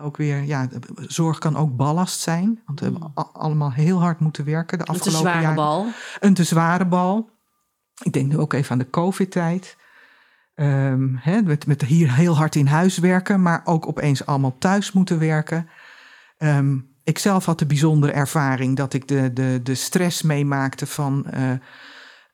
ook 0.00 0.16
weer, 0.16 0.42
ja, 0.42 0.68
zorg 0.96 1.38
kan 1.38 1.56
ook 1.56 1.76
ballast 1.76 2.20
zijn. 2.20 2.60
Want 2.66 2.80
we 2.80 2.84
hebben 2.86 3.12
a- 3.18 3.30
allemaal 3.32 3.72
heel 3.72 4.00
hard 4.00 4.20
moeten 4.20 4.44
werken 4.44 4.78
de 4.78 4.84
Het 4.92 4.94
is 4.94 5.00
een 5.06 5.12
afgelopen 5.12 5.30
zware 5.30 5.42
jaren. 5.42 5.56
bal. 5.56 5.86
Een 6.20 6.34
te 6.34 6.44
zware 6.44 6.86
bal. 6.86 7.30
Ik 8.02 8.12
denk 8.12 8.28
nu 8.28 8.38
ook 8.38 8.52
even 8.52 8.70
aan 8.72 8.78
de 8.78 8.90
COVID-tijd. 8.90 9.76
Ehm, 10.54 11.08
hè, 11.16 11.42
met, 11.42 11.66
met 11.66 11.82
hier 11.82 12.14
heel 12.14 12.36
hard 12.36 12.54
in 12.54 12.66
huis 12.66 12.98
werken, 12.98 13.42
maar 13.42 13.60
ook 13.64 13.86
opeens 13.86 14.26
allemaal 14.26 14.56
thuis 14.58 14.92
moeten 14.92 15.18
werken. 15.18 15.68
Ehm, 16.38 16.78
ik 17.04 17.18
zelf 17.18 17.44
had 17.44 17.58
de 17.58 17.66
bijzondere 17.66 18.12
ervaring 18.12 18.76
dat 18.76 18.92
ik 18.94 19.08
de, 19.08 19.32
de, 19.32 19.60
de 19.62 19.74
stress 19.74 20.22
meemaakte 20.22 20.86
van 20.86 21.26
eh, 21.26 21.50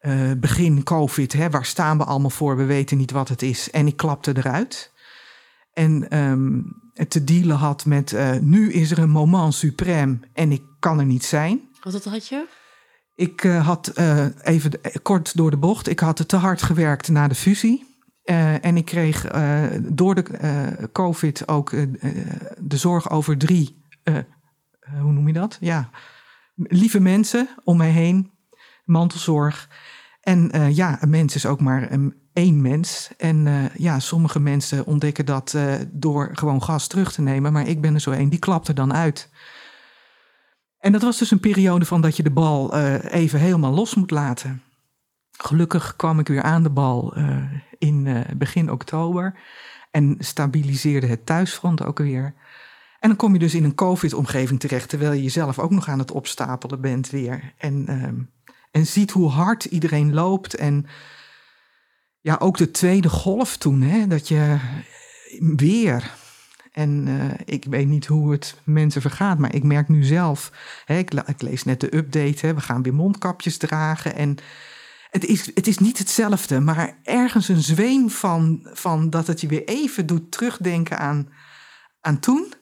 eh, 0.04 0.30
begin 0.36 0.82
COVID. 0.82 1.32
Hè, 1.32 1.50
waar 1.50 1.64
staan 1.64 1.98
we 1.98 2.04
allemaal 2.04 2.30
voor? 2.30 2.56
We 2.56 2.64
weten 2.64 2.96
niet 2.96 3.10
wat 3.10 3.28
het 3.28 3.42
is. 3.42 3.70
En 3.70 3.86
ik 3.86 3.96
klapte 3.96 4.36
eruit. 4.36 4.92
En 5.72 6.06
het 6.94 7.10
te 7.10 7.24
dealen 7.24 7.56
had 7.56 7.84
met 7.84 8.12
eh, 8.12 8.36
nu 8.40 8.72
is 8.72 8.90
er 8.90 8.98
een 8.98 9.10
moment 9.10 9.64
suprême 9.66 10.30
en 10.32 10.52
ik 10.52 10.62
kan 10.78 10.98
er 10.98 11.04
niet 11.04 11.24
zijn. 11.24 11.60
Wat 11.82 12.04
had 12.04 12.28
je? 12.28 12.46
Ik 13.14 13.44
eh, 13.44 13.66
had 13.66 13.92
even 14.42 14.80
kort 15.02 15.36
door 15.36 15.50
de 15.50 15.56
bocht. 15.56 15.88
Ik 15.88 16.00
had 16.00 16.28
te 16.28 16.36
hard 16.36 16.62
gewerkt 16.62 17.08
na 17.08 17.28
de 17.28 17.34
fusie. 17.34 17.92
En 18.24 18.76
ik 18.76 18.84
kreeg 18.84 19.26
door 19.82 20.14
de 20.14 20.88
COVID 20.92 21.48
ook 21.48 21.70
de 22.58 22.76
zorg 22.76 23.10
over 23.10 23.38
drie. 23.38 23.82
hoe 25.00 25.12
noem 25.12 25.26
je 25.26 25.32
dat? 25.32 25.56
Ja, 25.60 25.90
lieve 26.54 27.00
mensen 27.00 27.48
om 27.64 27.76
mij 27.76 27.90
heen. 27.90 28.30
Mantelzorg. 28.84 29.68
En 30.24 30.50
eh, 30.50 30.76
ja, 30.76 31.02
een 31.02 31.10
mens 31.10 31.34
is 31.34 31.46
ook 31.46 31.60
maar 31.60 31.92
een, 31.92 32.14
één 32.32 32.62
mens. 32.62 33.10
En 33.16 33.46
eh, 33.46 33.74
ja, 33.76 33.98
sommige 33.98 34.40
mensen 34.40 34.86
ontdekken 34.86 35.26
dat 35.26 35.54
eh, 35.54 35.74
door 35.90 36.30
gewoon 36.32 36.62
gas 36.62 36.86
terug 36.86 37.12
te 37.12 37.22
nemen. 37.22 37.52
Maar 37.52 37.68
ik 37.68 37.80
ben 37.80 37.94
er 37.94 38.00
zo 38.00 38.10
één, 38.10 38.28
die 38.28 38.38
klapt 38.38 38.68
er 38.68 38.74
dan 38.74 38.94
uit. 38.94 39.30
En 40.78 40.92
dat 40.92 41.02
was 41.02 41.18
dus 41.18 41.30
een 41.30 41.40
periode 41.40 41.84
van 41.84 42.00
dat 42.00 42.16
je 42.16 42.22
de 42.22 42.30
bal 42.30 42.76
even 42.98 43.40
helemaal 43.40 43.72
los 43.72 43.94
moet 43.94 44.10
laten. 44.10 44.62
Gelukkig 45.30 45.96
kwam 45.96 46.18
ik 46.18 46.28
weer 46.28 46.42
aan 46.42 46.62
de 46.62 46.70
bal 46.70 47.14
in 47.78 48.24
begin 48.36 48.70
oktober 48.70 49.38
en 49.90 50.16
stabiliseerde 50.18 51.06
het 51.06 51.26
thuisfront 51.26 51.84
ook 51.84 51.98
weer. 51.98 52.34
En 53.00 53.08
dan 53.08 53.18
kom 53.18 53.32
je 53.32 53.38
dus 53.38 53.54
in 53.54 53.64
een 53.64 53.74
COVID-omgeving 53.74 54.60
terecht, 54.60 54.88
terwijl 54.88 55.12
je 55.12 55.22
jezelf 55.22 55.58
ook 55.58 55.70
nog 55.70 55.88
aan 55.88 55.98
het 55.98 56.10
opstapelen 56.10 56.80
bent 56.80 57.10
weer. 57.10 57.52
En, 57.58 57.86
ehm, 57.86 58.14
en 58.74 58.86
ziet 58.86 59.10
hoe 59.10 59.28
hard 59.28 59.64
iedereen 59.64 60.14
loopt. 60.14 60.54
En 60.54 60.86
ja, 62.20 62.36
ook 62.38 62.56
de 62.56 62.70
tweede 62.70 63.08
golf 63.08 63.56
toen, 63.56 63.82
hè, 63.82 64.06
dat 64.06 64.28
je 64.28 64.58
weer. 65.56 66.10
En 66.72 67.04
eh, 67.08 67.40
ik 67.44 67.64
weet 67.64 67.86
niet 67.86 68.06
hoe 68.06 68.32
het 68.32 68.60
mensen 68.64 69.00
vergaat, 69.00 69.38
maar 69.38 69.54
ik 69.54 69.62
merk 69.62 69.88
nu 69.88 70.02
zelf. 70.04 70.52
Hè, 70.84 70.98
ik, 70.98 71.14
ik 71.14 71.42
lees 71.42 71.64
net 71.64 71.80
de 71.80 71.96
update, 71.96 72.46
hè, 72.46 72.54
we 72.54 72.60
gaan 72.60 72.82
weer 72.82 72.94
mondkapjes 72.94 73.56
dragen. 73.56 74.14
En 74.14 74.36
het 75.10 75.24
is, 75.24 75.50
het 75.54 75.66
is 75.66 75.78
niet 75.78 75.98
hetzelfde, 75.98 76.60
maar 76.60 76.98
ergens 77.02 77.48
een 77.48 77.62
zweem 77.62 78.10
van, 78.10 78.68
van 78.72 79.10
dat 79.10 79.26
het 79.26 79.40
je 79.40 79.46
weer 79.46 79.64
even 79.64 80.06
doet 80.06 80.30
terugdenken 80.30 80.98
aan, 80.98 81.28
aan 82.00 82.18
toen. 82.18 82.54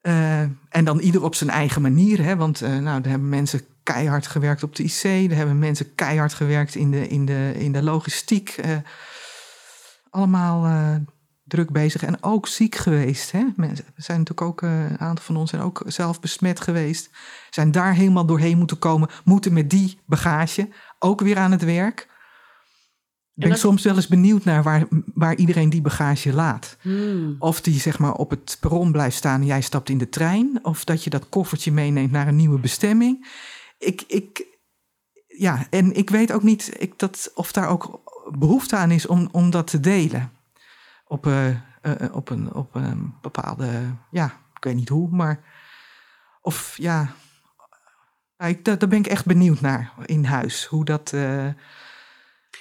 Eh, 0.00 0.40
en 0.68 0.84
dan 0.84 0.98
ieder 0.98 1.22
op 1.22 1.34
zijn 1.34 1.50
eigen 1.50 1.82
manier. 1.82 2.22
Hè, 2.22 2.36
want 2.36 2.62
eh, 2.62 2.78
nou, 2.78 3.02
er 3.02 3.08
hebben 3.08 3.28
mensen 3.28 3.60
keihard 3.84 4.26
gewerkt 4.26 4.62
op 4.62 4.76
de 4.76 4.82
IC. 4.82 5.02
Er 5.30 5.36
hebben 5.36 5.58
mensen 5.58 5.94
keihard 5.94 6.34
gewerkt 6.34 6.74
in 6.74 6.90
de, 6.90 7.08
in 7.08 7.24
de, 7.24 7.52
in 7.56 7.72
de 7.72 7.82
logistiek. 7.82 8.48
eh, 8.48 8.76
allemaal 10.10 10.64
eh, 10.64 10.96
druk 11.44 11.70
bezig 11.72 12.02
en 12.02 12.22
ook 12.22 12.46
ziek 12.48 12.74
geweest. 12.74 13.30
Hè? 13.32 13.44
Mensen 13.56 13.84
zijn 13.96 14.18
natuurlijk 14.18 14.46
ook, 14.48 14.62
eh, 14.62 14.90
een 14.90 14.98
aantal 15.00 15.24
van 15.24 15.36
ons 15.36 15.50
zijn 15.50 15.62
ook 15.62 15.82
zelf 15.86 16.20
besmet 16.20 16.60
geweest. 16.60 17.10
Zijn 17.50 17.70
daar 17.72 17.94
helemaal 17.94 18.26
doorheen 18.26 18.58
moeten 18.58 18.78
komen. 18.78 19.08
Moeten 19.24 19.52
met 19.52 19.70
die 19.70 19.98
bagage 20.06 20.68
ook 20.98 21.20
weer 21.20 21.36
aan 21.38 21.50
het 21.52 21.64
werk. 21.64 22.12
Ben 23.34 23.46
ik 23.46 23.52
dat- 23.52 23.60
soms 23.60 23.82
wel 23.82 23.94
eens 23.94 24.06
benieuwd 24.06 24.44
naar 24.44 24.62
waar, 24.62 24.86
waar 25.14 25.34
iedereen 25.36 25.70
die 25.70 25.80
bagage 25.82 26.32
laat. 26.32 26.76
Hmm. 26.80 27.36
Of 27.38 27.60
die 27.60 27.80
zeg 27.80 27.98
maar 27.98 28.12
op 28.12 28.30
het 28.30 28.56
perron 28.60 28.92
blijft 28.92 29.16
staan 29.16 29.40
en 29.40 29.46
jij 29.46 29.60
stapt 29.60 29.88
in 29.88 29.98
de 29.98 30.08
trein. 30.08 30.58
Of 30.62 30.84
dat 30.84 31.04
je 31.04 31.10
dat 31.10 31.28
koffertje 31.28 31.72
meeneemt 31.72 32.10
naar 32.10 32.28
een 32.28 32.36
nieuwe 32.36 32.58
bestemming. 32.58 33.26
Ik, 33.84 34.02
ik, 34.06 34.46
ja, 35.26 35.66
en 35.70 35.94
ik 35.94 36.10
weet 36.10 36.32
ook 36.32 36.42
niet 36.42 36.80
ik, 36.82 36.98
dat, 36.98 37.30
of 37.34 37.52
daar 37.52 37.68
ook 37.68 38.00
behoefte 38.38 38.76
aan 38.76 38.90
is 38.90 39.06
om, 39.06 39.28
om 39.32 39.50
dat 39.50 39.66
te 39.66 39.80
delen. 39.80 40.32
Op, 41.06 41.26
eh, 41.26 41.48
eh, 41.48 41.56
op, 42.12 42.30
een, 42.30 42.54
op 42.54 42.74
een 42.74 43.14
bepaalde, 43.20 43.94
ja, 44.10 44.26
ik 44.56 44.64
weet 44.64 44.74
niet 44.74 44.88
hoe, 44.88 45.10
maar. 45.10 45.40
Of 46.40 46.76
ja, 46.76 47.14
daar, 48.62 48.88
ben 48.88 48.92
ik 48.92 49.06
echt 49.06 49.26
benieuwd 49.26 49.60
naar 49.60 49.92
in 50.04 50.24
huis. 50.24 50.64
Hoe 50.64 50.84
dat. 50.84 51.12
eh, 51.12 51.48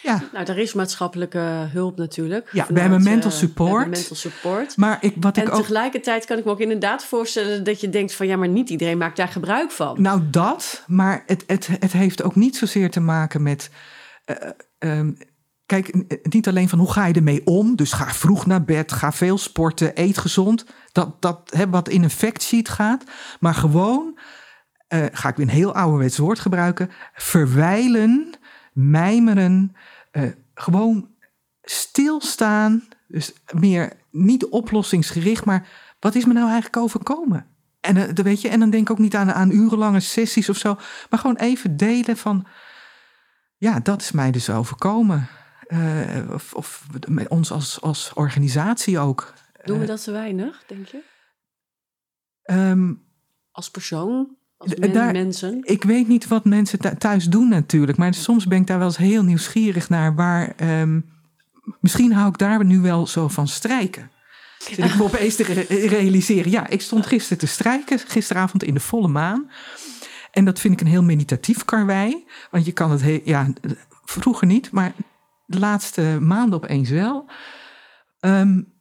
ja, 0.01 0.21
Nou, 0.33 0.45
er 0.45 0.57
is 0.57 0.73
maatschappelijke 0.73 1.39
hulp 1.71 1.97
natuurlijk. 1.97 2.49
Ja, 2.51 2.65
we 2.69 2.79
hebben 2.79 3.03
mental 3.03 3.31
eh, 3.31 3.37
support. 3.37 3.69
we 3.71 3.77
hebben 3.77 3.89
mental 3.99 4.15
support. 4.15 4.77
maar 4.77 4.97
ik, 5.01 5.13
wat 5.19 5.37
En 5.37 5.43
ik 5.43 5.49
ook. 5.49 5.59
tegelijkertijd 5.59 6.25
kan 6.25 6.37
ik 6.37 6.45
me 6.45 6.51
ook 6.51 6.59
inderdaad 6.59 7.05
voorstellen 7.05 7.63
dat 7.63 7.81
je 7.81 7.89
denkt 7.89 8.13
van 8.13 8.27
ja, 8.27 8.35
maar 8.35 8.47
niet 8.47 8.69
iedereen 8.69 8.97
maakt 8.97 9.17
daar 9.17 9.27
gebruik 9.27 9.71
van. 9.71 10.01
Nou, 10.01 10.21
dat, 10.29 10.83
maar 10.87 11.23
het, 11.25 11.43
het, 11.47 11.67
het 11.79 11.91
heeft 11.91 12.23
ook 12.23 12.35
niet 12.35 12.55
zozeer 12.55 12.89
te 12.91 12.99
maken 12.99 13.43
met. 13.43 13.69
eh, 14.25 14.35
ehm, 14.79 15.11
kijk, 15.65 15.93
niet 16.29 16.47
alleen 16.47 16.69
van 16.69 16.79
hoe 16.79 16.91
ga 16.91 17.05
je 17.05 17.13
ermee 17.13 17.45
om. 17.45 17.75
Dus 17.75 17.91
ga 17.93 18.13
vroeg 18.13 18.45
naar 18.45 18.63
bed, 18.63 18.91
ga 18.91 19.11
veel 19.11 19.37
sporten, 19.37 19.91
eet 20.01 20.17
gezond. 20.17 20.65
Dat, 20.91 21.21
dat 21.21 21.51
hè, 21.55 21.69
wat 21.69 21.89
in 21.89 22.03
een 22.03 22.09
factsheet 22.09 22.69
gaat. 22.69 23.03
Maar 23.39 23.53
gewoon, 23.55 24.19
eh, 24.87 25.05
ga 25.11 25.29
ik 25.29 25.35
weer 25.35 25.45
een 25.45 25.51
heel 25.51 25.73
ouderwets 25.75 26.17
woord 26.17 26.39
gebruiken. 26.39 26.89
Verwijlen, 27.13 28.33
mijmeren, 28.73 29.75
eh, 30.11 30.29
gewoon 30.53 31.09
stilstaan. 31.61 32.83
Dus 33.07 33.33
meer 33.53 33.93
niet 34.11 34.45
oplossingsgericht, 34.45 35.45
maar 35.45 35.67
wat 35.99 36.15
is 36.15 36.25
me 36.25 36.33
nou 36.33 36.45
eigenlijk 36.45 36.77
overkomen? 36.77 37.47
En, 37.79 37.97
uh, 37.97 38.09
weet 38.09 38.41
je, 38.41 38.49
en 38.49 38.59
dan 38.59 38.69
denk 38.69 38.83
ik 38.83 38.91
ook 38.91 38.99
niet 38.99 39.15
aan, 39.15 39.31
aan 39.31 39.51
urenlange 39.51 39.99
sessies 39.99 40.49
of 40.49 40.57
zo. 40.57 40.77
Maar 41.09 41.19
gewoon 41.19 41.35
even 41.35 41.77
delen 41.77 42.17
van, 42.17 42.47
ja, 43.57 43.79
dat 43.79 44.01
is 44.01 44.11
mij 44.11 44.31
dus 44.31 44.49
overkomen. 44.49 45.27
Uh, 45.67 46.31
of, 46.31 46.53
of 46.53 46.87
met 47.07 47.27
ons 47.27 47.51
als, 47.51 47.81
als 47.81 48.13
organisatie 48.13 48.99
ook. 48.99 49.33
Doen 49.63 49.79
we 49.79 49.85
dat 49.85 50.03
te 50.03 50.11
weinig, 50.11 50.63
denk 50.67 50.87
je? 50.87 51.01
Um, 52.45 53.03
als 53.51 53.71
persoon? 53.71 54.37
Als 54.63 54.75
men, 54.75 54.93
daar, 54.93 55.11
mensen? 55.11 55.59
Ik 55.61 55.83
weet 55.83 56.07
niet 56.07 56.27
wat 56.27 56.45
mensen 56.45 56.97
thuis 56.97 57.25
doen 57.25 57.49
natuurlijk. 57.49 57.97
Maar 57.97 58.13
soms 58.13 58.47
ben 58.47 58.61
ik 58.61 58.67
daar 58.67 58.77
wel 58.77 58.87
eens 58.87 58.97
heel 58.97 59.23
nieuwsgierig 59.23 59.89
naar. 59.89 60.15
Waar, 60.15 60.55
um, 60.81 61.05
misschien 61.79 62.13
hou 62.13 62.29
ik 62.29 62.37
daar 62.37 62.65
nu 62.65 62.79
wel 62.79 63.07
zo 63.07 63.27
van 63.27 63.47
strijken. 63.47 64.11
Zit 64.57 64.77
ik 64.77 64.95
me 64.95 65.03
opeens 65.03 65.35
te 65.35 65.43
realiseren. 65.87 66.51
Ja, 66.51 66.67
ik 66.67 66.81
stond 66.81 67.05
gisteren 67.05 67.37
te 67.37 67.47
strijken. 67.47 67.99
Gisteravond 67.99 68.63
in 68.63 68.73
de 68.73 68.79
volle 68.79 69.07
maan. 69.07 69.49
En 70.31 70.45
dat 70.45 70.59
vind 70.59 70.73
ik 70.73 70.81
een 70.81 70.91
heel 70.91 71.03
meditatief 71.03 71.65
karwei. 71.65 72.25
Want 72.51 72.65
je 72.65 72.71
kan 72.71 72.91
het 72.91 73.01
heel, 73.01 73.21
ja, 73.23 73.47
vroeger 74.05 74.47
niet, 74.47 74.71
maar 74.71 74.93
de 75.45 75.59
laatste 75.59 76.17
maanden 76.21 76.63
opeens 76.63 76.89
wel. 76.89 77.29
Um, 78.19 78.73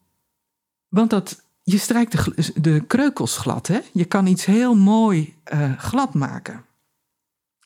want 0.88 1.10
dat, 1.10 1.44
je 1.62 1.78
strijkt 1.78 2.12
de, 2.12 2.52
de 2.60 2.84
kreukels 2.86 3.36
glad. 3.36 3.66
Hè? 3.66 3.80
Je 3.92 4.04
kan 4.04 4.26
iets 4.26 4.44
heel 4.44 4.74
mooi 4.74 5.34
uh, 5.54 5.78
glad 5.78 6.14
maken. 6.14 6.64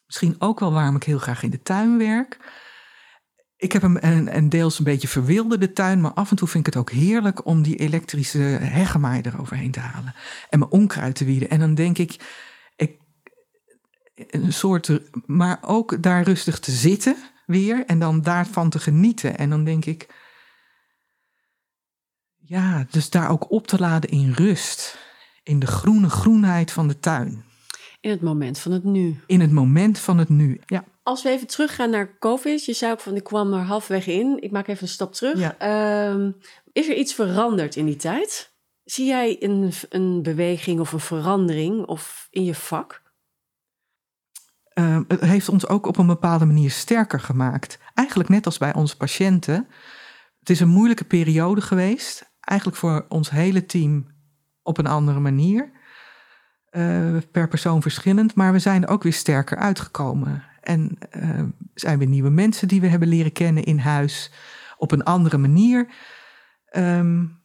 Misschien 0.07 0.37
ook 0.39 0.61
wel 0.61 0.73
waarom 0.73 0.97
ik 0.97 1.03
heel 1.03 1.19
graag 1.19 1.43
in 1.43 1.51
de 1.51 1.63
tuin 1.63 1.99
werk. 1.99 2.39
Ik 3.57 3.73
heb 3.73 3.83
een, 3.83 4.37
een, 4.37 4.49
deels 4.49 4.79
een 4.79 4.85
beetje 4.85 5.09
verwilderde 5.09 5.73
tuin, 5.73 6.01
maar 6.01 6.13
af 6.13 6.31
en 6.31 6.37
toe 6.37 6.49
vind 6.49 6.67
ik 6.67 6.75
het 6.75 6.83
ook 6.83 6.91
heerlijk 6.91 7.47
om 7.47 7.63
die 7.63 7.77
elektrische 7.77 8.39
heggenmaai 8.39 9.21
eroverheen 9.21 9.71
te 9.71 9.81
halen. 9.81 10.15
En 10.51 10.59
mijn 10.59 10.71
onkruid 10.71 11.15
te 11.15 11.25
wieden. 11.25 11.51
En 11.51 11.61
dan 11.61 11.75
denk 11.75 11.99
ik, 11.99 12.17
ik 12.77 12.99
een 14.15 14.53
soort, 14.53 15.01
maar 15.27 15.59
ook 15.61 16.03
daar 16.03 16.23
rustig 16.23 16.59
te 16.59 16.71
zitten 16.71 17.17
weer 17.47 17.85
en 17.87 17.99
dan 17.99 18.23
daarvan 18.23 18.71
te 18.71 18.79
genieten. 18.79 19.39
En 19.39 19.51
dan 19.51 19.65
denk 19.65 19.85
ik, 19.85 20.09
ja, 22.47 22.87
dus 22.91 23.11
daar 23.11 23.31
ook 23.31 23.51
op 23.51 23.67
te 23.67 23.79
laden 23.79 24.11
in 24.11 24.33
rust. 24.33 24.99
In 25.43 25.59
de 25.59 25.67
groene 25.67 26.11
groenheid 26.11 26.73
van 26.73 26.89
de 26.89 27.01
tuin. 27.01 27.45
In 28.01 28.11
het 28.11 28.23
moment 28.23 28.59
van 28.59 28.73
het 28.73 28.85
nu. 28.85 29.21
In 29.27 29.41
het 29.41 29.51
moment 29.51 29.99
van 29.99 30.19
het 30.19 30.29
nu, 30.29 30.61
ja. 30.67 30.85
Als 31.03 31.23
we 31.23 31.29
even 31.29 31.47
teruggaan 31.47 31.91
naar 31.91 32.19
COVID, 32.19 32.65
je 32.65 32.73
zei 32.73 32.93
ook 32.93 33.01
van 33.01 33.17
ik 33.17 33.25
kwam 33.25 33.53
er 33.53 33.61
halfweg 33.61 34.07
in. 34.07 34.43
Ik 34.43 34.51
maak 34.51 34.67
even 34.67 34.83
een 34.83 34.89
stap 34.89 35.13
terug. 35.13 35.39
Ja. 35.39 36.11
Um, 36.11 36.37
is 36.73 36.89
er 36.89 36.97
iets 36.97 37.15
veranderd 37.15 37.77
in 37.77 37.87
die 37.87 37.97
tijd? 37.97 38.55
Zie 38.85 39.07
jij 39.07 39.37
een, 39.41 39.73
een 39.89 40.23
beweging 40.23 40.81
of 40.81 40.93
een 40.93 41.01
verandering 41.01 41.87
of 41.87 42.29
in 42.31 42.45
je 42.45 42.55
vak? 42.55 43.03
Uh, 44.75 45.01
het 45.09 45.21
heeft 45.21 45.49
ons 45.49 45.67
ook 45.67 45.87
op 45.87 45.97
een 45.97 46.07
bepaalde 46.07 46.45
manier 46.45 46.71
sterker 46.71 47.21
gemaakt. 47.21 47.79
Eigenlijk 47.95 48.29
net 48.29 48.47
als 48.47 48.59
bij 48.59 48.75
onze 48.75 48.97
patiënten. 48.97 49.69
Het 50.39 50.51
is 50.51 50.61
een 50.61 50.69
moeilijke 50.69 51.05
periode 51.05 51.61
geweest. 51.61 52.35
Eigenlijk 52.47 52.79
voor 52.79 53.07
ons 53.09 53.31
hele 53.31 53.67
team 53.67 54.07
op 54.63 54.79
een 54.79 54.87
andere 54.87 55.21
manier. 55.21 55.71
Uh, 56.71 57.17
per 57.31 57.49
persoon 57.49 57.83
verschillend. 57.83 58.35
Maar 58.35 58.53
we 58.53 58.59
zijn 58.59 58.87
ook 58.87 59.03
weer 59.03 59.13
sterker 59.13 59.57
uitgekomen. 59.57 60.45
En 60.61 60.99
uh, 61.17 61.43
zijn 61.75 61.99
weer 61.99 62.09
nieuwe 62.09 62.31
mensen 62.31 62.69
die 62.69 62.81
we 62.81 62.87
hebben 62.87 63.09
leren 63.09 63.33
kennen 63.33 63.65
in 63.65 63.79
huis. 63.79 64.33
Op 64.77 64.93
een 64.93 65.05
andere 65.05 65.39
manier. 65.39 65.95
Um, 66.77 67.41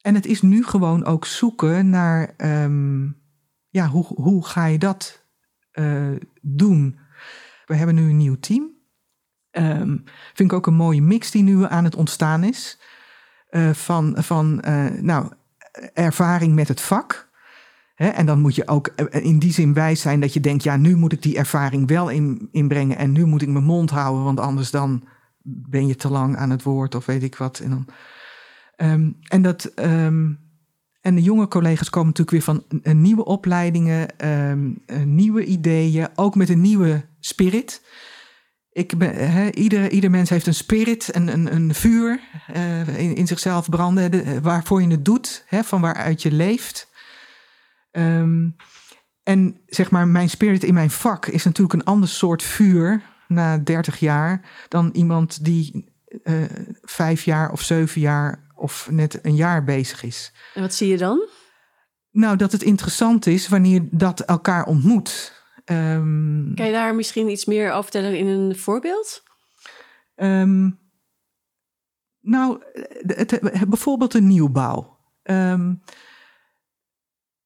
en 0.00 0.14
het 0.14 0.26
is 0.26 0.42
nu 0.42 0.64
gewoon 0.64 1.04
ook 1.04 1.26
zoeken 1.26 1.90
naar. 1.90 2.34
Um, 2.36 3.20
ja, 3.68 3.88
hoe, 3.88 4.06
hoe 4.06 4.46
ga 4.46 4.66
je 4.66 4.78
dat 4.78 5.26
uh, 5.72 6.16
doen. 6.40 6.98
We 7.66 7.74
hebben 7.74 7.94
nu 7.94 8.10
een 8.10 8.16
nieuw 8.16 8.38
team. 8.40 8.70
Um, 9.50 10.02
vind 10.34 10.50
ik 10.50 10.52
ook 10.52 10.66
een 10.66 10.74
mooie 10.74 11.02
mix 11.02 11.30
die 11.30 11.42
nu 11.42 11.64
aan 11.64 11.84
het 11.84 11.96
ontstaan 11.96 12.44
is. 12.44 12.80
Uh, 13.52 13.70
van 13.70 14.14
van 14.18 14.62
uh, 14.68 14.84
nou, 15.00 15.28
ervaring 15.94 16.54
met 16.54 16.68
het 16.68 16.80
vak. 16.80 17.30
En 17.94 18.26
dan 18.26 18.40
moet 18.40 18.54
je 18.54 18.68
ook 18.68 18.88
in 19.10 19.38
die 19.38 19.52
zin 19.52 19.74
wijs 19.74 20.00
zijn 20.00 20.20
dat 20.20 20.32
je 20.32 20.40
denkt: 20.40 20.62
ja, 20.62 20.76
nu 20.76 20.96
moet 20.96 21.12
ik 21.12 21.22
die 21.22 21.36
ervaring 21.36 21.88
wel 21.88 22.08
in, 22.08 22.48
inbrengen. 22.52 22.96
En 22.96 23.12
nu 23.12 23.26
moet 23.26 23.42
ik 23.42 23.48
mijn 23.48 23.64
mond 23.64 23.90
houden, 23.90 24.24
want 24.24 24.40
anders 24.40 24.70
dan 24.70 25.04
ben 25.44 25.86
je 25.86 25.96
te 25.96 26.08
lang 26.08 26.36
aan 26.36 26.50
het 26.50 26.62
woord 26.62 26.94
of 26.94 27.06
weet 27.06 27.22
ik 27.22 27.36
wat. 27.36 27.58
En, 27.58 27.70
dan, 27.70 27.86
um, 28.90 29.16
en 29.28 29.42
dat. 29.42 29.72
Um, 29.76 30.40
en 31.00 31.14
de 31.14 31.22
jonge 31.22 31.48
collega's 31.48 31.90
komen 31.90 32.08
natuurlijk 32.08 32.46
weer 32.46 32.56
van 32.56 32.82
nieuwe 32.96 33.24
opleidingen, 33.24 34.28
um, 34.50 34.82
nieuwe 35.04 35.44
ideeën, 35.44 36.08
ook 36.14 36.34
met 36.34 36.48
een 36.48 36.60
nieuwe 36.60 37.04
spirit. 37.20 37.82
Ik 38.72 38.98
ben, 38.98 39.30
he, 39.30 39.50
ieder, 39.50 39.90
ieder 39.90 40.10
mens 40.10 40.30
heeft 40.30 40.46
een 40.46 40.54
spirit, 40.54 41.14
een, 41.14 41.28
een, 41.28 41.54
een 41.54 41.74
vuur 41.74 42.20
uh, 42.54 42.98
in, 42.98 43.14
in, 43.14 43.26
zichzelf 43.26 43.68
branden, 43.68 44.10
de, 44.10 44.40
waarvoor 44.40 44.82
je 44.82 44.88
het 44.88 45.04
doet, 45.04 45.44
he, 45.46 45.64
van 45.64 45.80
waaruit 45.80 46.22
je 46.22 46.32
leeft. 46.32 46.90
Um, 47.92 48.56
en 49.22 49.60
zeg 49.66 49.90
maar, 49.90 50.08
mijn 50.08 50.30
spirit 50.30 50.64
in 50.64 50.74
mijn 50.74 50.90
vak 50.90 51.26
is 51.26 51.44
natuurlijk 51.44 51.72
een 51.72 51.84
ander 51.84 52.08
soort 52.08 52.42
vuur 52.42 53.02
na 53.28 53.58
30 53.58 53.98
jaar 53.98 54.40
dan 54.68 54.90
iemand 54.92 55.44
die 55.44 55.92
uh, 56.24 56.44
vijf 56.82 57.24
jaar 57.24 57.52
of 57.52 57.62
zeven 57.62 58.00
jaar 58.00 58.50
of 58.54 58.88
net 58.90 59.18
een 59.22 59.34
jaar 59.36 59.64
bezig 59.64 60.02
is. 60.02 60.32
En 60.54 60.62
wat 60.62 60.74
zie 60.74 60.88
je 60.88 60.96
dan? 60.96 61.28
Nou, 62.10 62.36
dat 62.36 62.52
het 62.52 62.62
interessant 62.62 63.26
is 63.26 63.48
wanneer 63.48 63.82
dat 63.90 64.20
elkaar 64.20 64.64
ontmoet. 64.64 65.41
Um, 65.64 66.52
kan 66.54 66.66
je 66.66 66.72
daar 66.72 66.94
misschien 66.94 67.28
iets 67.28 67.44
meer 67.44 67.70
over 67.70 67.82
vertellen 67.82 68.18
in 68.18 68.26
een 68.26 68.56
voorbeeld? 68.56 69.22
Um, 70.16 70.78
nou, 72.20 72.62
het, 73.06 73.30
het, 73.30 73.68
bijvoorbeeld 73.68 74.14
een 74.14 74.26
nieuwbouw. 74.26 74.98
Um, 75.22 75.82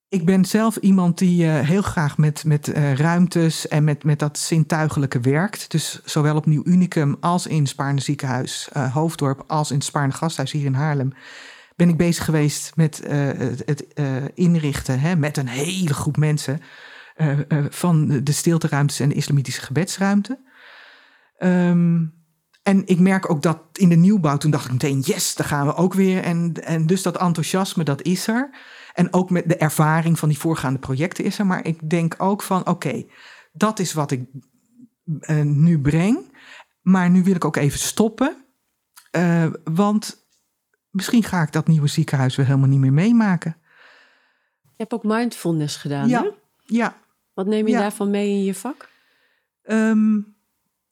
ik 0.08 0.24
ben 0.24 0.44
zelf 0.44 0.76
iemand 0.76 1.18
die 1.18 1.44
uh, 1.44 1.60
heel 1.60 1.82
graag 1.82 2.18
met, 2.18 2.44
met 2.44 2.68
uh, 2.68 2.94
ruimtes 2.94 3.68
en 3.68 3.84
met, 3.84 4.04
met 4.04 4.18
dat 4.18 4.38
zintuigelijke 4.38 5.20
werkt. 5.20 5.70
Dus 5.70 6.00
zowel 6.04 6.36
op 6.36 6.46
Nieuw 6.46 6.64
Unicum 6.64 7.16
als 7.20 7.46
in 7.46 7.66
Spaarne 7.66 8.00
Ziekenhuis 8.00 8.68
uh, 8.76 8.94
Hoofddorp 8.94 9.44
als 9.46 9.70
in 9.70 9.76
het 9.76 9.84
Spaarne 9.84 10.12
Gasthuis 10.12 10.52
hier 10.52 10.64
in 10.64 10.74
Haarlem 10.74 11.12
ben 11.76 11.88
ik 11.88 11.96
bezig 11.96 12.24
geweest 12.24 12.76
met 12.76 13.02
het, 13.06 13.62
het 13.66 13.86
inrichten 14.34 15.00
hè, 15.00 15.16
met 15.16 15.36
een 15.36 15.48
hele 15.48 15.94
groep 15.94 16.16
mensen 16.16 16.60
van 17.70 18.20
de 18.22 18.32
stilteruimtes 18.32 19.00
en 19.00 19.08
de 19.08 19.14
islamitische 19.14 19.60
gebedsruimte. 19.60 20.38
Um, 21.38 22.14
en 22.62 22.86
ik 22.86 22.98
merk 22.98 23.30
ook 23.30 23.42
dat 23.42 23.60
in 23.72 23.88
de 23.88 23.96
nieuwbouw, 23.96 24.36
toen 24.36 24.50
dacht 24.50 24.64
ik 24.64 24.72
meteen, 24.72 25.00
yes, 25.00 25.34
daar 25.34 25.46
gaan 25.46 25.66
we 25.66 25.74
ook 25.74 25.94
weer. 25.94 26.22
En, 26.22 26.52
en 26.64 26.86
dus 26.86 27.02
dat 27.02 27.18
enthousiasme, 27.18 27.84
dat 27.84 28.02
is 28.02 28.28
er. 28.28 28.50
En 28.94 29.12
ook 29.12 29.30
met 29.30 29.48
de 29.48 29.56
ervaring 29.56 30.18
van 30.18 30.28
die 30.28 30.38
voorgaande 30.38 30.78
projecten 30.78 31.24
is 31.24 31.38
er. 31.38 31.46
Maar 31.46 31.64
ik 31.64 31.90
denk 31.90 32.14
ook 32.18 32.42
van, 32.42 32.66
oké, 32.66 33.04
dat 33.52 33.78
is 33.78 33.92
wat 33.92 34.10
ik 34.10 34.28
uh, 35.06 35.42
nu 35.42 35.80
breng. 35.80 36.18
Maar 36.80 37.10
nu 37.10 37.22
wil 37.22 37.34
ik 37.34 37.44
ook 37.44 37.56
even 37.56 37.78
stoppen. 37.78 38.44
Uh, 39.16 39.46
want 39.64 40.26
misschien 40.90 41.22
ga 41.22 41.42
ik 41.42 41.52
dat 41.52 41.66
nieuwe 41.66 41.86
ziekenhuis 41.86 42.36
weer 42.36 42.46
helemaal 42.46 42.68
niet 42.68 42.80
meer 42.80 42.92
meemaken. 42.92 43.56
Je 44.62 44.82
hebt 44.82 44.92
ook 44.92 45.04
mindfulness 45.04 45.76
gedaan, 45.76 46.08
ja, 46.08 46.22
hè? 46.22 46.30
Ja. 46.64 46.96
Wat 47.36 47.46
neem 47.46 47.66
je 47.66 47.72
ja. 47.72 47.80
daarvan 47.80 48.10
mee 48.10 48.28
in 48.28 48.44
je 48.44 48.54
vak? 48.54 48.88
Um, 49.62 50.36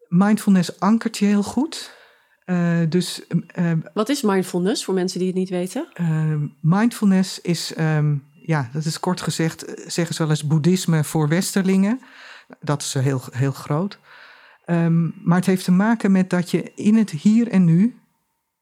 mindfulness 0.08 0.80
ankert 0.80 1.18
je 1.18 1.24
heel 1.24 1.42
goed. 1.42 1.96
Uh, 2.46 2.80
dus, 2.88 3.22
uh, 3.58 3.72
Wat 3.94 4.08
is 4.08 4.22
mindfulness 4.22 4.84
voor 4.84 4.94
mensen 4.94 5.18
die 5.18 5.28
het 5.28 5.36
niet 5.36 5.48
weten? 5.48 5.88
Uh, 6.00 6.42
mindfulness 6.60 7.40
is, 7.40 7.78
um, 7.78 8.24
ja, 8.32 8.68
dat 8.72 8.84
is 8.84 9.00
kort 9.00 9.20
gezegd, 9.20 9.64
zeggen 9.86 10.14
ze 10.14 10.22
wel 10.22 10.30
eens 10.30 10.46
boeddhisme 10.46 11.04
voor 11.04 11.28
westerlingen. 11.28 12.00
Dat 12.60 12.82
is 12.82 12.94
heel, 12.94 13.22
heel 13.30 13.52
groot. 13.52 13.98
Um, 14.66 15.14
maar 15.22 15.36
het 15.36 15.46
heeft 15.46 15.64
te 15.64 15.72
maken 15.72 16.12
met 16.12 16.30
dat 16.30 16.50
je 16.50 16.72
in 16.74 16.94
het 16.96 17.10
hier 17.10 17.48
en 17.48 17.64
nu 17.64 17.98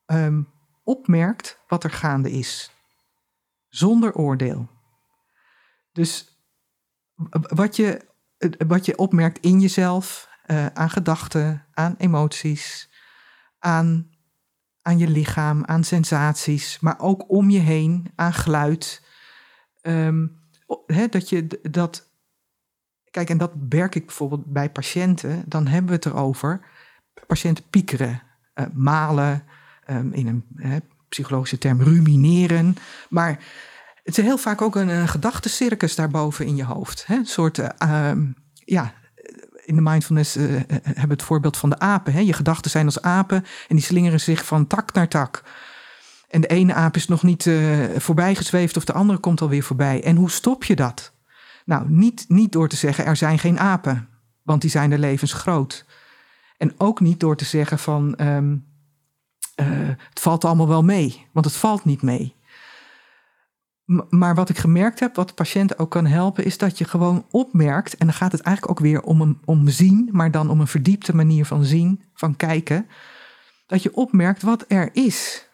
um, 0.07 0.49
opmerkt 0.85 1.59
wat 1.69 1.85
er 1.85 1.91
gaande 1.91 2.31
is. 2.31 2.71
Zonder 3.69 4.15
oordeel. 4.15 4.69
Dus 5.93 6.32
wat 7.55 7.77
je, 7.77 8.01
wat 8.67 8.87
je 8.87 8.99
opmerkt 8.99 9.39
in 9.39 9.61
jezelf, 9.61 10.29
uh, 10.47 10.67
aan 10.67 10.91
gedachten, 10.91 11.67
aan 11.73 11.95
emoties, 11.99 12.91
aan, 13.59 14.11
aan 14.83 14.99
je 14.99 15.09
lichaam, 15.09 15.65
aan 15.65 15.85
sensaties, 15.85 16.81
maar 16.81 17.01
ook 17.01 17.31
om 17.31 17.51
je 17.51 17.59
heen, 17.59 18.11
aan 18.15 18.33
geluid. 18.33 19.07
Ehm, 19.81 20.27
dat 21.11 21.29
je 21.29 21.61
dat. 21.71 22.11
Kijk, 23.11 23.31
en 23.31 23.39
dat 23.39 23.53
werk 23.69 23.95
ik 23.95 24.07
bijvoorbeeld 24.07 24.47
bij 24.47 24.71
patiënten, 24.71 25.45
dan 25.47 25.67
hebben 25.67 25.91
we 25.91 25.97
het 25.97 26.07
erover. 26.07 26.61
Patiënten 27.27 27.65
piekeren, 27.71 28.23
uh, 28.55 28.67
malen, 28.73 29.45
um, 29.91 30.13
in 30.13 30.27
een 30.27 30.45
psychologische 31.09 31.59
term 31.59 31.83
rumineren. 31.83 32.75
Maar 33.09 33.45
het 34.03 34.19
is 34.19 34.25
heel 34.25 34.39
vaak 34.39 34.63
ook 34.63 34.77
een, 34.77 34.89
een 34.89 35.09
gedachtencircus 35.09 35.95
daarboven 35.95 36.47
in 36.47 36.57
je 36.57 36.65
hoofd. 36.65 37.07
Hè? 37.07 37.17
Een 37.17 37.27
soort, 37.27 37.59
uh, 37.59 38.13
ja, 38.53 38.93
in 39.65 39.75
de 39.75 39.81
mindfulness 39.81 40.37
uh, 40.37 40.45
hebben 40.67 41.07
we 41.09 41.13
het 41.13 41.23
voorbeeld 41.23 41.57
van 41.57 41.71
de 41.71 41.79
apen. 41.79 42.13
Hè? 42.13 42.21
Je 42.21 42.33
gedachten 42.33 42.71
zijn 42.71 42.87
als 42.87 43.03
apen 43.03 43.45
en 43.69 43.77
die 43.77 43.85
slingeren 43.85 44.21
zich 44.21 44.47
van 44.47 44.67
tak 44.67 44.93
naar 44.93 45.09
tak. 45.09 45.43
En 46.29 46.41
de 46.41 46.47
ene 46.47 46.75
aap 46.75 46.97
is 46.97 47.09
nog 47.09 47.23
niet 47.23 47.47
uh, 47.47 47.85
voorbij 47.97 48.35
gezweefd 48.35 48.77
of 48.77 48.85
de 48.85 48.93
andere 48.93 49.19
komt 49.19 49.41
alweer 49.41 49.63
voorbij. 49.63 50.03
En 50.03 50.17
hoe 50.17 50.31
stop 50.31 50.65
je 50.65 50.77
dat? 50.77 51.13
Nou, 51.65 51.91
niet, 51.91 52.25
niet 52.29 52.53
door 52.53 52.69
te 52.69 52.77
zeggen 52.77 53.05
er 53.05 53.17
zijn 53.17 53.39
geen 53.39 53.59
apen, 53.59 54.09
want 54.43 54.61
die 54.61 54.71
zijn 54.71 54.93
er 54.93 54.99
levensgroot. 54.99 55.85
En 56.57 56.75
ook 56.77 57.01
niet 57.01 57.21
door 57.21 57.37
te 57.37 57.45
zeggen 57.45 57.79
van 57.79 58.19
uh, 58.21 58.39
het 60.09 60.21
valt 60.21 60.45
allemaal 60.45 60.69
wel 60.69 60.83
mee, 60.83 61.27
want 61.33 61.47
het 61.47 61.55
valt 61.55 61.85
niet 61.85 62.03
mee. 62.03 62.37
Maar 64.09 64.35
wat 64.35 64.49
ik 64.49 64.59
gemerkt 64.59 65.01
heb, 65.01 65.17
wat 65.17 65.35
patiënten 65.35 65.79
ook 65.79 65.91
kan 65.91 66.07
helpen, 66.07 66.45
is 66.45 66.59
dat 66.59 66.79
je 66.79 66.85
gewoon 66.85 67.27
opmerkt, 67.31 67.97
en 67.97 68.07
dan 68.07 68.15
gaat 68.15 68.33
het 68.33 68.41
eigenlijk 68.41 68.79
ook 68.79 68.87
weer 68.87 69.03
om, 69.03 69.21
een, 69.21 69.39
om 69.45 69.69
zien, 69.69 70.09
maar 70.13 70.31
dan 70.31 70.51
om 70.51 70.61
een 70.61 70.67
verdiepte 70.67 71.17
manier 71.17 71.47
van 71.47 71.65
zien, 71.65 72.03
van 72.15 72.37
kijken, 72.37 72.89
dat 73.67 73.83
je 73.83 73.95
opmerkt 73.95 74.43
wat 74.43 74.65
er 74.69 74.91
is. 74.93 75.49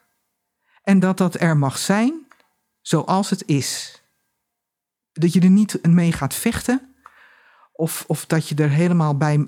En 0.82 0.98
dat 0.98 1.18
dat 1.18 1.40
er 1.40 1.56
mag 1.56 1.78
zijn 1.78 2.26
zoals 2.80 3.30
het 3.30 3.42
is. 3.46 4.02
Dat 5.12 5.32
je 5.32 5.40
er 5.40 5.50
niet 5.50 5.86
mee 5.86 6.12
gaat 6.12 6.34
vechten, 6.34 6.94
of, 7.72 8.04
of 8.06 8.26
dat 8.26 8.48
je 8.48 8.54
er 8.54 8.70
helemaal 8.70 9.16
bij 9.16 9.46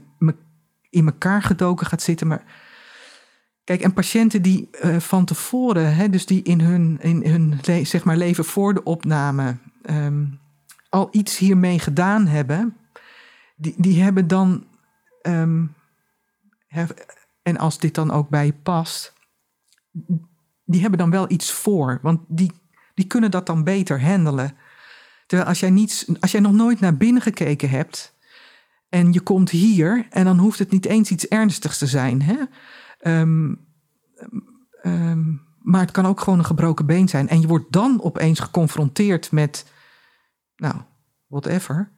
in 0.91 1.07
elkaar 1.07 1.43
gedoken 1.43 1.87
gaat 1.87 2.03
zitten, 2.03 2.27
maar 2.27 2.45
Kijk, 3.71 3.83
en 3.83 3.93
patiënten 3.93 4.43
die 4.43 4.69
uh, 4.85 4.97
van 4.97 5.25
tevoren, 5.25 5.95
hè, 5.95 6.09
dus 6.09 6.27
die 6.27 6.43
in 6.43 6.61
hun, 6.61 6.99
in 7.01 7.27
hun 7.27 7.61
zeg 7.87 8.05
maar 8.05 8.17
leven 8.17 8.45
voor 8.45 8.75
de 8.75 8.83
opname 8.83 9.57
um, 9.91 10.41
al 10.89 11.09
iets 11.11 11.39
hiermee 11.39 11.79
gedaan 11.79 12.27
hebben, 12.27 12.77
die, 13.57 13.75
die 13.77 14.03
hebben 14.03 14.27
dan, 14.29 14.67
um, 15.23 15.75
en 17.43 17.57
als 17.57 17.79
dit 17.79 17.95
dan 17.95 18.11
ook 18.11 18.29
bij 18.29 18.47
je 18.47 18.53
past, 18.53 19.13
die 20.65 20.81
hebben 20.81 20.99
dan 20.99 21.11
wel 21.11 21.31
iets 21.31 21.53
voor, 21.53 21.99
want 22.03 22.21
die, 22.29 22.53
die 22.95 23.07
kunnen 23.07 23.31
dat 23.31 23.47
dan 23.47 23.65
beter 23.65 24.03
handelen. 24.03 24.57
Terwijl 25.27 25.49
als 25.49 25.61
jij, 25.61 25.71
niets, 25.71 26.21
als 26.21 26.31
jij 26.31 26.41
nog 26.41 26.53
nooit 26.53 26.81
naar 26.81 26.97
binnen 26.97 27.23
gekeken 27.23 27.71
hebt 27.71 28.15
en 28.89 29.13
je 29.13 29.21
komt 29.21 29.51
hier 29.51 30.07
en 30.11 30.25
dan 30.25 30.39
hoeft 30.39 30.59
het 30.59 30.71
niet 30.71 30.87
eens 30.87 31.11
iets 31.11 31.29
ernstigs 31.29 31.79
te 31.79 31.87
zijn. 31.87 32.23
Hè? 32.23 32.37
Um, 33.01 33.69
um, 34.83 35.49
maar 35.59 35.81
het 35.81 35.91
kan 35.91 36.07
ook 36.07 36.21
gewoon 36.21 36.39
een 36.39 36.45
gebroken 36.45 36.87
been 36.87 37.09
zijn. 37.09 37.29
En 37.29 37.41
je 37.41 37.47
wordt 37.47 37.73
dan 37.73 38.03
opeens 38.03 38.41
geconfronteerd 38.41 39.33
met, 39.33 39.67
nou, 40.57 40.75
whatever. 41.27 41.93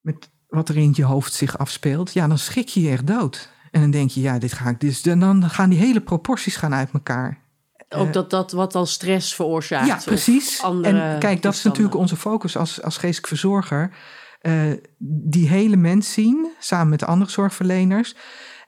Met 0.00 0.30
wat 0.48 0.68
er 0.68 0.76
in 0.76 0.92
je 0.94 1.04
hoofd 1.04 1.32
zich 1.32 1.58
afspeelt. 1.58 2.12
Ja, 2.12 2.26
dan 2.26 2.38
schrik 2.38 2.68
je 2.68 2.80
je 2.80 2.90
echt 2.90 3.06
dood. 3.06 3.50
En 3.70 3.80
dan 3.80 3.90
denk 3.90 4.10
je, 4.10 4.20
ja, 4.20 4.38
dit 4.38 4.52
ga 4.52 4.68
ik. 4.68 4.80
Dus 4.80 5.02
dan 5.02 5.50
gaan 5.50 5.70
die 5.70 5.78
hele 5.78 6.00
proporties 6.00 6.56
gaan 6.56 6.74
uit 6.74 6.90
elkaar. 6.92 7.46
Ook 7.88 8.06
eh, 8.06 8.12
dat 8.12 8.30
dat 8.30 8.52
wat 8.52 8.74
al 8.74 8.86
stress 8.86 9.34
veroorzaakt. 9.34 9.86
Ja, 9.86 10.00
precies. 10.04 10.60
En 10.82 11.18
kijk, 11.18 11.42
dat 11.42 11.54
is 11.54 11.62
natuurlijk 11.62 11.94
onze 11.94 12.16
focus 12.16 12.56
als, 12.56 12.82
als 12.82 12.96
geestelijk 12.96 13.28
verzorger. 13.28 13.96
Uh, 14.42 14.72
die 14.98 15.48
hele 15.48 15.76
mens 15.76 16.12
zien, 16.12 16.50
samen 16.58 16.88
met 16.88 16.98
de 16.98 17.06
andere 17.06 17.30
zorgverleners. 17.30 18.16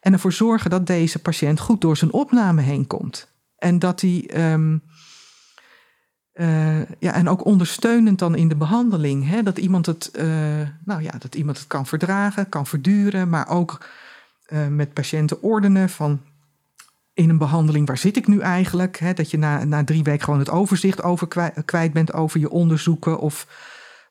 En 0.00 0.12
ervoor 0.12 0.32
zorgen 0.32 0.70
dat 0.70 0.86
deze 0.86 1.18
patiënt 1.18 1.60
goed 1.60 1.80
door 1.80 1.96
zijn 1.96 2.12
opname 2.12 2.62
heen 2.62 2.86
komt. 2.86 3.28
En 3.56 3.78
dat 3.78 4.00
hij. 4.00 4.30
Um, 4.52 4.82
uh, 6.34 6.80
ja, 6.98 7.12
en 7.12 7.28
ook 7.28 7.44
ondersteunend 7.44 8.18
dan 8.18 8.34
in 8.34 8.48
de 8.48 8.56
behandeling. 8.56 9.28
Hè? 9.28 9.42
Dat, 9.42 9.58
iemand 9.58 9.86
het, 9.86 10.10
uh, 10.14 10.24
nou 10.84 11.02
ja, 11.02 11.12
dat 11.18 11.34
iemand 11.34 11.58
het 11.58 11.66
kan 11.66 11.86
verdragen, 11.86 12.48
kan 12.48 12.66
verduren, 12.66 13.28
maar 13.28 13.48
ook 13.48 13.86
uh, 14.48 14.66
met 14.66 14.92
patiënten 14.92 15.42
ordenen 15.42 15.88
van 15.88 16.20
in 17.14 17.28
een 17.28 17.38
behandeling, 17.38 17.86
waar 17.86 17.98
zit 17.98 18.16
ik 18.16 18.26
nu 18.26 18.38
eigenlijk? 18.38 18.98
Hè? 18.98 19.12
Dat 19.12 19.30
je 19.30 19.38
na, 19.38 19.64
na 19.64 19.84
drie 19.84 20.02
weken 20.02 20.24
gewoon 20.24 20.38
het 20.38 20.50
overzicht 20.50 21.02
over 21.02 21.28
kwijt 21.64 21.92
bent 21.92 22.12
over 22.12 22.40
je 22.40 22.50
onderzoeken 22.50 23.18
of 23.18 23.46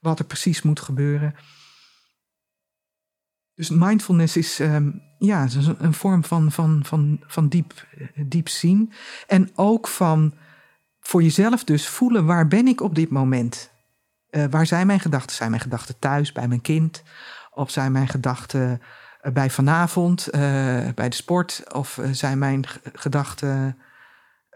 wat 0.02 0.19
er 0.19 0.25
precies 0.25 0.62
moet 0.62 0.80
gebeuren. 0.80 1.36
Dus 3.60 3.69
mindfulness 3.69 4.38
is, 4.38 4.60
um, 4.60 5.02
ja, 5.17 5.43
is 5.43 5.56
een, 5.56 5.93
vorm 5.93 6.24
van, 6.24 6.52
van, 6.52 6.80
van, 6.84 7.19
van 7.28 7.48
diep, 7.48 7.86
diep 8.15 8.50
zien. 8.50 8.91
En 9.28 9.50
ook 9.56 9.88
van 9.88 10.34
voor 11.00 11.24
jezelf 11.24 11.63
dus 11.63 11.88
voelen 11.88 12.26
waar 12.26 12.48
ben 12.48 12.67
ik 12.67 12.82
op 12.82 12.95
dit 12.95 13.10
moment? 13.10 13.72
Uh, 14.32 14.45
waar 14.50 14.65
zijn 14.65 14.88
mijn 14.88 15.00
gedachten? 15.00 15.36
Zijn 15.36 15.50
mijn 15.50 15.62
gedachten 15.62 16.00
thuis 16.00 16.32
bij 16.32 16.48
mijn 16.48 16.62
kind? 16.62 17.04
Of 17.52 17.72
zijn 17.72 17.91
mijn 17.91 18.08
gedachten 18.08 18.82
uh, 19.22 19.34
bij 19.34 19.50
vanavond, 19.50 20.28
uh, 20.28 20.41
bij 20.95 21.10
de 21.10 21.15
sport? 21.15 21.63
Of 21.74 22.00
zijn 22.12 22.38
mijn 22.38 22.65
gedachten 22.93 23.78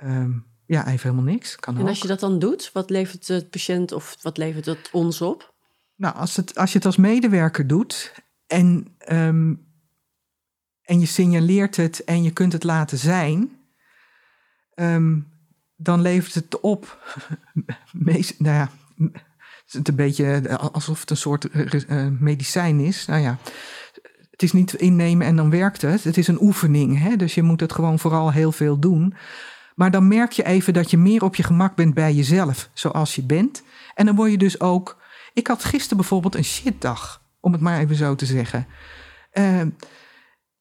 um, 0.04 0.46
ja, 0.66 0.88
even 0.88 1.10
helemaal 1.10 1.34
niks? 1.34 1.56
Kan 1.56 1.78
en 1.78 1.88
als 1.88 2.00
je 2.00 2.08
dat 2.08 2.20
dan 2.20 2.40
doet, 2.40 2.70
wat 2.74 2.90
levert 2.90 3.28
het 3.28 3.50
patiënt 3.50 3.92
of 3.92 4.18
wat 4.22 4.38
levert 4.38 4.66
het 4.66 4.90
ons 4.92 5.22
op? 5.22 5.54
Nou, 5.96 6.16
als, 6.16 6.36
het, 6.36 6.58
als 6.58 6.72
je 6.72 6.78
het 6.78 6.86
als 6.86 6.98
medewerker 6.98 7.68
doet 7.68 8.23
en, 8.54 8.88
um, 9.12 9.66
en 10.82 11.00
je 11.00 11.06
signaleert 11.06 11.76
het 11.76 12.04
en 12.04 12.24
je 12.24 12.32
kunt 12.32 12.54
het 12.54 12.64
laten 12.64 12.98
zijn, 12.98 13.52
um, 14.76 15.28
dan 15.76 16.02
levert 16.02 16.34
het 16.34 16.60
op. 16.60 17.14
Meest, 17.92 18.40
nou 18.40 18.56
ja, 18.56 18.70
het 19.66 19.74
is 19.74 19.80
een 19.84 19.96
beetje 19.96 20.58
alsof 20.58 21.00
het 21.00 21.10
een 21.10 21.18
soort 21.18 21.48
uh, 21.54 22.08
medicijn 22.20 22.80
is. 22.80 23.06
Nou 23.06 23.22
ja, 23.22 23.38
het 24.32 24.44
is 24.44 24.52
niet 24.52 24.74
innemen 24.74 25.28
en 25.28 25.36
dan 25.36 25.50
werkt 25.50 25.82
het. 25.82 26.04
Het 26.04 26.18
is 26.18 26.28
een 26.28 26.42
oefening, 26.42 27.00
hè? 27.00 27.16
dus 27.16 27.36
je 27.36 27.44
moet 27.44 27.60
het 27.60 27.74
gewoon 27.74 28.00
vooral 28.00 28.32
heel 28.32 28.52
veel 28.52 28.80
doen. 28.80 29.14
Maar 29.76 29.92
dan 29.92 30.08
merk 30.08 30.32
je 30.32 30.46
even 30.46 30.74
dat 30.74 30.92
je 30.92 30.98
meer 30.98 31.24
op 31.24 31.36
je 31.36 31.44
gemak 31.44 31.76
bent 31.76 31.94
bij 31.94 32.14
jezelf, 32.14 32.70
zoals 32.74 33.16
je 33.16 33.24
bent. 33.24 33.64
En 33.96 34.06
dan 34.06 34.16
word 34.16 34.32
je 34.32 34.38
dus 34.38 34.60
ook. 34.60 35.02
Ik 35.34 35.48
had 35.48 35.64
gisteren 35.64 35.98
bijvoorbeeld 35.98 36.36
een 36.36 36.44
shitdag 36.44 37.23
om 37.44 37.52
het 37.52 37.62
maar 37.62 37.80
even 37.80 37.96
zo 37.96 38.16
te 38.16 38.26
zeggen. 38.26 38.68
Uh, 39.34 39.60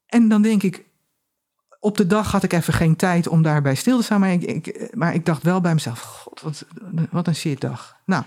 en 0.07 0.29
dan 0.29 0.43
denk 0.43 0.63
ik, 0.63 0.85
op 1.81 1.97
de 1.97 2.07
dag 2.07 2.33
had 2.33 2.43
ik 2.43 2.53
even 2.53 2.73
geen 2.73 2.97
tijd 2.97 3.27
om 3.27 3.43
daarbij 3.43 3.75
stil 3.75 3.99
te 3.99 4.05
staan. 4.05 4.21
Maar 4.93 5.15
ik, 5.15 5.27
dacht 5.27 5.43
wel 5.43 5.61
bij 5.61 5.75
mezelf, 5.75 6.01
god, 6.01 6.41
wat, 6.41 6.65
wat 7.11 7.27
een 7.27 7.35
shitdag. 7.35 7.97
Nou, 8.05 8.25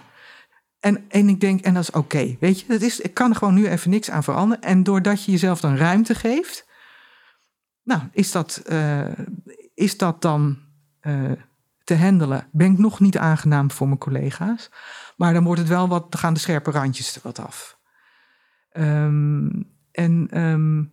en, 0.80 1.06
en 1.10 1.30
ik 1.30 1.40
denk, 1.40 1.62
en 1.62 1.74
dat 1.74 1.84
is 1.84 1.92
oké. 1.92 2.36
weet 2.40 2.60
je, 2.60 2.66
dat 2.68 2.82
is, 2.82 3.00
ik 3.00 3.14
kan 3.14 3.30
er 3.30 3.36
gewoon 3.36 3.54
nu 3.54 3.68
even 3.68 3.90
niks 3.90 4.10
aan 4.10 4.24
veranderen. 4.24 4.64
En 4.64 4.84
doordat 4.84 5.24
je 5.24 5.32
jezelf 5.32 5.60
dan 5.60 5.76
ruimte 5.76 6.16
geeft, 6.16 6.68
nou, 7.84 8.02
is 8.12 8.32
dat, 8.32 8.62
uh, 8.68 9.08
is 9.74 9.98
dat 9.98 10.22
dan 10.22 10.58
uh, 11.02 11.32
te 11.84 11.96
handelen? 11.96 12.48
Ben 12.52 12.72
ik 12.72 12.78
nog 12.78 13.00
niet 13.00 13.18
aangenaam 13.18 13.72
voor 13.72 13.88
mijn 13.88 14.00
collega's. 14.00 14.70
Maar 15.18 15.34
dan 15.34 15.44
wordt 15.44 15.60
het 15.60 15.70
wel 15.70 15.88
wat, 15.88 16.12
dan 16.12 16.20
gaan 16.20 16.34
de 16.34 16.40
scherpe 16.40 16.72
randjes 16.72 17.16
er 17.16 17.22
wat 17.24 17.40
af. 17.40 17.75
Um, 18.78 19.74
en 19.92 20.42
um, 20.42 20.92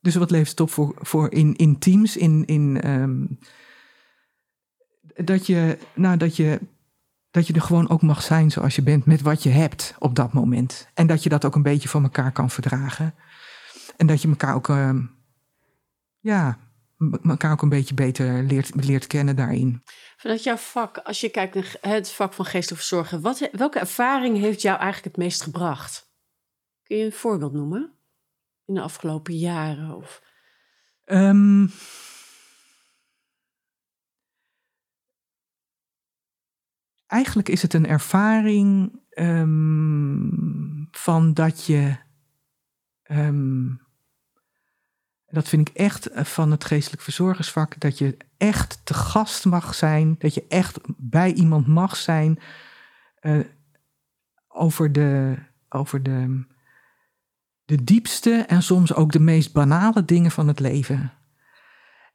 dus 0.00 0.14
wat 0.14 0.30
levert 0.30 0.50
het 0.50 0.60
op 0.60 0.70
voor, 0.70 0.94
voor 0.98 1.32
in, 1.32 1.56
in 1.56 1.78
teams? 1.78 2.16
In, 2.16 2.44
in, 2.44 2.90
um, 2.90 3.38
dat, 5.14 5.46
je, 5.46 5.78
nou, 5.94 6.16
dat, 6.16 6.36
je, 6.36 6.60
dat 7.30 7.46
je 7.46 7.52
er 7.52 7.62
gewoon 7.62 7.90
ook 7.90 8.02
mag 8.02 8.22
zijn 8.22 8.50
zoals 8.50 8.76
je 8.76 8.82
bent 8.82 9.06
met 9.06 9.22
wat 9.22 9.42
je 9.42 9.50
hebt 9.50 9.94
op 9.98 10.14
dat 10.14 10.32
moment. 10.32 10.88
En 10.94 11.06
dat 11.06 11.22
je 11.22 11.28
dat 11.28 11.44
ook 11.44 11.54
een 11.54 11.62
beetje 11.62 11.88
van 11.88 12.02
elkaar 12.02 12.32
kan 12.32 12.50
verdragen. 12.50 13.14
En 13.96 14.06
dat 14.06 14.22
je 14.22 14.28
elkaar 14.28 14.54
ook, 14.54 14.72
ja, 16.20 16.58
elkaar 17.24 17.52
ook 17.52 17.62
een 17.62 17.68
beetje 17.68 17.94
beter 17.94 18.42
leert, 18.42 18.84
leert 18.84 19.06
kennen 19.06 19.36
daarin. 19.36 19.82
Vanuit 20.16 20.42
jouw 20.42 20.56
vak, 20.56 20.98
als 20.98 21.20
je 21.20 21.28
kijkt 21.28 21.54
naar 21.54 21.76
het 21.80 22.10
vak 22.10 22.32
van 22.32 22.44
geestelijke 22.44 22.86
verzorgen, 22.86 23.20
wat, 23.20 23.48
welke 23.52 23.78
ervaring 23.78 24.38
heeft 24.38 24.62
jou 24.62 24.78
eigenlijk 24.78 25.16
het 25.16 25.24
meest 25.24 25.42
gebracht? 25.42 26.11
Je 26.96 27.04
een 27.04 27.12
voorbeeld 27.12 27.52
noemen? 27.52 27.92
In 28.64 28.74
de 28.74 28.80
afgelopen 28.80 29.38
jaren? 29.38 29.96
Of... 29.96 30.22
Um, 31.04 31.70
eigenlijk 37.06 37.48
is 37.48 37.62
het 37.62 37.74
een 37.74 37.86
ervaring 37.86 39.00
um, 39.10 40.88
van 40.90 41.34
dat 41.34 41.64
je. 41.64 41.96
Um, 43.02 43.80
Dat 45.26 45.48
vind 45.48 45.68
ik 45.68 45.76
echt 45.76 46.06
eh, 46.06 46.24
van 46.24 46.50
het 46.50 46.64
geestelijk 46.64 47.02
verzorgersvak. 47.02 47.80
Dat 47.80 47.98
je 47.98 48.16
echt 48.36 48.80
te 48.84 48.94
gast 48.94 49.44
mag 49.44 49.74
zijn. 49.74 50.14
Dat 50.18 50.34
je 50.34 50.44
echt 50.48 50.78
bij 50.96 51.32
iemand 51.32 51.66
mag 51.66 51.96
zijn. 51.96 52.38
Uh, 53.20 53.44
over 54.48 54.92
de, 54.92 55.38
over 55.68 56.02
de, 56.02 56.44
de 57.72 57.84
diepste 57.84 58.30
en 58.30 58.62
soms 58.62 58.94
ook 58.94 59.12
de 59.12 59.20
meest 59.20 59.52
banale 59.52 60.04
dingen 60.04 60.30
van 60.30 60.48
het 60.48 60.60
leven. 60.60 61.12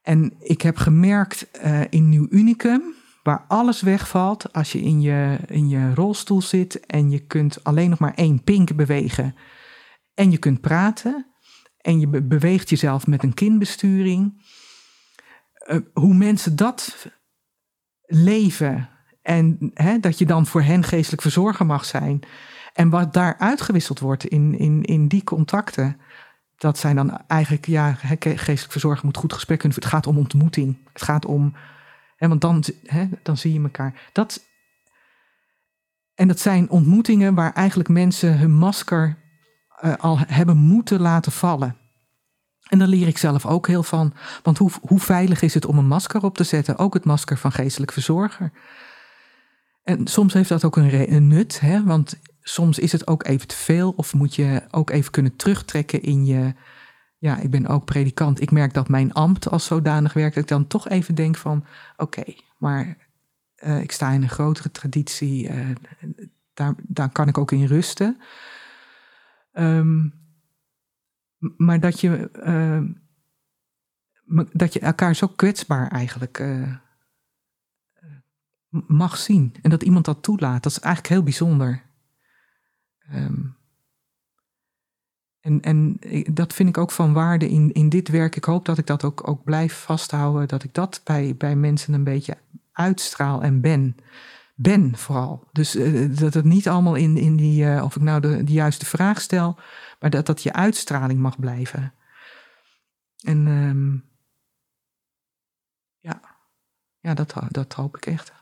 En 0.02 0.34
ik 0.38 0.62
heb 0.62 0.76
gemerkt 0.76 1.48
uh, 1.64 1.80
in 1.90 2.08
Nieuw 2.08 2.26
Unicum, 2.30 2.82
waar 3.22 3.44
alles 3.48 3.80
wegvalt 3.80 4.52
als 4.52 4.72
je 4.72 4.80
in, 4.80 5.00
je 5.00 5.38
in 5.46 5.68
je 5.68 5.94
rolstoel 5.94 6.42
zit 6.42 6.86
en 6.86 7.10
je 7.10 7.18
kunt 7.18 7.64
alleen 7.64 7.90
nog 7.90 7.98
maar 7.98 8.14
één 8.14 8.42
pink 8.42 8.76
bewegen. 8.76 9.34
En 10.14 10.30
je 10.30 10.38
kunt 10.38 10.60
praten 10.60 11.26
en 11.80 12.00
je 12.00 12.08
beweegt 12.22 12.68
jezelf 12.68 13.06
met 13.06 13.22
een 13.22 13.34
kindbesturing. 13.34 14.46
Uh, 15.66 15.78
hoe 15.92 16.14
mensen 16.14 16.56
dat 16.56 17.08
leven 18.04 18.88
en 19.22 19.70
hè, 19.74 19.98
dat 19.98 20.18
je 20.18 20.26
dan 20.26 20.46
voor 20.46 20.62
hen 20.62 20.82
geestelijk 20.82 21.22
verzorger 21.22 21.66
mag 21.66 21.84
zijn. 21.84 22.20
En 22.78 22.90
wat 22.90 23.12
daar 23.12 23.36
uitgewisseld 23.38 23.98
wordt 23.98 24.24
in, 24.24 24.58
in, 24.58 24.82
in 24.82 25.08
die 25.08 25.24
contacten, 25.24 26.00
dat 26.56 26.78
zijn 26.78 26.96
dan 26.96 27.26
eigenlijk, 27.26 27.66
ja, 27.66 27.92
geestelijk 28.18 28.70
verzorger 28.70 29.04
moet 29.04 29.16
goed 29.16 29.32
gesprek 29.32 29.58
kunnen. 29.58 29.78
Het 29.78 29.88
gaat 29.88 30.06
om 30.06 30.18
ontmoeting. 30.18 30.78
Het 30.92 31.02
gaat 31.02 31.26
om, 31.26 31.54
hè, 32.16 32.28
want 32.28 32.40
dan, 32.40 32.64
hè, 32.82 33.08
dan 33.22 33.36
zie 33.36 33.52
je 33.52 33.60
elkaar. 33.60 34.08
Dat, 34.12 34.46
en 36.14 36.28
dat 36.28 36.38
zijn 36.40 36.70
ontmoetingen 36.70 37.34
waar 37.34 37.52
eigenlijk 37.52 37.88
mensen 37.88 38.38
hun 38.38 38.52
masker 38.52 39.16
uh, 39.84 39.94
al 39.96 40.18
hebben 40.18 40.56
moeten 40.56 41.00
laten 41.00 41.32
vallen. 41.32 41.76
En 42.68 42.78
daar 42.78 42.88
leer 42.88 43.06
ik 43.06 43.18
zelf 43.18 43.46
ook 43.46 43.66
heel 43.66 43.82
van. 43.82 44.14
Want 44.42 44.58
hoe, 44.58 44.70
hoe 44.80 45.00
veilig 45.00 45.42
is 45.42 45.54
het 45.54 45.66
om 45.66 45.78
een 45.78 45.86
masker 45.86 46.22
op 46.22 46.36
te 46.36 46.44
zetten? 46.44 46.78
Ook 46.78 46.94
het 46.94 47.04
masker 47.04 47.36
van 47.36 47.52
geestelijk 47.52 47.92
verzorger. 47.92 48.52
En 49.82 50.06
soms 50.06 50.32
heeft 50.32 50.48
dat 50.48 50.64
ook 50.64 50.76
een, 50.76 51.14
een 51.14 51.28
nut, 51.28 51.60
hè? 51.60 51.84
want 51.84 52.18
soms 52.48 52.78
is 52.78 52.92
het 52.92 53.06
ook 53.06 53.26
even 53.26 53.48
te 53.48 53.56
veel. 53.56 53.92
Of 53.96 54.14
moet 54.14 54.34
je 54.34 54.62
ook 54.70 54.90
even 54.90 55.10
kunnen 55.10 55.36
terugtrekken 55.36 56.02
in 56.02 56.24
je. 56.24 56.54
Ja, 57.18 57.38
ik 57.38 57.50
ben 57.50 57.66
ook 57.66 57.84
predikant. 57.84 58.40
Ik 58.40 58.50
merk 58.50 58.74
dat 58.74 58.88
mijn 58.88 59.12
ambt 59.12 59.50
als 59.50 59.64
zodanig 59.64 60.12
werkt. 60.12 60.34
Dat 60.34 60.42
ik 60.42 60.48
dan 60.48 60.66
toch 60.66 60.88
even 60.88 61.14
denk 61.14 61.36
van: 61.36 61.64
oké, 61.96 62.24
maar 62.58 62.96
uh, 63.64 63.80
ik 63.80 63.92
sta 63.92 64.10
in 64.10 64.22
een 64.22 64.28
grotere 64.28 64.70
traditie. 64.70 65.48
Uh, 65.48 65.70
daar, 66.86 67.12
kan 67.12 67.28
ik 67.28 67.38
ook 67.38 67.52
in 67.52 67.64
rusten. 67.64 68.20
Um, 69.52 70.14
maar 71.56 71.80
dat 71.80 72.00
je, 72.00 72.30
uh, 72.44 74.44
dat 74.52 74.72
je 74.72 74.80
elkaar 74.80 75.14
zo 75.14 75.26
kwetsbaar 75.26 75.90
eigenlijk 75.90 76.38
uh, 76.38 76.74
mag 78.70 79.16
zien. 79.16 79.54
En 79.62 79.70
dat 79.70 79.82
iemand 79.82 80.04
dat 80.04 80.22
toelaat, 80.22 80.62
dat 80.62 80.72
is 80.72 80.80
eigenlijk 80.80 81.14
heel 81.14 81.22
bijzonder. 81.22 81.87
Um, 83.14 83.56
en, 85.40 85.60
en 85.60 85.98
dat 86.32 86.52
vind 86.52 86.68
ik 86.68 86.78
ook 86.78 86.90
van 86.90 87.12
waarde 87.12 87.48
in, 87.48 87.72
in 87.72 87.88
dit 87.88 88.08
werk. 88.08 88.36
Ik 88.36 88.44
hoop 88.44 88.64
dat 88.64 88.78
ik 88.78 88.86
dat 88.86 89.04
ook, 89.04 89.28
ook 89.28 89.44
blijf 89.44 89.74
vasthouden. 89.74 90.48
Dat 90.48 90.62
ik 90.62 90.74
dat 90.74 91.00
bij, 91.04 91.34
bij 91.36 91.56
mensen 91.56 91.94
een 91.94 92.04
beetje 92.04 92.36
uitstraal 92.72 93.42
en 93.42 93.60
ben. 93.60 93.96
Ben 94.54 94.96
vooral. 94.96 95.48
Dus 95.52 95.76
uh, 95.76 96.18
dat 96.18 96.34
het 96.34 96.44
niet 96.44 96.68
allemaal 96.68 96.94
in, 96.94 97.16
in 97.16 97.36
die, 97.36 97.64
uh, 97.64 97.82
of 97.84 97.96
ik 97.96 98.02
nou 98.02 98.20
de, 98.20 98.44
de 98.44 98.52
juiste 98.52 98.86
vraag 98.86 99.20
stel, 99.20 99.58
maar 100.00 100.10
dat 100.10 100.26
dat 100.26 100.42
je 100.42 100.52
uitstraling 100.52 101.20
mag 101.20 101.40
blijven. 101.40 101.94
En 103.18 103.46
um, 103.46 104.04
ja, 105.98 106.20
ja 107.00 107.14
dat, 107.14 107.34
dat 107.48 107.72
hoop 107.72 107.96
ik 107.96 108.06
echt. 108.06 108.32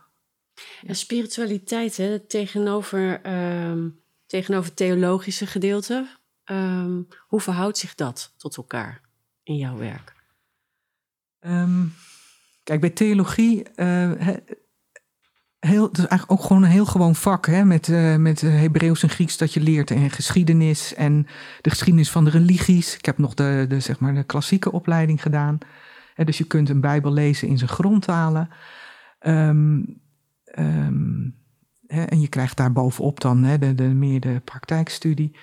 En 0.86 0.96
spiritualiteit, 0.96 1.96
hè, 1.96 2.20
tegenover, 2.20 3.26
um, 3.70 4.00
tegenover 4.26 4.66
het 4.66 4.76
theologische 4.76 5.46
gedeelte, 5.46 6.08
um, 6.44 7.08
hoe 7.26 7.40
verhoudt 7.40 7.78
zich 7.78 7.94
dat 7.94 8.34
tot 8.36 8.56
elkaar 8.56 9.00
in 9.42 9.56
jouw 9.56 9.76
werk? 9.76 10.14
kijk, 12.62 12.80
bij 12.80 12.90
theologie 12.90 13.66
uh, 13.76 14.10
heel, 15.58 15.86
het 15.86 15.98
is 15.98 16.06
eigenlijk 16.06 16.30
ook 16.30 16.46
gewoon 16.46 16.62
een 16.62 16.70
heel 16.70 16.86
gewoon 16.86 17.14
vak, 17.14 17.46
hè, 17.46 17.64
met, 17.64 17.88
uh, 17.88 18.16
met 18.16 18.40
Hebreeuws 18.40 19.02
en 19.02 19.08
Grieks 19.08 19.36
dat 19.36 19.54
je 19.54 19.60
leert 19.60 19.90
en 19.90 20.10
geschiedenis 20.10 20.94
en 20.94 21.26
de 21.60 21.70
geschiedenis 21.70 22.10
van 22.10 22.24
de 22.24 22.30
religies. 22.30 22.96
Ik 22.96 23.04
heb 23.04 23.18
nog 23.18 23.34
de, 23.34 23.64
de, 23.68 23.80
zeg 23.80 23.98
maar, 23.98 24.14
de 24.14 24.24
klassieke 24.24 24.72
opleiding 24.72 25.22
gedaan. 25.22 25.58
Hè, 26.14 26.24
dus 26.24 26.38
je 26.38 26.44
kunt 26.44 26.68
een 26.68 26.80
Bijbel 26.80 27.12
lezen 27.12 27.48
in 27.48 27.58
zijn 27.58 27.70
grondtalen. 27.70 28.48
Um, 29.20 30.00
en 31.86 32.20
je 32.20 32.28
krijgt 32.28 32.56
daar 32.56 32.72
bovenop 32.72 33.20
dan 33.20 33.44
hè, 33.44 33.58
de, 33.58 33.74
de, 33.74 33.82
meer 33.82 34.20
de 34.20 34.40
praktijkstudie. 34.44 35.36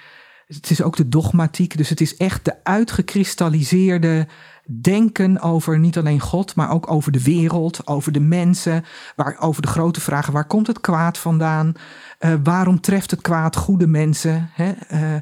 Het 0.48 0.70
is 0.70 0.82
ook 0.82 0.96
de 0.96 1.10
dogmatiek, 1.10 1.78
dus 1.78 1.90
het 1.90 2.02
is 2.02 2.18
echt 2.18 2.46
de 2.46 2.64
uitgekristalliseerde 2.64 4.28
denken 4.66 5.42
over 5.42 5.80
niet 5.80 5.98
alleen 5.98 6.20
God, 6.20 6.56
maar 6.56 6.72
ook 6.72 6.92
over 6.92 7.12
de 7.12 7.24
wereld, 7.24 7.88
over 7.88 8.12
de 8.12 8.20
mensen, 8.20 8.86
waar, 9.16 9.36
over 9.40 9.62
de 9.62 9.68
grote 9.68 10.02
vragen: 10.02 10.34
waar 10.34 10.48
komt 10.48 10.68
het 10.68 10.82
kwaad 10.82 11.18
vandaan? 11.18 11.74
Uh, 12.20 12.34
waarom 12.44 12.82
treft 12.82 13.12
het 13.12 13.22
kwaad 13.22 13.56
goede 13.56 13.88
mensen? 13.88 14.50
Hè? 14.54 14.74
Uh, 14.94 15.22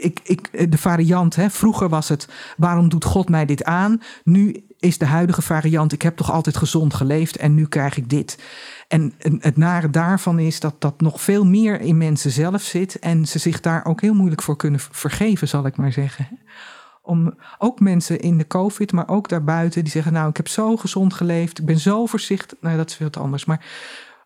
ik, 0.00 0.20
ik, 0.24 0.70
de 0.72 0.78
variant, 0.78 1.36
hè, 1.36 1.50
vroeger 1.50 1.88
was 1.88 2.08
het: 2.08 2.28
waarom 2.56 2.88
doet 2.88 3.04
God 3.04 3.28
mij 3.28 3.44
dit 3.44 3.64
aan? 3.64 4.02
Nu 4.24 4.64
is 4.78 4.98
de 4.98 5.06
huidige 5.06 5.42
variant: 5.42 5.92
ik 5.92 6.02
heb 6.02 6.16
toch 6.16 6.32
altijd 6.32 6.56
gezond 6.56 6.94
geleefd 6.94 7.36
en 7.36 7.54
nu 7.54 7.66
krijg 7.66 7.96
ik 7.96 8.10
dit. 8.10 8.38
En 8.88 9.14
het 9.18 9.56
nare 9.56 9.90
daarvan 9.90 10.38
is 10.38 10.60
dat 10.60 10.74
dat 10.78 11.00
nog 11.00 11.20
veel 11.20 11.44
meer 11.44 11.80
in 11.80 11.96
mensen 11.96 12.30
zelf 12.30 12.62
zit 12.62 12.98
en 12.98 13.26
ze 13.26 13.38
zich 13.38 13.60
daar 13.60 13.84
ook 13.84 14.00
heel 14.00 14.14
moeilijk 14.14 14.42
voor 14.42 14.56
kunnen 14.56 14.80
vergeven, 14.80 15.48
zal 15.48 15.66
ik 15.66 15.76
maar 15.76 15.92
zeggen 15.92 16.28
om 17.06 17.34
ook 17.58 17.80
mensen 17.80 18.20
in 18.20 18.38
de 18.38 18.46
COVID, 18.46 18.92
maar 18.92 19.08
ook 19.08 19.28
daarbuiten, 19.28 19.82
die 19.82 19.92
zeggen: 19.92 20.12
Nou, 20.12 20.28
ik 20.28 20.36
heb 20.36 20.48
zo 20.48 20.76
gezond 20.76 21.14
geleefd, 21.14 21.58
ik 21.58 21.66
ben 21.66 21.78
zo 21.78 22.06
voorzichtig. 22.06 22.58
Nou, 22.60 22.76
dat 22.76 22.90
is 22.90 22.96
veel 22.96 23.10
anders. 23.10 23.44
Maar 23.44 23.64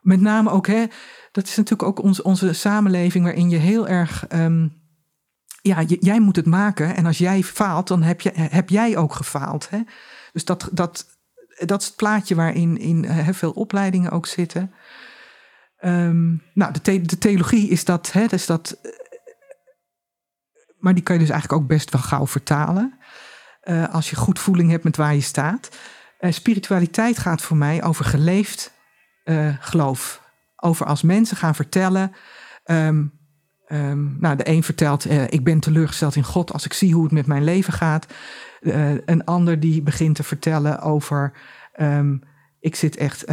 met 0.01 0.21
name 0.21 0.51
ook, 0.51 0.67
hè, 0.67 0.85
dat 1.33 1.45
is 1.45 1.57
natuurlijk 1.57 1.89
ook 1.89 2.03
ons, 2.03 2.23
onze 2.23 2.53
samenleving 2.53 3.25
waarin 3.25 3.51
je 3.51 3.57
heel 3.57 3.89
erg. 3.89 4.27
Um, 4.33 4.79
ja, 5.63 5.83
jij 5.83 6.21
moet 6.21 6.37
het 6.37 6.47
maken. 6.47 6.97
En 6.97 7.07
als 7.07 7.19
jij 7.19 7.43
faalt, 7.43 7.89
dan 7.89 8.03
heb, 8.03 8.21
je, 8.21 8.31
heb 8.35 8.69
jij 8.69 8.97
ook 8.97 9.15
gefaald. 9.15 9.71
Hè? 9.71 9.81
Dus 10.33 10.45
dat, 10.45 10.69
dat, 10.73 11.07
dat 11.59 11.81
is 11.81 11.87
het 11.87 11.97
plaatje 11.97 12.35
waarin 12.35 12.79
in, 12.79 13.07
veel 13.35 13.53
opleidingen 13.53 14.11
ook 14.11 14.27
zitten. 14.27 14.75
Um, 15.85 16.43
nou, 16.55 16.73
de, 16.83 17.01
de, 17.03 17.19
theologie 17.19 17.69
is 17.69 17.85
dat, 17.85 18.13
hè, 18.13 18.25
is 18.31 18.47
dat 18.47 18.79
maar 20.79 20.95
die 20.95 21.03
kan 21.03 21.15
je 21.15 21.21
dus 21.21 21.31
eigenlijk 21.31 21.63
ook 21.63 21.69
best 21.69 21.91
wel 21.91 22.03
gauw 22.03 22.27
vertalen. 22.27 22.99
Uh, 23.65 23.95
als 23.95 24.11
je 24.11 24.17
goed 24.17 24.39
voeling 24.39 24.71
hebt 24.71 24.85
met 24.85 24.97
waar 24.97 25.15
je 25.15 25.21
staat. 25.21 25.77
Uh, 26.21 26.33
spiritualiteit 26.33 27.19
gaat 27.19 27.43
voor 27.43 27.57
mij 27.57 27.83
over 27.83 28.05
geleefd 28.05 28.79
geloof. 29.61 30.23
Over 30.57 30.87
als 30.87 31.03
mensen 31.03 31.37
gaan 31.37 31.55
vertellen. 31.55 32.13
Um, 32.65 33.20
um, 33.73 34.17
nou, 34.21 34.37
de 34.37 34.49
een 34.49 34.63
vertelt: 34.63 35.11
Ik 35.11 35.45
ben 35.45 35.61
teleurgesteld 35.61 36.17
in 36.17 36.25
God 36.25 36.53
als 36.53 36.65
ik 36.65 36.73
zie 36.73 36.95
hoe 36.95 37.03
het 37.03 37.13
met 37.13 37.27
mijn 37.27 37.45
leven 37.45 37.73
gaat. 37.73 38.07
een 39.05 39.25
ander 39.25 39.61
die 39.61 39.83
begint 39.83 40.15
te 40.15 40.23
vertellen 40.23 40.81
over: 40.81 41.33
um, 41.81 42.23
ik, 42.61 42.75
zit 42.75 42.97
echt, 42.97 43.25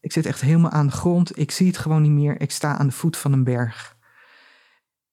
ik 0.00 0.12
zit 0.12 0.26
echt 0.26 0.40
helemaal 0.40 0.70
aan 0.70 0.86
de 0.86 0.92
grond. 0.92 1.38
Ik 1.38 1.50
zie 1.50 1.66
het 1.66 1.78
gewoon 1.78 2.02
niet 2.02 2.10
meer. 2.10 2.40
Ik 2.40 2.50
sta 2.50 2.76
aan 2.76 2.86
de 2.86 2.92
voet 2.92 3.16
van 3.16 3.32
een 3.32 3.44
berg. 3.44 3.96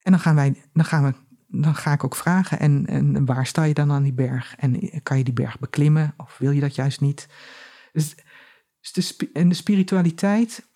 En 0.03 0.11
dan 0.11 0.19
gaan 0.19 0.35
wij, 0.35 0.63
dan 0.73 0.85
gaan 0.85 1.03
we, 1.03 1.13
dan 1.47 1.75
ga 1.75 1.93
ik 1.93 2.03
ook 2.03 2.15
vragen, 2.15 2.59
en, 2.59 2.85
en 2.85 3.25
waar 3.25 3.45
sta 3.45 3.63
je 3.63 3.73
dan 3.73 3.91
aan 3.91 4.03
die 4.03 4.13
berg? 4.13 4.55
En 4.55 5.01
kan 5.03 5.17
je 5.17 5.23
die 5.23 5.33
berg 5.33 5.59
beklimmen 5.59 6.13
of 6.17 6.37
wil 6.37 6.51
je 6.51 6.61
dat 6.61 6.75
juist 6.75 7.01
niet? 7.01 7.27
Dus, 7.91 8.15
dus 8.93 9.17
de, 9.17 9.29
en 9.33 9.49
de 9.49 9.55
spiritualiteit, 9.55 10.69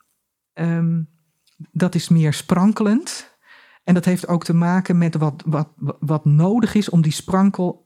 dat 1.71 1.95
is 1.95 2.09
meer 2.09 2.33
sprankelend. 2.33 3.37
En 3.83 3.93
dat 3.93 4.05
heeft 4.05 4.27
ook 4.27 4.43
te 4.43 4.53
maken 4.53 4.97
met 4.97 5.15
wat, 5.15 5.43
wat, 5.45 5.69
wat 5.99 6.25
nodig 6.25 6.75
is 6.75 6.89
om 6.89 7.01
die 7.01 7.11
sprankel 7.11 7.85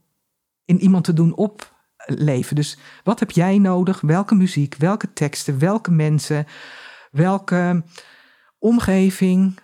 in 0.65 0.79
iemand 0.79 1.03
te 1.03 1.13
doen 1.13 1.35
opleven. 1.35 2.55
Dus 2.55 2.77
wat 3.03 3.19
heb 3.19 3.31
jij 3.31 3.57
nodig? 3.57 4.01
Welke 4.01 4.35
muziek, 4.35 4.75
welke 4.75 5.13
teksten, 5.13 5.59
welke 5.59 5.91
mensen, 5.91 6.45
welke 7.11 7.83
omgeving 8.59 9.59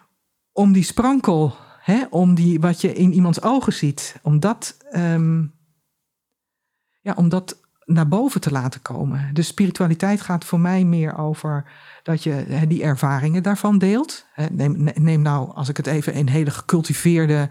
om 0.52 0.74
die 0.74 0.84
sprankel 0.84 1.56
Hè, 1.88 2.06
om 2.10 2.36
die, 2.36 2.60
wat 2.60 2.82
je 2.82 2.94
in 2.94 3.14
iemands 3.14 3.42
ogen 3.42 3.74
ziet, 3.74 4.20
om 4.22 4.40
dat, 4.40 4.78
um, 4.92 5.54
ja, 7.02 7.14
om 7.14 7.30
dat 7.30 7.67
naar 7.88 8.08
boven 8.08 8.42
te 8.42 8.52
laten 8.52 8.82
komen. 8.82 9.30
Dus 9.34 9.48
spiritualiteit 9.48 10.22
gaat 10.22 10.46
voor 10.46 10.60
mij 10.60 10.84
meer 10.84 11.18
over 11.18 11.72
dat 12.04 12.24
je 12.24 12.66
die 12.68 12.84
ervaringen 12.84 13.44
daarvan 13.44 13.78
deelt. 13.78 14.26
Neem, 14.52 14.90
neem 14.96 15.22
nou, 15.22 15.54
als 15.54 15.70
ik 15.70 15.78
het 15.78 15.88
even 15.88 16.14
in 16.14 16.28
hele 16.28 16.52
gecultiveerde 16.52 17.50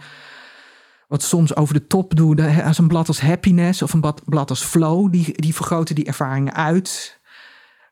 wat 1.09 1.23
soms 1.23 1.57
over 1.57 1.75
de 1.75 1.87
top 1.87 2.17
doe, 2.17 2.63
als 2.65 2.79
een 2.79 2.89
blad 2.89 3.09
als 3.09 3.21
Happiness 3.21 3.83
of 3.83 3.93
een 3.93 4.15
blad 4.25 4.51
als 4.51 4.65
Flow, 4.65 5.13
die, 5.13 5.41
die 5.41 5.55
vergroten 5.55 5.95
die 5.95 6.05
ervaringen 6.05 6.55
uit. 6.55 7.21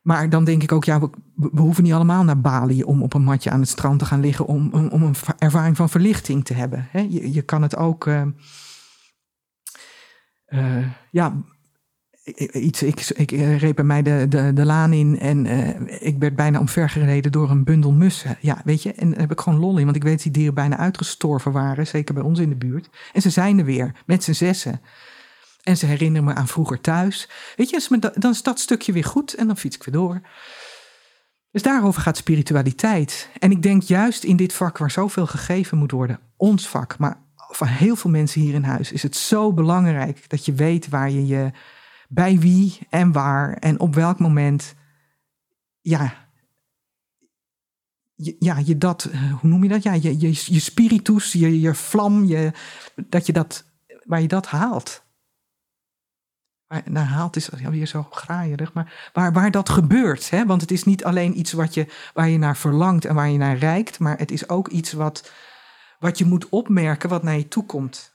Maar 0.01 0.29
dan 0.29 0.43
denk 0.43 0.63
ik 0.63 0.71
ook, 0.71 0.83
ja, 0.83 0.99
we, 0.99 1.49
hoeven 1.55 1.83
niet 1.83 1.93
allemaal 1.93 2.23
naar 2.23 2.41
Bali 2.41 2.83
om 2.83 3.03
op 3.03 3.13
een 3.13 3.23
matje 3.23 3.49
aan 3.49 3.59
het 3.59 3.69
strand 3.69 3.99
te 3.99 4.05
gaan 4.05 4.19
liggen 4.19 4.45
om, 4.45 4.73
om, 4.73 5.03
een 5.03 5.15
ervaring 5.37 5.75
van 5.75 5.89
verlichting 5.89 6.45
te 6.45 6.53
hebben. 6.53 6.89
Je, 6.91 7.33
je 7.33 7.41
kan 7.41 7.61
het 7.61 7.75
ook, 7.75 8.05
uh, 8.05 8.21
uh, 10.47 10.87
ja, 11.11 11.33
iets, 12.53 12.83
ik, 12.83 12.99
ik 12.99 13.31
eh, 13.31 13.73
bij 13.73 13.83
mij 13.83 14.01
de, 14.01 14.25
de, 14.29 14.53
de 14.53 14.65
laan 14.65 14.93
in 14.93 15.19
en 15.19 15.45
uh, 15.45 15.69
ik 15.99 16.15
werd 16.19 16.35
bijna 16.35 16.59
omvergereden 16.59 17.31
door 17.31 17.49
een 17.49 17.63
bundel 17.63 17.91
mussen. 17.91 18.37
Ja, 18.39 18.61
weet 18.63 18.83
je, 18.83 18.93
en 18.93 19.09
daar 19.09 19.19
heb 19.19 19.31
ik 19.31 19.39
gewoon 19.39 19.59
lol 19.59 19.77
in, 19.77 19.83
want 19.83 19.95
ik 19.95 20.03
weet 20.03 20.13
dat 20.13 20.23
die 20.23 20.31
dieren 20.31 20.53
bijna 20.53 20.77
uitgestorven 20.77 21.51
waren, 21.51 21.87
zeker 21.87 22.13
bij 22.13 22.23
ons 22.23 22.39
in 22.39 22.49
de 22.49 22.55
buurt. 22.55 22.89
En 23.13 23.21
ze 23.21 23.29
zijn 23.29 23.59
er 23.59 23.65
weer, 23.65 23.91
met 24.05 24.23
z'n 24.23 24.31
zessen. 24.31 24.81
En 25.63 25.77
ze 25.77 25.85
herinneren 25.85 26.27
me 26.27 26.33
aan 26.33 26.47
vroeger 26.47 26.81
thuis. 26.81 27.29
Weet 27.55 27.69
je, 27.69 28.11
dan 28.13 28.31
is 28.31 28.43
dat 28.43 28.59
stukje 28.59 28.91
weer 28.91 29.03
goed 29.03 29.33
en 29.33 29.47
dan 29.47 29.57
fiets 29.57 29.75
ik 29.75 29.83
weer 29.83 29.93
door. 29.93 30.21
Dus 31.51 31.61
daarover 31.61 32.01
gaat 32.01 32.17
spiritualiteit. 32.17 33.29
En 33.39 33.51
ik 33.51 33.61
denk 33.61 33.81
juist 33.81 34.23
in 34.23 34.35
dit 34.35 34.53
vak 34.53 34.77
waar 34.77 34.91
zoveel 34.91 35.27
gegeven 35.27 35.77
moet 35.77 35.91
worden, 35.91 36.19
ons 36.37 36.67
vak, 36.67 36.97
maar 36.97 37.17
van 37.35 37.67
heel 37.67 37.95
veel 37.95 38.11
mensen 38.11 38.41
hier 38.41 38.53
in 38.53 38.63
huis, 38.63 38.91
is 38.91 39.03
het 39.03 39.15
zo 39.15 39.53
belangrijk 39.53 40.29
dat 40.29 40.45
je 40.45 40.53
weet 40.53 40.89
waar 40.89 41.09
je 41.09 41.27
je 41.27 41.51
bij 42.09 42.39
wie 42.39 42.79
en 42.89 43.11
waar 43.11 43.53
en 43.53 43.79
op 43.79 43.95
welk 43.95 44.19
moment, 44.19 44.75
ja, 45.81 46.13
je, 48.15 48.35
ja, 48.39 48.57
je 48.57 48.77
dat, 48.77 49.03
eh, 49.03 49.33
hoe 49.33 49.49
noem 49.49 49.63
je 49.63 49.69
dat? 49.69 49.83
Ja, 49.83 49.93
je, 49.93 50.19
je, 50.19 50.27
je 50.27 50.59
spiritus, 50.59 51.31
je, 51.31 51.59
je 51.59 51.73
vlam, 51.73 52.25
je, 52.25 52.51
dat 52.95 53.25
je 53.25 53.33
dat, 53.33 53.65
waar 54.03 54.21
je 54.21 54.27
dat 54.27 54.47
haalt. 54.47 55.03
Waar, 56.67 56.83
nou, 56.85 57.05
haalt 57.05 57.35
is 57.35 57.49
weer 57.49 57.87
zo 57.87 58.03
graaierig, 58.03 58.73
maar 58.73 59.09
waar, 59.13 59.33
waar 59.33 59.51
dat 59.51 59.69
gebeurt. 59.69 60.29
Hè? 60.29 60.45
Want 60.45 60.61
het 60.61 60.71
is 60.71 60.83
niet 60.83 61.03
alleen 61.03 61.39
iets 61.39 61.51
wat 61.51 61.73
je, 61.73 61.87
waar 62.13 62.29
je 62.29 62.37
naar 62.37 62.57
verlangt 62.57 63.05
en 63.05 63.15
waar 63.15 63.29
je 63.29 63.37
naar 63.37 63.57
reikt, 63.57 63.99
maar 63.99 64.17
het 64.17 64.31
is 64.31 64.49
ook 64.49 64.67
iets 64.67 64.93
wat, 64.93 65.31
wat 65.99 66.17
je 66.17 66.25
moet 66.25 66.49
opmerken, 66.49 67.09
wat 67.09 67.23
naar 67.23 67.37
je 67.37 67.47
toe 67.47 67.65
komt. 67.65 68.14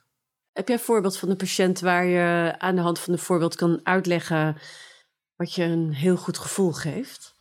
Heb 0.52 0.68
jij 0.68 0.76
een 0.76 0.82
voorbeeld 0.82 1.18
van 1.18 1.30
een 1.30 1.36
patiënt 1.36 1.80
waar 1.80 2.04
je 2.04 2.54
aan 2.58 2.74
de 2.74 2.80
hand 2.80 2.98
van 2.98 3.12
een 3.12 3.18
voorbeeld 3.18 3.54
kan 3.54 3.80
uitleggen 3.82 4.56
wat 5.36 5.54
je 5.54 5.64
een 5.64 5.92
heel 5.92 6.16
goed 6.16 6.38
gevoel 6.38 6.72
geeft? 6.72 7.34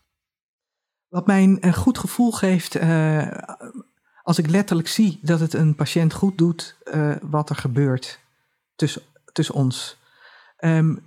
Wat 1.08 1.28
mij 1.28 1.58
een 1.60 1.74
goed 1.74 1.98
gevoel 1.98 2.32
geeft, 2.32 2.76
uh, 2.76 3.28
als 4.24 4.38
ik 4.38 4.50
letterlijk 4.50 4.88
zie 4.88 5.20
dat 5.22 5.40
het 5.40 5.54
een 5.54 5.76
patiënt 5.76 6.14
goed 6.14 6.38
doet, 6.38 6.76
uh, 6.94 7.16
wat 7.22 7.50
er 7.50 7.56
gebeurt 7.56 8.20
tussen, 8.76 9.02
tussen 9.32 9.56
ons. 9.56 9.98
Um, 10.60 11.04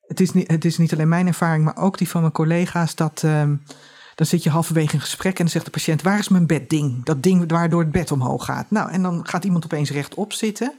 het, 0.00 0.20
is 0.20 0.32
niet, 0.32 0.50
het 0.50 0.64
is 0.64 0.78
niet 0.78 0.92
alleen 0.92 1.08
mijn 1.08 1.26
ervaring, 1.26 1.64
maar 1.64 1.76
ook 1.76 1.98
die 1.98 2.08
van 2.08 2.20
mijn 2.20 2.32
collega's, 2.32 2.94
dat 2.94 3.22
um, 3.22 3.62
dan 4.14 4.26
zit 4.26 4.42
je 4.42 4.50
halverwege 4.50 4.94
een 4.94 5.00
gesprek 5.00 5.32
en 5.32 5.44
dan 5.44 5.48
zegt 5.48 5.64
de 5.64 5.70
patiënt: 5.70 6.02
Waar 6.02 6.18
is 6.18 6.28
mijn 6.28 6.46
bedding? 6.46 7.04
Dat 7.04 7.22
ding 7.22 7.50
waardoor 7.50 7.80
het 7.80 7.92
bed 7.92 8.12
omhoog 8.12 8.44
gaat. 8.44 8.70
Nou, 8.70 8.90
en 8.90 9.02
dan 9.02 9.26
gaat 9.28 9.44
iemand 9.44 9.64
opeens 9.64 9.90
rechtop 9.90 10.32
zitten. 10.32 10.78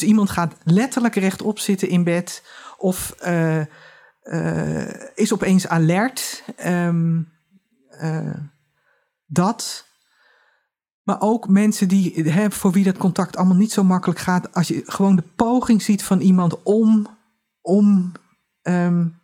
Dus 0.00 0.08
iemand 0.08 0.30
gaat 0.30 0.54
letterlijk 0.62 1.14
rechtop 1.14 1.58
zitten 1.58 1.88
in 1.88 2.04
bed 2.04 2.42
of 2.78 3.14
uh, 3.26 3.60
uh, 4.22 4.88
is 5.14 5.32
opeens 5.32 5.68
alert. 5.68 6.44
Um, 6.66 7.32
uh, 8.02 8.34
dat. 9.26 9.86
Maar 11.02 11.20
ook 11.20 11.48
mensen 11.48 11.88
die, 11.88 12.30
hè, 12.30 12.50
voor 12.50 12.72
wie 12.72 12.84
dat 12.84 12.96
contact 12.96 13.36
allemaal 13.36 13.56
niet 13.56 13.72
zo 13.72 13.84
makkelijk 13.84 14.18
gaat. 14.18 14.54
Als 14.54 14.68
je 14.68 14.82
gewoon 14.86 15.16
de 15.16 15.24
poging 15.36 15.82
ziet 15.82 16.02
van 16.02 16.20
iemand 16.20 16.62
om. 16.62 17.06
om 17.60 18.12
um, 18.62 19.20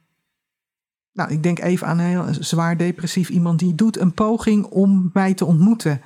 nou, 1.12 1.30
ik 1.30 1.42
denk 1.42 1.58
even 1.58 1.86
aan 1.86 1.98
een 1.98 2.04
heel 2.04 2.26
zwaar 2.40 2.76
depressief 2.76 3.28
iemand 3.28 3.58
die 3.58 3.74
doet 3.74 3.98
een 3.98 4.14
poging 4.14 4.64
om 4.64 5.10
mij 5.12 5.34
te 5.34 5.44
ontmoeten. 5.44 6.02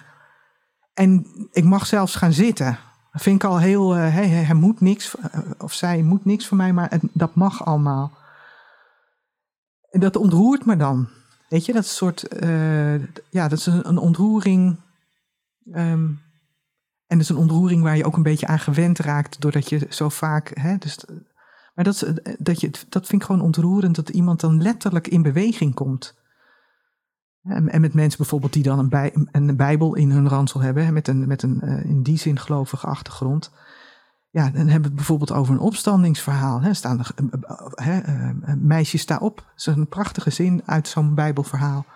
En 0.94 1.26
ik 1.52 1.64
mag 1.64 1.86
zelfs 1.86 2.14
gaan 2.14 2.32
zitten. 2.32 2.78
Dat 3.16 3.24
vind 3.24 3.42
ik 3.42 3.48
al 3.48 3.58
heel, 3.58 3.96
uh, 3.96 4.14
hij, 4.14 4.54
moet 4.54 4.80
niks, 4.80 5.16
eh, 5.16 5.40
of 5.58 5.72
zij 5.72 6.02
moet 6.02 6.24
niks 6.24 6.46
van 6.46 6.56
mij, 6.56 6.72
maar 6.72 6.92
dat 7.12 7.34
mag 7.34 7.64
allemaal. 7.64 8.12
En 9.90 10.00
dat 10.00 10.16
ontroert 10.16 10.66
me 10.66 10.76
dan. 10.76 11.08
Weet 11.48 11.66
je, 11.66 11.72
dat 11.72 11.82
is 11.82 11.88
een 11.88 11.96
soort, 11.96 12.42
uh, 12.42 12.94
ja, 13.30 13.48
dat 13.48 13.58
is 13.58 13.66
een, 13.66 13.88
een 13.88 13.98
ontroering. 13.98 14.76
Um, 15.66 16.20
en 17.06 17.18
dat 17.18 17.20
is 17.20 17.28
een 17.28 17.36
ontroering 17.36 17.82
waar 17.82 17.96
je 17.96 18.04
ook 18.04 18.16
een 18.16 18.22
beetje 18.22 18.46
aan 18.46 18.58
gewend 18.58 18.98
raakt, 18.98 19.40
doordat 19.40 19.68
je 19.68 19.86
zo 19.90 20.08
vaak, 20.08 20.50
hè, 20.60 20.76
dus, 20.76 21.04
maar 21.74 21.84
dat, 21.84 22.12
dat, 22.38 22.60
je, 22.60 22.70
dat 22.88 23.06
vind 23.06 23.22
ik 23.22 23.26
gewoon 23.26 23.42
ontroerend, 23.42 23.96
dat 23.96 24.08
iemand 24.08 24.40
dan 24.40 24.62
letterlijk 24.62 25.06
in 25.06 25.22
beweging 25.22 25.74
komt. 25.74 26.14
En 27.48 27.80
met 27.80 27.94
mensen 27.94 28.18
bijvoorbeeld 28.18 28.52
die 28.52 28.62
dan 28.62 28.78
een, 28.78 28.88
bij, 28.88 29.14
een 29.32 29.56
Bijbel 29.56 29.94
in 29.94 30.10
hun 30.10 30.28
ransel 30.28 30.60
hebben, 30.60 30.92
met 30.92 31.08
een, 31.08 31.26
met 31.26 31.42
een 31.42 31.60
uh, 31.64 31.84
in 31.84 32.02
die 32.02 32.18
zin 32.18 32.38
gelovige 32.38 32.86
achtergrond. 32.86 33.50
Ja, 34.30 34.42
dan 34.42 34.54
hebben 34.54 34.80
we 34.80 34.86
het 34.86 34.94
bijvoorbeeld 34.94 35.32
over 35.32 35.54
een 35.54 35.60
opstandingsverhaal. 35.60 36.60
Hè, 36.60 36.74
staan 36.74 36.98
er, 36.98 37.10
hè, 37.74 38.00
uh, 38.08 38.54
meisje 38.56 38.98
sta 38.98 39.16
op. 39.16 39.36
Dat 39.36 39.46
is 39.56 39.66
een 39.66 39.88
prachtige 39.88 40.30
zin 40.30 40.62
uit 40.64 40.88
zo'n 40.88 41.14
Bijbelverhaal. 41.14 41.86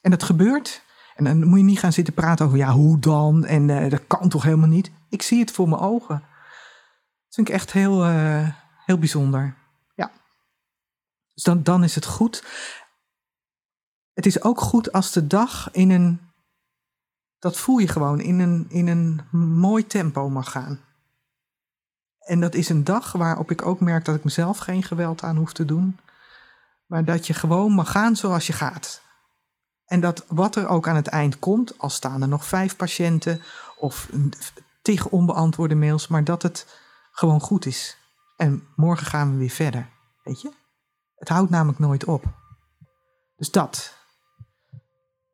En 0.00 0.10
dat 0.10 0.22
gebeurt. 0.22 0.82
En 1.14 1.24
dan 1.24 1.46
moet 1.46 1.58
je 1.58 1.64
niet 1.64 1.78
gaan 1.78 1.92
zitten 1.92 2.14
praten 2.14 2.46
over, 2.46 2.58
ja, 2.58 2.72
hoe 2.72 2.98
dan? 2.98 3.44
En 3.44 3.88
dat 3.88 4.06
kan 4.06 4.28
toch 4.28 4.42
helemaal 4.42 4.68
niet? 4.68 4.90
Ik 5.08 5.22
zie 5.22 5.40
het 5.40 5.50
voor 5.50 5.68
mijn 5.68 5.80
ogen. 5.80 6.14
Dat 7.24 7.34
vind 7.34 7.48
ik 7.48 7.54
echt 7.54 7.72
heel, 7.72 8.04
heel 8.84 8.98
bijzonder. 8.98 9.54
Ja. 9.94 10.10
Dus 11.34 11.42
dan, 11.42 11.62
dan 11.62 11.84
is 11.84 11.94
het 11.94 12.06
goed 12.06 12.44
het 14.16 14.26
is 14.26 14.42
ook 14.42 14.60
goed 14.60 14.92
als 14.92 15.12
de 15.12 15.26
dag 15.26 15.68
in 15.72 15.90
een, 15.90 16.20
dat 17.38 17.56
voel 17.56 17.78
je 17.78 17.88
gewoon, 17.88 18.20
in 18.20 18.38
een, 18.38 18.66
in 18.68 18.86
een 18.86 19.22
mooi 19.38 19.86
tempo 19.86 20.28
mag 20.28 20.50
gaan. 20.50 20.80
En 22.18 22.40
dat 22.40 22.54
is 22.54 22.68
een 22.68 22.84
dag 22.84 23.12
waarop 23.12 23.50
ik 23.50 23.66
ook 23.66 23.80
merk 23.80 24.04
dat 24.04 24.14
ik 24.14 24.24
mezelf 24.24 24.58
geen 24.58 24.82
geweld 24.82 25.22
aan 25.22 25.36
hoef 25.36 25.52
te 25.52 25.64
doen. 25.64 25.98
Maar 26.86 27.04
dat 27.04 27.26
je 27.26 27.34
gewoon 27.34 27.72
mag 27.72 27.90
gaan 27.90 28.16
zoals 28.16 28.46
je 28.46 28.52
gaat. 28.52 29.02
En 29.84 30.00
dat 30.00 30.24
wat 30.28 30.56
er 30.56 30.68
ook 30.68 30.88
aan 30.88 30.96
het 30.96 31.06
eind 31.06 31.38
komt, 31.38 31.78
al 31.78 31.90
staan 31.90 32.22
er 32.22 32.28
nog 32.28 32.44
vijf 32.44 32.76
patiënten 32.76 33.42
of 33.78 34.10
tig 34.82 35.08
onbeantwoorde 35.08 35.74
mails, 35.74 36.08
maar 36.08 36.24
dat 36.24 36.42
het 36.42 36.80
gewoon 37.10 37.40
goed 37.40 37.66
is. 37.66 37.98
En 38.36 38.68
morgen 38.76 39.06
gaan 39.06 39.30
we 39.30 39.36
weer 39.36 39.50
verder. 39.50 39.88
Weet 40.22 40.40
je? 40.40 40.52
Het 41.16 41.28
houdt 41.28 41.50
namelijk 41.50 41.78
nooit 41.78 42.04
op. 42.04 42.24
Dus 43.36 43.50
dat. 43.50 43.94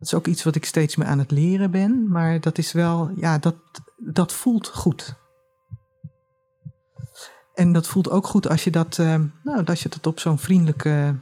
Dat 0.03 0.13
is 0.13 0.19
ook 0.19 0.27
iets 0.27 0.43
wat 0.43 0.55
ik 0.55 0.65
steeds 0.65 0.97
meer 0.97 1.07
aan 1.07 1.19
het 1.19 1.31
leren 1.31 1.71
ben, 1.71 2.09
maar 2.09 2.41
dat 2.41 2.59
is 2.59 2.73
wel, 2.73 3.11
ja, 3.17 3.39
dat, 3.39 3.55
dat 3.97 4.33
voelt 4.33 4.69
goed. 4.69 5.15
En 7.55 7.73
dat 7.73 7.87
voelt 7.87 8.11
ook 8.11 8.27
goed 8.27 8.49
als 8.49 8.65
je 8.65 8.71
dat, 8.71 8.99
uh, 8.99 9.21
nou, 9.43 9.65
als 9.65 9.83
je 9.83 9.89
dat 9.89 10.07
op 10.07 10.21
zo'n 10.21 10.39
vriendelijke 10.39 11.19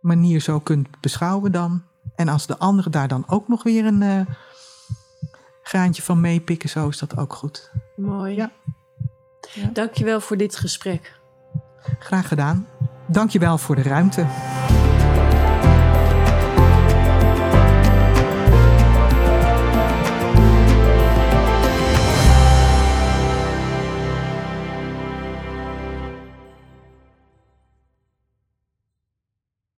manier 0.00 0.40
zo 0.40 0.60
kunt 0.60 1.00
beschouwen 1.00 1.52
dan. 1.52 1.82
En 2.14 2.28
als 2.28 2.46
de 2.46 2.58
anderen 2.58 2.92
daar 2.92 3.08
dan 3.08 3.24
ook 3.26 3.48
nog 3.48 3.62
weer 3.62 3.86
een 3.86 4.02
uh, 4.02 4.20
graantje 5.62 6.02
van 6.02 6.20
meepikken, 6.20 6.68
zo 6.68 6.88
is 6.88 6.98
dat 6.98 7.16
ook 7.16 7.32
goed. 7.32 7.70
Mooi. 7.96 8.34
Ja. 8.34 8.52
ja. 9.52 9.70
Dankjewel 9.72 10.20
voor 10.20 10.36
dit 10.36 10.56
gesprek. 10.56 11.20
Graag 11.98 12.28
gedaan. 12.28 12.66
Dankjewel 13.06 13.58
voor 13.58 13.74
de 13.74 13.82
ruimte. 13.82 14.26